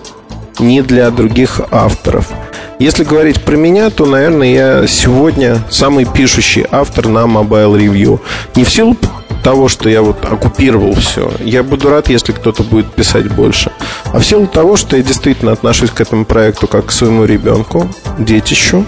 ни 0.60 0.82
для 0.82 1.10
других 1.10 1.62
авторов. 1.72 2.28
Если 2.78 3.04
говорить 3.04 3.42
про 3.42 3.56
меня, 3.56 3.90
то, 3.90 4.06
наверное, 4.06 4.54
я 4.54 4.88
сегодня 4.88 5.58
самый 5.72 6.06
пишущий 6.06 6.68
автор 6.70 7.08
на 7.08 7.26
Mobile 7.26 7.80
Review. 7.80 8.20
Не 8.56 8.64
в 8.64 8.70
силу 8.70 8.96
того, 9.44 9.68
что 9.68 9.90
я 9.90 10.02
вот 10.02 10.26
оккупировал 10.26 10.94
все. 10.96 11.32
Я 11.40 11.64
буду 11.64 11.90
рад, 11.90 12.10
если 12.10 12.32
кто-то 12.32 12.64
будет 12.64 12.94
писать 12.94 13.32
больше. 13.32 13.72
А 14.14 14.20
в 14.20 14.26
силу 14.26 14.48
того, 14.48 14.76
что 14.76 14.98
я 14.98 15.04
действительно 15.04 15.52
отношусь 15.52 15.92
к 15.92 16.02
этому 16.02 16.26
проекту 16.26 16.68
как 16.68 16.88
к 16.88 16.92
своему 16.92 17.26
ребенку, 17.26 17.90
детищу. 18.18 18.86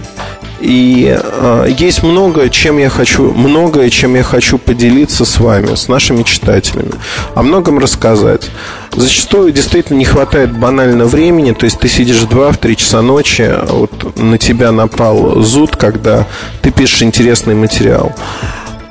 И 0.61 1.17
э, 1.19 1.67
есть 1.75 2.03
много, 2.03 2.47
чем 2.49 2.77
я 2.77 2.89
хочу, 2.89 3.33
многое, 3.33 3.89
чем 3.89 4.15
я 4.15 4.21
хочу 4.21 4.59
поделиться 4.59 5.25
с 5.25 5.39
вами, 5.39 5.73
с 5.73 5.87
нашими 5.87 6.21
читателями, 6.21 6.91
о 7.33 7.41
многом 7.41 7.79
рассказать. 7.79 8.47
Зачастую 8.95 9.53
действительно 9.53 9.97
не 9.97 10.05
хватает 10.05 10.55
банально 10.55 11.05
времени, 11.05 11.53
то 11.53 11.65
есть 11.65 11.79
ты 11.79 11.87
сидишь 11.87 12.19
в 12.19 12.29
2-3 12.29 12.75
часа 12.75 13.01
ночи, 13.01 13.41
а 13.41 13.65
вот 13.71 14.15
на 14.19 14.37
тебя 14.37 14.71
напал 14.71 15.41
зуд, 15.41 15.75
когда 15.77 16.27
ты 16.61 16.69
пишешь 16.69 17.01
интересный 17.01 17.55
материал. 17.55 18.13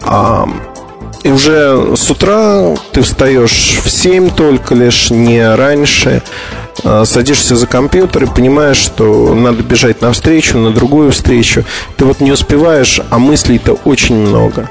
А, 0.02 0.48
и 1.22 1.30
уже 1.30 1.96
с 1.96 2.10
утра 2.10 2.74
ты 2.92 3.02
встаешь 3.02 3.78
в 3.84 3.90
7 3.90 4.30
только 4.30 4.74
лишь, 4.74 5.10
не 5.10 5.54
раньше. 5.54 6.22
А, 6.82 7.04
садишься 7.04 7.56
за 7.56 7.66
компьютер 7.66 8.24
и 8.24 8.26
понимаешь, 8.26 8.78
что 8.78 9.34
надо 9.34 9.62
бежать 9.62 10.00
на 10.00 10.12
встречу, 10.12 10.58
на 10.58 10.70
другую 10.70 11.12
встречу. 11.12 11.64
Ты 11.96 12.04
вот 12.04 12.20
не 12.20 12.32
успеваешь, 12.32 13.00
а 13.10 13.18
мыслей-то 13.18 13.74
очень 13.84 14.16
много. 14.16 14.70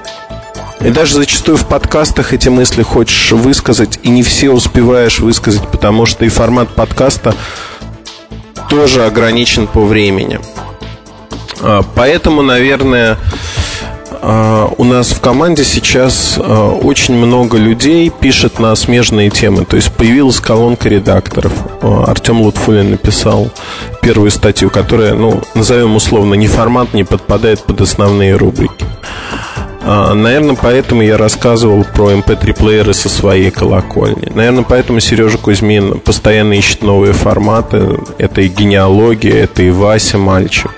И 0.81 0.89
даже 0.91 1.15
зачастую 1.15 1.57
в 1.57 1.67
подкастах 1.67 2.33
эти 2.33 2.49
мысли 2.49 2.83
хочешь 2.83 3.31
высказать, 3.33 3.99
и 4.01 4.09
не 4.09 4.23
все 4.23 4.49
успеваешь 4.49 5.19
высказать, 5.19 5.67
потому 5.67 6.05
что 6.05 6.25
и 6.25 6.29
формат 6.29 6.69
подкаста 6.69 7.35
тоже 8.69 9.05
ограничен 9.05 9.67
по 9.67 9.85
времени. 9.85 10.39
А, 11.61 11.83
поэтому, 11.95 12.41
наверное, 12.41 13.17
у 14.21 14.83
нас 14.83 15.11
в 15.11 15.21
команде 15.21 15.63
сейчас 15.63 16.37
а, 16.37 16.71
очень 16.71 17.15
много 17.15 17.57
людей 17.57 18.09
пишет 18.09 18.59
на 18.59 18.75
смежные 18.75 19.29
темы. 19.29 19.65
То 19.65 19.77
есть 19.77 19.91
появилась 19.93 20.39
колонка 20.39 20.89
редакторов. 20.89 21.53
А, 21.81 22.05
Артем 22.05 22.41
Лутфулин 22.41 22.91
написал 22.91 23.49
первую 24.01 24.31
статью, 24.31 24.69
которая, 24.69 25.13
ну, 25.13 25.41
назовем 25.55 25.95
условно, 25.95 26.33
не 26.33 26.47
формат, 26.47 26.93
не 26.93 27.03
подпадает 27.03 27.63
под 27.63 27.81
основные 27.81 28.35
рубрики. 28.35 28.85
Наверное, 29.81 30.57
поэтому 30.61 31.01
я 31.01 31.17
рассказывал 31.17 31.83
про 31.83 32.11
MP3-плееры 32.11 32.93
со 32.93 33.09
своей 33.09 33.49
колокольни. 33.49 34.29
Наверное, 34.35 34.65
поэтому 34.67 34.99
Сережа 34.99 35.37
Кузьмин 35.37 35.99
постоянно 36.01 36.53
ищет 36.53 36.83
новые 36.83 37.13
форматы. 37.13 37.97
Это 38.17 38.41
и 38.41 38.49
генеалогия, 38.49 39.43
это 39.43 39.63
и 39.63 39.71
Вася 39.71 40.17
мальчик. 40.17 40.71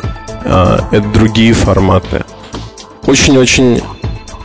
Это 0.46 1.04
другие 1.14 1.54
форматы 1.54 2.24
очень-очень 3.06 3.82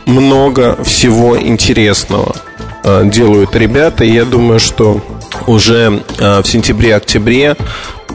много 0.05 0.81
всего 0.83 1.39
интересного 1.39 2.35
э, 2.83 3.03
делают 3.05 3.55
ребята. 3.55 4.03
И 4.03 4.11
я 4.11 4.25
думаю, 4.25 4.59
что 4.59 5.01
уже 5.45 6.03
э, 6.19 6.41
в 6.41 6.47
сентябре-октябре 6.47 7.55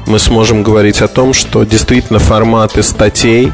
мы 0.06 0.18
сможем 0.18 0.62
говорить 0.62 1.00
о 1.00 1.08
том, 1.08 1.32
что 1.32 1.64
действительно 1.64 2.18
форматы 2.18 2.82
статей 2.82 3.52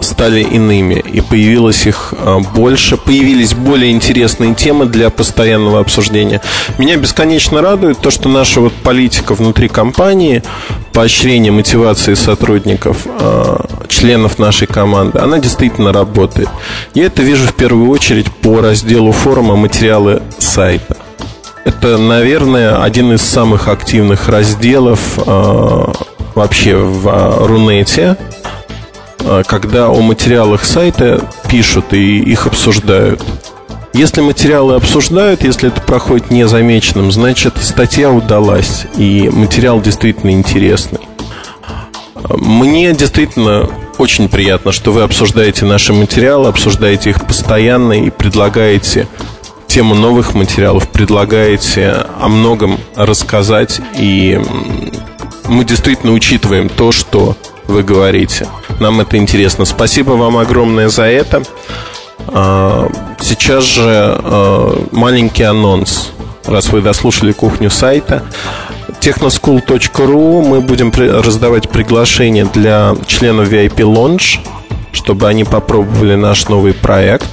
стали 0.00 0.40
иными 0.40 0.94
и 0.94 1.20
появилось 1.20 1.86
их 1.86 2.14
а, 2.16 2.38
больше, 2.38 2.96
появились 2.96 3.54
более 3.54 3.90
интересные 3.92 4.54
темы 4.54 4.86
для 4.86 5.10
постоянного 5.10 5.80
обсуждения. 5.80 6.40
Меня 6.78 6.96
бесконечно 6.96 7.60
радует 7.60 7.98
то, 7.98 8.10
что 8.10 8.28
наша 8.28 8.60
вот 8.60 8.72
политика 8.72 9.34
внутри 9.34 9.68
компании, 9.68 10.42
поощрение 10.92 11.52
мотивации 11.52 12.14
сотрудников, 12.14 13.06
а, 13.06 13.66
членов 13.88 14.38
нашей 14.38 14.66
команды, 14.66 15.18
она 15.18 15.38
действительно 15.38 15.92
работает. 15.92 16.48
Я 16.94 17.06
это 17.06 17.22
вижу 17.22 17.46
в 17.46 17.54
первую 17.54 17.90
очередь 17.90 18.30
по 18.32 18.60
разделу 18.60 19.12
форума 19.12 19.56
материалы 19.56 20.22
сайта. 20.38 20.96
Это, 21.64 21.98
наверное, 21.98 22.82
один 22.82 23.12
из 23.12 23.22
самых 23.22 23.66
активных 23.66 24.28
разделов 24.28 25.18
вообще 26.36 26.76
в 26.76 27.46
Рунете 27.46 28.16
а, 28.20 28.45
когда 29.46 29.88
о 29.88 30.00
материалах 30.00 30.64
сайта 30.64 31.28
пишут 31.48 31.92
и 31.92 32.18
их 32.18 32.46
обсуждают. 32.46 33.22
Если 33.92 34.20
материалы 34.20 34.74
обсуждают, 34.74 35.42
если 35.42 35.68
это 35.70 35.80
проходит 35.80 36.30
незамеченным, 36.30 37.10
значит 37.10 37.54
статья 37.58 38.10
удалась, 38.10 38.86
и 38.96 39.30
материал 39.32 39.80
действительно 39.80 40.32
интересный. 40.32 41.00
Мне 42.28 42.92
действительно 42.92 43.68
очень 43.98 44.28
приятно, 44.28 44.72
что 44.72 44.92
вы 44.92 45.02
обсуждаете 45.02 45.64
наши 45.64 45.92
материалы, 45.92 46.48
обсуждаете 46.48 47.10
их 47.10 47.26
постоянно 47.26 48.04
и 48.04 48.10
предлагаете 48.10 49.08
тему 49.66 49.94
новых 49.94 50.34
материалов, 50.34 50.88
предлагаете 50.90 52.06
о 52.20 52.28
многом 52.28 52.78
рассказать, 52.94 53.80
и 53.98 54.40
мы 55.48 55.64
действительно 55.64 56.12
учитываем 56.12 56.68
то, 56.68 56.92
что 56.92 57.36
вы 57.66 57.82
говорите. 57.82 58.46
Нам 58.80 59.00
это 59.00 59.16
интересно. 59.16 59.64
Спасибо 59.64 60.12
вам 60.12 60.36
огромное 60.36 60.88
за 60.88 61.04
это. 61.04 61.42
А, 62.28 62.88
сейчас 63.20 63.64
же 63.64 63.84
а, 63.86 64.86
маленький 64.92 65.44
анонс. 65.44 66.10
Раз 66.44 66.68
вы 66.68 66.80
дослушали 66.80 67.32
кухню 67.32 67.70
сайта, 67.70 68.22
technoschool.ru 69.00 70.42
мы 70.46 70.60
будем 70.60 70.92
раздавать 70.92 71.68
приглашения 71.68 72.44
для 72.44 72.94
членов 73.06 73.48
VIP 73.48 73.78
Launch, 73.78 74.38
чтобы 74.92 75.28
они 75.28 75.42
попробовали 75.42 76.14
наш 76.14 76.48
новый 76.48 76.72
проект 76.72 77.28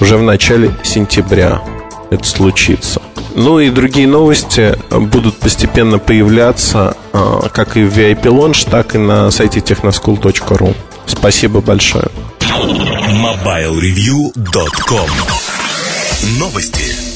уже 0.00 0.16
в 0.16 0.22
начале 0.22 0.72
сентября. 0.82 1.60
Это 2.12 2.24
случится. 2.24 3.00
Ну 3.34 3.58
и 3.58 3.70
другие 3.70 4.06
новости 4.06 4.76
будут 4.90 5.38
постепенно 5.38 5.98
появляться 5.98 6.94
а, 7.14 7.48
как 7.48 7.78
и 7.78 7.84
в 7.84 7.96
VIP 7.96 8.24
Launch, 8.24 8.68
так 8.70 8.94
и 8.94 8.98
на 8.98 9.30
сайте 9.30 9.60
technoschool.ru. 9.60 10.76
Спасибо 11.06 11.62
большое. 11.62 12.08
MobileReview.com 12.40 15.08
Новости. 16.38 17.11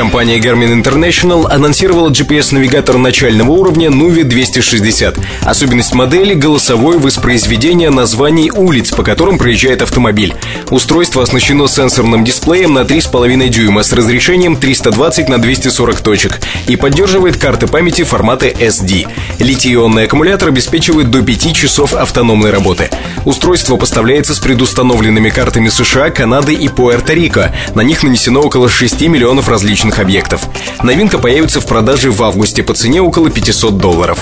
Компания 0.00 0.38
Garmin 0.38 0.82
International 0.82 1.46
анонсировала 1.52 2.08
GPS-навигатор 2.08 2.96
начального 2.96 3.50
уровня 3.50 3.90
Nuvi 3.90 4.24
260. 4.24 5.18
Особенность 5.42 5.92
модели— 5.92 6.32
голосовое 6.34 6.98
воспроизведение 6.98 7.90
названий 7.90 8.50
улиц, 8.50 8.92
по 8.92 9.02
которым 9.02 9.36
проезжает 9.36 9.82
автомобиль. 9.82 10.34
Устройство 10.70 11.22
оснащено 11.22 11.68
сенсорным 11.68 12.24
дисплеем 12.24 12.72
на 12.72 12.84
3,5 12.84 13.50
дюйма 13.50 13.82
с 13.82 13.92
разрешением 13.92 14.56
320 14.56 15.28
на 15.28 15.36
240 15.36 16.00
точек 16.00 16.40
и 16.66 16.76
поддерживает 16.76 17.36
карты 17.36 17.66
памяти 17.66 18.04
формата 18.04 18.46
SD. 18.46 19.06
Литий-ионный 19.38 20.04
аккумулятор 20.04 20.48
обеспечивает 20.48 21.10
до 21.10 21.20
5 21.20 21.54
часов 21.54 21.92
автономной 21.92 22.50
работы. 22.50 22.88
Устройство 23.26 23.76
поставляется 23.76 24.34
с 24.34 24.38
предустановленными 24.38 25.28
картами 25.28 25.68
США, 25.68 26.08
Канады 26.08 26.54
и 26.54 26.68
Пуэрто-Рико. 26.68 27.52
На 27.74 27.82
них 27.82 28.02
нанесено 28.02 28.40
около 28.40 28.70
6 28.70 29.02
миллионов 29.02 29.50
различных 29.50 29.89
различных 29.90 29.98
объектов. 29.98 30.42
Новинка 30.82 31.18
появится 31.18 31.60
в 31.60 31.66
продаже 31.66 32.10
в 32.10 32.22
августе 32.22 32.62
по 32.62 32.74
цене 32.74 33.02
около 33.02 33.30
500 33.30 33.78
долларов. 33.78 34.18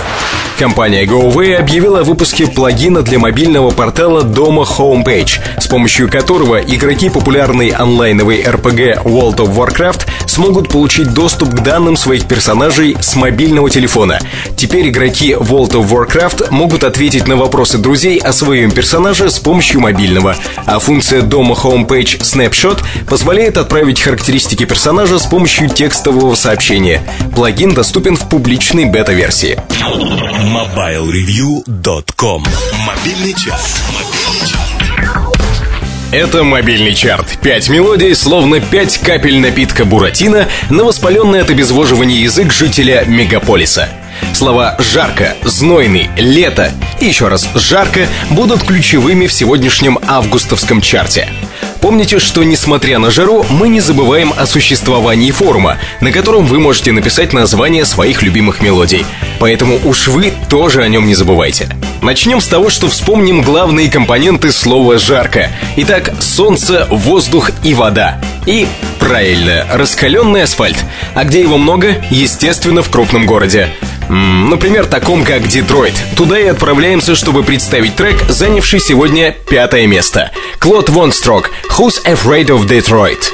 Компания 0.58 1.04
GoAway 1.04 1.54
объявила 1.54 2.00
о 2.00 2.04
выпуске 2.04 2.46
плагина 2.46 3.02
для 3.02 3.18
мобильного 3.18 3.70
портала 3.70 4.22
Дома 4.22 4.64
Homepage, 4.64 5.38
с 5.60 5.66
помощью 5.68 6.10
которого 6.10 6.56
игроки 6.60 7.10
популярной 7.10 7.68
онлайновой 7.68 8.42
RPG 8.42 9.04
World 9.04 9.36
of 9.36 9.54
Warcraft 9.54 10.08
смогут 10.26 10.68
получить 10.68 11.14
доступ 11.14 11.50
к 11.50 11.62
данным 11.62 11.96
своих 11.96 12.26
персонажей 12.26 12.96
с 13.00 13.14
мобильного 13.14 13.70
телефона. 13.70 14.18
Теперь 14.56 14.88
игроки 14.88 15.32
World 15.32 15.72
of 15.72 15.88
Warcraft 15.88 16.50
могут 16.50 16.82
ответить 16.82 17.28
на 17.28 17.36
вопросы 17.36 17.78
друзей 17.78 18.18
о 18.18 18.32
своем 18.32 18.72
персонаже 18.72 19.30
с 19.30 19.38
помощью 19.38 19.80
мобильного, 19.80 20.36
а 20.66 20.78
функция 20.80 21.22
Дома 21.22 21.54
Homepage 21.54 22.20
Snapshot 22.20 22.82
позволяет 23.08 23.56
отправить 23.56 24.00
характеристики 24.00 24.64
персонажа 24.64 25.18
с 25.18 25.26
помощью 25.26 25.47
помощью 25.48 25.70
текстового 25.70 26.34
сообщения. 26.34 27.02
Плагин 27.34 27.72
доступен 27.72 28.16
в 28.16 28.28
публичной 28.28 28.84
бета-версии. 28.84 29.58
MobileReview.com 30.42 32.44
Мобильный 32.86 33.32
час. 33.32 33.78
Это 36.12 36.44
мобильный 36.44 36.94
чарт. 36.94 37.38
Пять 37.40 37.70
мелодий, 37.70 38.14
словно 38.14 38.60
пять 38.60 38.98
капель 38.98 39.38
напитка 39.38 39.86
Буратино 39.86 40.46
на 40.68 40.84
воспаленный 40.84 41.40
от 41.40 41.48
обезвоживания 41.48 42.20
язык 42.20 42.52
жителя 42.52 43.06
мегаполиса. 43.06 43.88
Слова 44.34 44.76
«жарко», 44.78 45.34
«знойный», 45.44 46.10
«лето» 46.18 46.72
и 47.00 47.06
еще 47.06 47.28
раз 47.28 47.48
«жарко» 47.54 48.06
будут 48.28 48.64
ключевыми 48.64 49.26
в 49.26 49.32
сегодняшнем 49.32 49.98
августовском 50.06 50.82
чарте. 50.82 51.26
Помните, 51.80 52.18
что 52.18 52.42
несмотря 52.42 52.98
на 52.98 53.10
жару, 53.10 53.44
мы 53.50 53.68
не 53.68 53.80
забываем 53.80 54.32
о 54.36 54.46
существовании 54.46 55.30
форума, 55.30 55.78
на 56.00 56.10
котором 56.12 56.46
вы 56.46 56.58
можете 56.58 56.92
написать 56.92 57.32
название 57.32 57.84
своих 57.84 58.22
любимых 58.22 58.60
мелодий. 58.60 59.06
Поэтому 59.38 59.78
уж 59.84 60.08
вы 60.08 60.32
тоже 60.48 60.82
о 60.82 60.88
нем 60.88 61.06
не 61.06 61.14
забывайте. 61.14 61.68
Начнем 62.02 62.40
с 62.40 62.46
того, 62.46 62.70
что 62.70 62.88
вспомним 62.88 63.42
главные 63.42 63.90
компоненты 63.90 64.52
слова 64.52 64.98
«жарко». 64.98 65.50
Итак, 65.76 66.12
солнце, 66.20 66.86
воздух 66.90 67.50
и 67.64 67.74
вода. 67.74 68.20
И, 68.46 68.68
правильно, 69.00 69.66
раскаленный 69.72 70.44
асфальт. 70.44 70.76
А 71.14 71.24
где 71.24 71.40
его 71.40 71.58
много? 71.58 71.96
Естественно, 72.10 72.82
в 72.82 72.90
крупном 72.90 73.26
городе. 73.26 73.70
Например, 74.08 74.86
таком 74.86 75.24
как 75.24 75.48
Детройт. 75.48 75.94
Туда 76.16 76.38
и 76.38 76.46
отправляемся, 76.46 77.14
чтобы 77.14 77.42
представить 77.42 77.96
трек, 77.96 78.22
занявший 78.28 78.80
сегодня 78.80 79.32
пятое 79.32 79.86
место. 79.86 80.30
Клод 80.60 80.88
Вонстрок 80.88 81.50
«Who's 81.76 82.02
Afraid 82.06 82.46
of 82.46 82.66
Detroit?» 82.66 83.30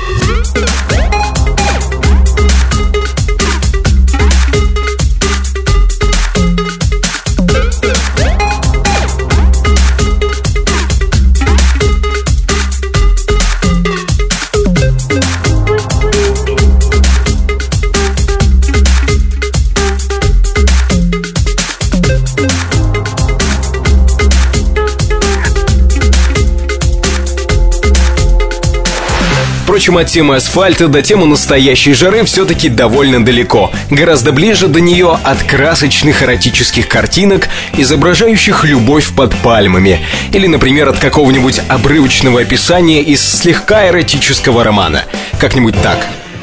Впрочем, 29.84 29.98
от 29.98 30.06
темы 30.06 30.36
асфальта 30.36 30.88
до 30.88 31.02
темы 31.02 31.26
настоящей 31.26 31.92
жары 31.92 32.24
все-таки 32.24 32.70
довольно 32.70 33.22
далеко. 33.22 33.70
Гораздо 33.90 34.32
ближе 34.32 34.66
до 34.66 34.80
нее 34.80 35.18
от 35.22 35.42
красочных 35.42 36.22
эротических 36.22 36.88
картинок, 36.88 37.50
изображающих 37.76 38.64
любовь 38.64 39.12
под 39.14 39.36
пальмами. 39.36 40.00
Или, 40.32 40.46
например, 40.46 40.88
от 40.88 40.98
какого-нибудь 40.98 41.60
обрывочного 41.68 42.40
описания 42.40 43.02
из 43.02 43.22
слегка 43.22 43.86
эротического 43.88 44.64
романа. 44.64 45.02
Как-нибудь 45.38 45.74
так. 45.82 45.98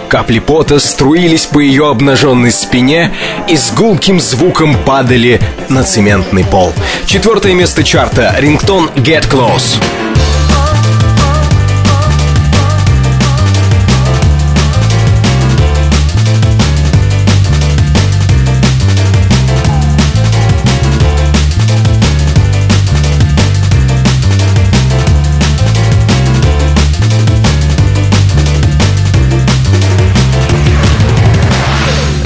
Капли 0.07 0.37
пота 0.37 0.77
струились 0.77 1.47
по 1.47 1.57
ее 1.57 1.89
обнаженной 1.89 2.51
спине 2.51 3.11
и 3.49 3.57
с 3.57 3.71
гулким 3.71 4.19
звуком 4.19 4.77
падали 4.85 5.41
на 5.67 5.83
цементный 5.83 6.43
пол. 6.43 6.73
Четвертое 7.07 7.55
место 7.55 7.83
чарта. 7.83 8.35
Рингтон 8.37 8.91
«Get 8.97 9.27
Close». 9.31 9.81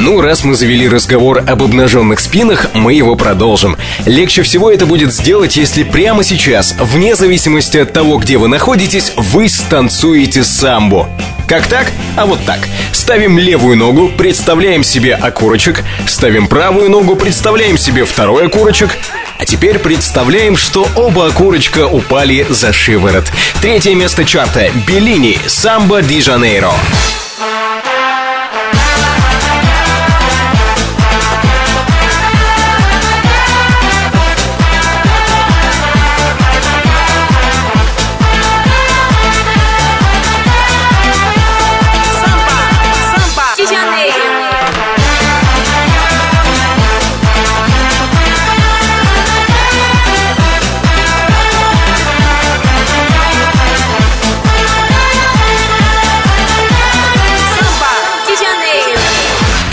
Ну, 0.05 0.21
раз 0.21 0.43
мы 0.43 0.53
завели 0.53 0.87
разговор 0.87 1.43
об 1.47 1.63
обнаженных 1.63 2.19
спинах, 2.19 2.67
мы 2.75 2.93
его 2.93 3.15
продолжим. 3.15 3.75
Легче 4.05 4.43
всего 4.43 4.69
это 4.69 4.85
будет 4.85 5.11
сделать, 5.11 5.57
если 5.57 5.81
прямо 5.81 6.23
сейчас, 6.23 6.75
вне 6.79 7.15
зависимости 7.15 7.77
от 7.79 7.91
того, 7.91 8.19
где 8.19 8.37
вы 8.37 8.47
находитесь, 8.47 9.13
вы 9.17 9.49
станцуете 9.49 10.43
самбо. 10.43 11.09
Как 11.47 11.65
так? 11.65 11.87
А 12.15 12.27
вот 12.27 12.37
так. 12.45 12.59
Ставим 12.91 13.39
левую 13.39 13.77
ногу, 13.77 14.11
представляем 14.15 14.83
себе 14.83 15.15
окурочек, 15.15 15.83
ставим 16.05 16.45
правую 16.45 16.91
ногу, 16.91 17.15
представляем 17.15 17.79
себе 17.79 18.05
второй 18.05 18.45
окурочек, 18.45 18.91
а 19.39 19.45
теперь 19.47 19.79
представляем, 19.79 20.55
что 20.55 20.87
оба 20.95 21.29
окурочка 21.29 21.87
упали 21.87 22.45
за 22.47 22.73
шиворот. 22.73 23.25
Третье 23.59 23.95
место 23.95 24.23
чарта– 24.23 24.69
Беллини 24.87 25.39
«Самбо 25.47 26.03
ди 26.03 26.21
Жанейро». 26.21 26.69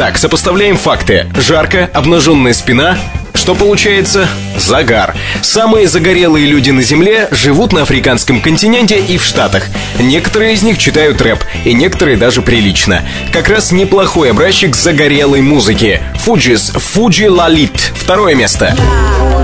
Так, 0.02 0.18
сопоставляем 0.18 0.76
факты. 0.76 1.28
Жарко, 1.38 1.88
обнаженная 1.94 2.54
спина. 2.54 2.98
Что 3.34 3.54
получается? 3.54 4.26
Загар. 4.58 5.14
Самые 5.42 5.86
загорелые 5.86 6.44
люди 6.46 6.72
на 6.72 6.82
Земле 6.82 7.28
живут 7.30 7.72
на 7.72 7.82
африканском 7.82 8.40
континенте 8.40 8.98
и 8.98 9.16
в 9.16 9.22
Штатах. 9.22 9.68
Некоторые 10.00 10.54
из 10.54 10.64
них 10.64 10.78
читают 10.78 11.22
рэп, 11.22 11.44
и 11.64 11.72
некоторые 11.72 12.16
даже 12.16 12.42
прилично. 12.42 13.04
Как 13.32 13.48
раз 13.48 13.70
неплохой 13.70 14.32
образчик 14.32 14.74
загорелой 14.74 15.40
музыки. 15.40 16.02
Фуджис, 16.16 16.70
Фуджи 16.70 17.30
Лалит. 17.30 17.92
Второе 17.94 18.34
место. 18.34 18.74
sit 18.76 19.41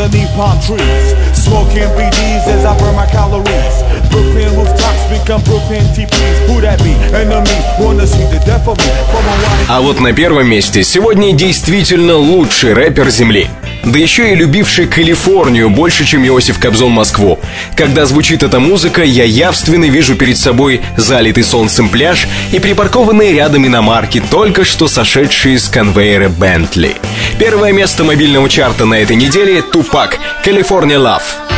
underneath 0.00 0.30
palm 0.30 0.58
trees. 0.60 1.14
Smoking 1.36 1.88
BDs 1.96 2.46
as 2.46 2.64
I 2.64 2.78
burn 2.78 2.94
my 2.94 3.06
calories. 3.06 3.89
Brooklyn 4.10 4.50
rooftops 4.56 5.02
become 5.08 5.42
Brooklyn 5.44 5.84
TPs. 5.94 6.36
Who 6.48 6.60
that 6.60 6.78
be? 6.82 6.94
Enemy. 7.14 7.56
Wanna 7.78 8.06
see 8.06 8.26
the 8.30 8.40
death 8.44 8.66
of 8.66 8.76
me. 8.78 8.92
From 9.10 9.24
a 9.28 9.50
А 9.68 9.80
вот 9.80 10.00
на 10.00 10.12
первом 10.12 10.48
месте 10.48 10.82
сегодня 10.82 11.32
действительно 11.32 12.16
лучший 12.16 12.74
рэпер 12.74 13.08
Земли. 13.10 13.48
Да 13.84 13.98
еще 13.98 14.32
и 14.32 14.34
любивший 14.34 14.86
Калифорнию 14.86 15.70
больше, 15.70 16.04
чем 16.04 16.26
Иосиф 16.26 16.58
Кобзон 16.58 16.92
Москву. 16.92 17.38
Когда 17.76 18.04
звучит 18.04 18.42
эта 18.42 18.60
музыка, 18.60 19.02
я 19.02 19.24
явственно 19.24 19.86
вижу 19.86 20.16
перед 20.16 20.36
собой 20.36 20.82
залитый 20.96 21.44
солнцем 21.44 21.88
пляж 21.88 22.28
и 22.52 22.58
припаркованные 22.58 23.32
рядом 23.32 23.66
иномарки, 23.66 24.22
только 24.30 24.64
что 24.64 24.86
сошедшие 24.86 25.58
с 25.58 25.68
конвейера 25.68 26.28
Бентли. 26.28 26.96
Первое 27.38 27.72
место 27.72 28.04
мобильного 28.04 28.48
чарта 28.48 28.84
на 28.84 28.94
этой 28.94 29.16
неделе— 29.16 29.62
Тупак, 29.72 30.18
California 30.44 30.98
Love. 30.98 31.49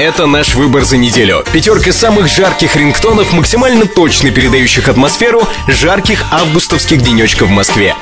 Это 0.00 0.24
наш 0.24 0.54
выбор 0.54 0.84
за 0.84 0.96
неделю. 0.96 1.44
Пятерка 1.52 1.92
самых 1.92 2.26
жарких 2.26 2.74
рингтонов, 2.74 3.34
максимально 3.34 3.84
точно 3.84 4.30
передающих 4.30 4.88
атмосферу 4.88 5.46
жарких 5.68 6.24
августовских 6.30 7.02
денечков 7.02 7.48
в 7.48 7.52
Москве. 7.52 7.94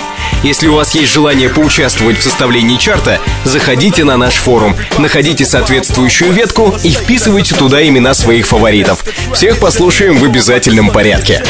Если 0.45 0.69
у 0.69 0.75
вас 0.75 0.95
есть 0.95 1.13
желание 1.13 1.49
поучаствовать 1.49 2.19
в 2.19 2.23
составлении 2.23 2.77
чарта, 2.77 3.19
заходите 3.45 4.05
на 4.05 4.17
наш 4.17 4.35
форум, 4.35 4.77
находите 4.99 5.45
соответствующую 5.45 6.31
ветку 6.31 6.73
и 6.85 6.91
вписывайте 6.91 7.57
туда 7.57 7.85
имена 7.85 8.15
своих 8.15 8.47
фаворитов. 8.47 9.05
Всех 9.35 9.59
послушаем 9.59 10.19
в 10.19 10.25
обязательном 10.25 10.91
порядке. 10.91 11.43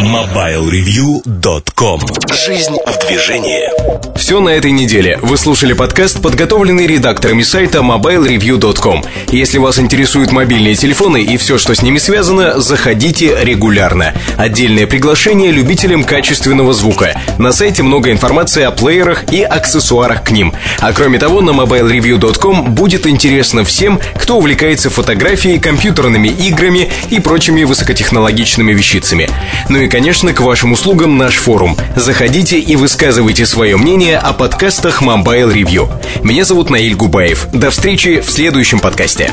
MobileReview.com 0.00 2.00
Жизнь 2.32 2.76
в 2.86 3.06
движении. 3.06 3.68
Все 4.16 4.40
на 4.40 4.48
этой 4.50 4.70
неделе. 4.70 5.18
Вы 5.20 5.36
слушали 5.36 5.74
подкаст, 5.74 6.22
подготовленный 6.22 6.86
редакторами 6.86 7.42
сайта 7.42 7.80
MobileReview.com. 7.80 9.04
Если 9.28 9.58
вас 9.74 9.80
интересуют 9.80 10.30
мобильные 10.30 10.76
телефоны 10.76 11.24
и 11.24 11.36
все, 11.36 11.58
что 11.58 11.74
с 11.74 11.82
ними 11.82 11.98
связано, 11.98 12.60
заходите 12.60 13.36
регулярно. 13.42 14.14
Отдельное 14.36 14.86
приглашение 14.86 15.50
любителям 15.50 16.04
качественного 16.04 16.72
звука. 16.72 17.20
На 17.38 17.50
сайте 17.50 17.82
много 17.82 18.12
информации 18.12 18.62
о 18.62 18.70
плеерах 18.70 19.32
и 19.32 19.42
аксессуарах 19.42 20.22
к 20.22 20.30
ним. 20.30 20.52
А 20.78 20.92
кроме 20.92 21.18
того, 21.18 21.40
на 21.40 21.50
MobileReview.com 21.50 22.72
будет 22.72 23.06
интересно 23.08 23.64
всем, 23.64 23.98
кто 24.16 24.36
увлекается 24.36 24.90
фотографией, 24.90 25.58
компьютерными 25.58 26.28
играми 26.28 26.90
и 27.10 27.18
прочими 27.18 27.64
высокотехнологичными 27.64 28.72
вещицами. 28.72 29.28
Ну 29.68 29.80
и, 29.80 29.88
конечно, 29.88 30.32
к 30.32 30.40
вашим 30.40 30.70
услугам 30.70 31.18
наш 31.18 31.34
форум. 31.36 31.76
Заходите 31.96 32.60
и 32.60 32.76
высказывайте 32.76 33.44
свое 33.44 33.76
мнение 33.76 34.18
о 34.18 34.34
подкастах 34.34 35.02
Mobile 35.02 35.52
Review. 35.52 35.90
Меня 36.22 36.44
зовут 36.44 36.70
Наиль 36.70 36.94
Губаев. 36.94 37.48
До 37.52 37.70
встречи 37.70 38.20
в 38.20 38.30
следующем 38.30 38.78
подкасте. 38.78 39.32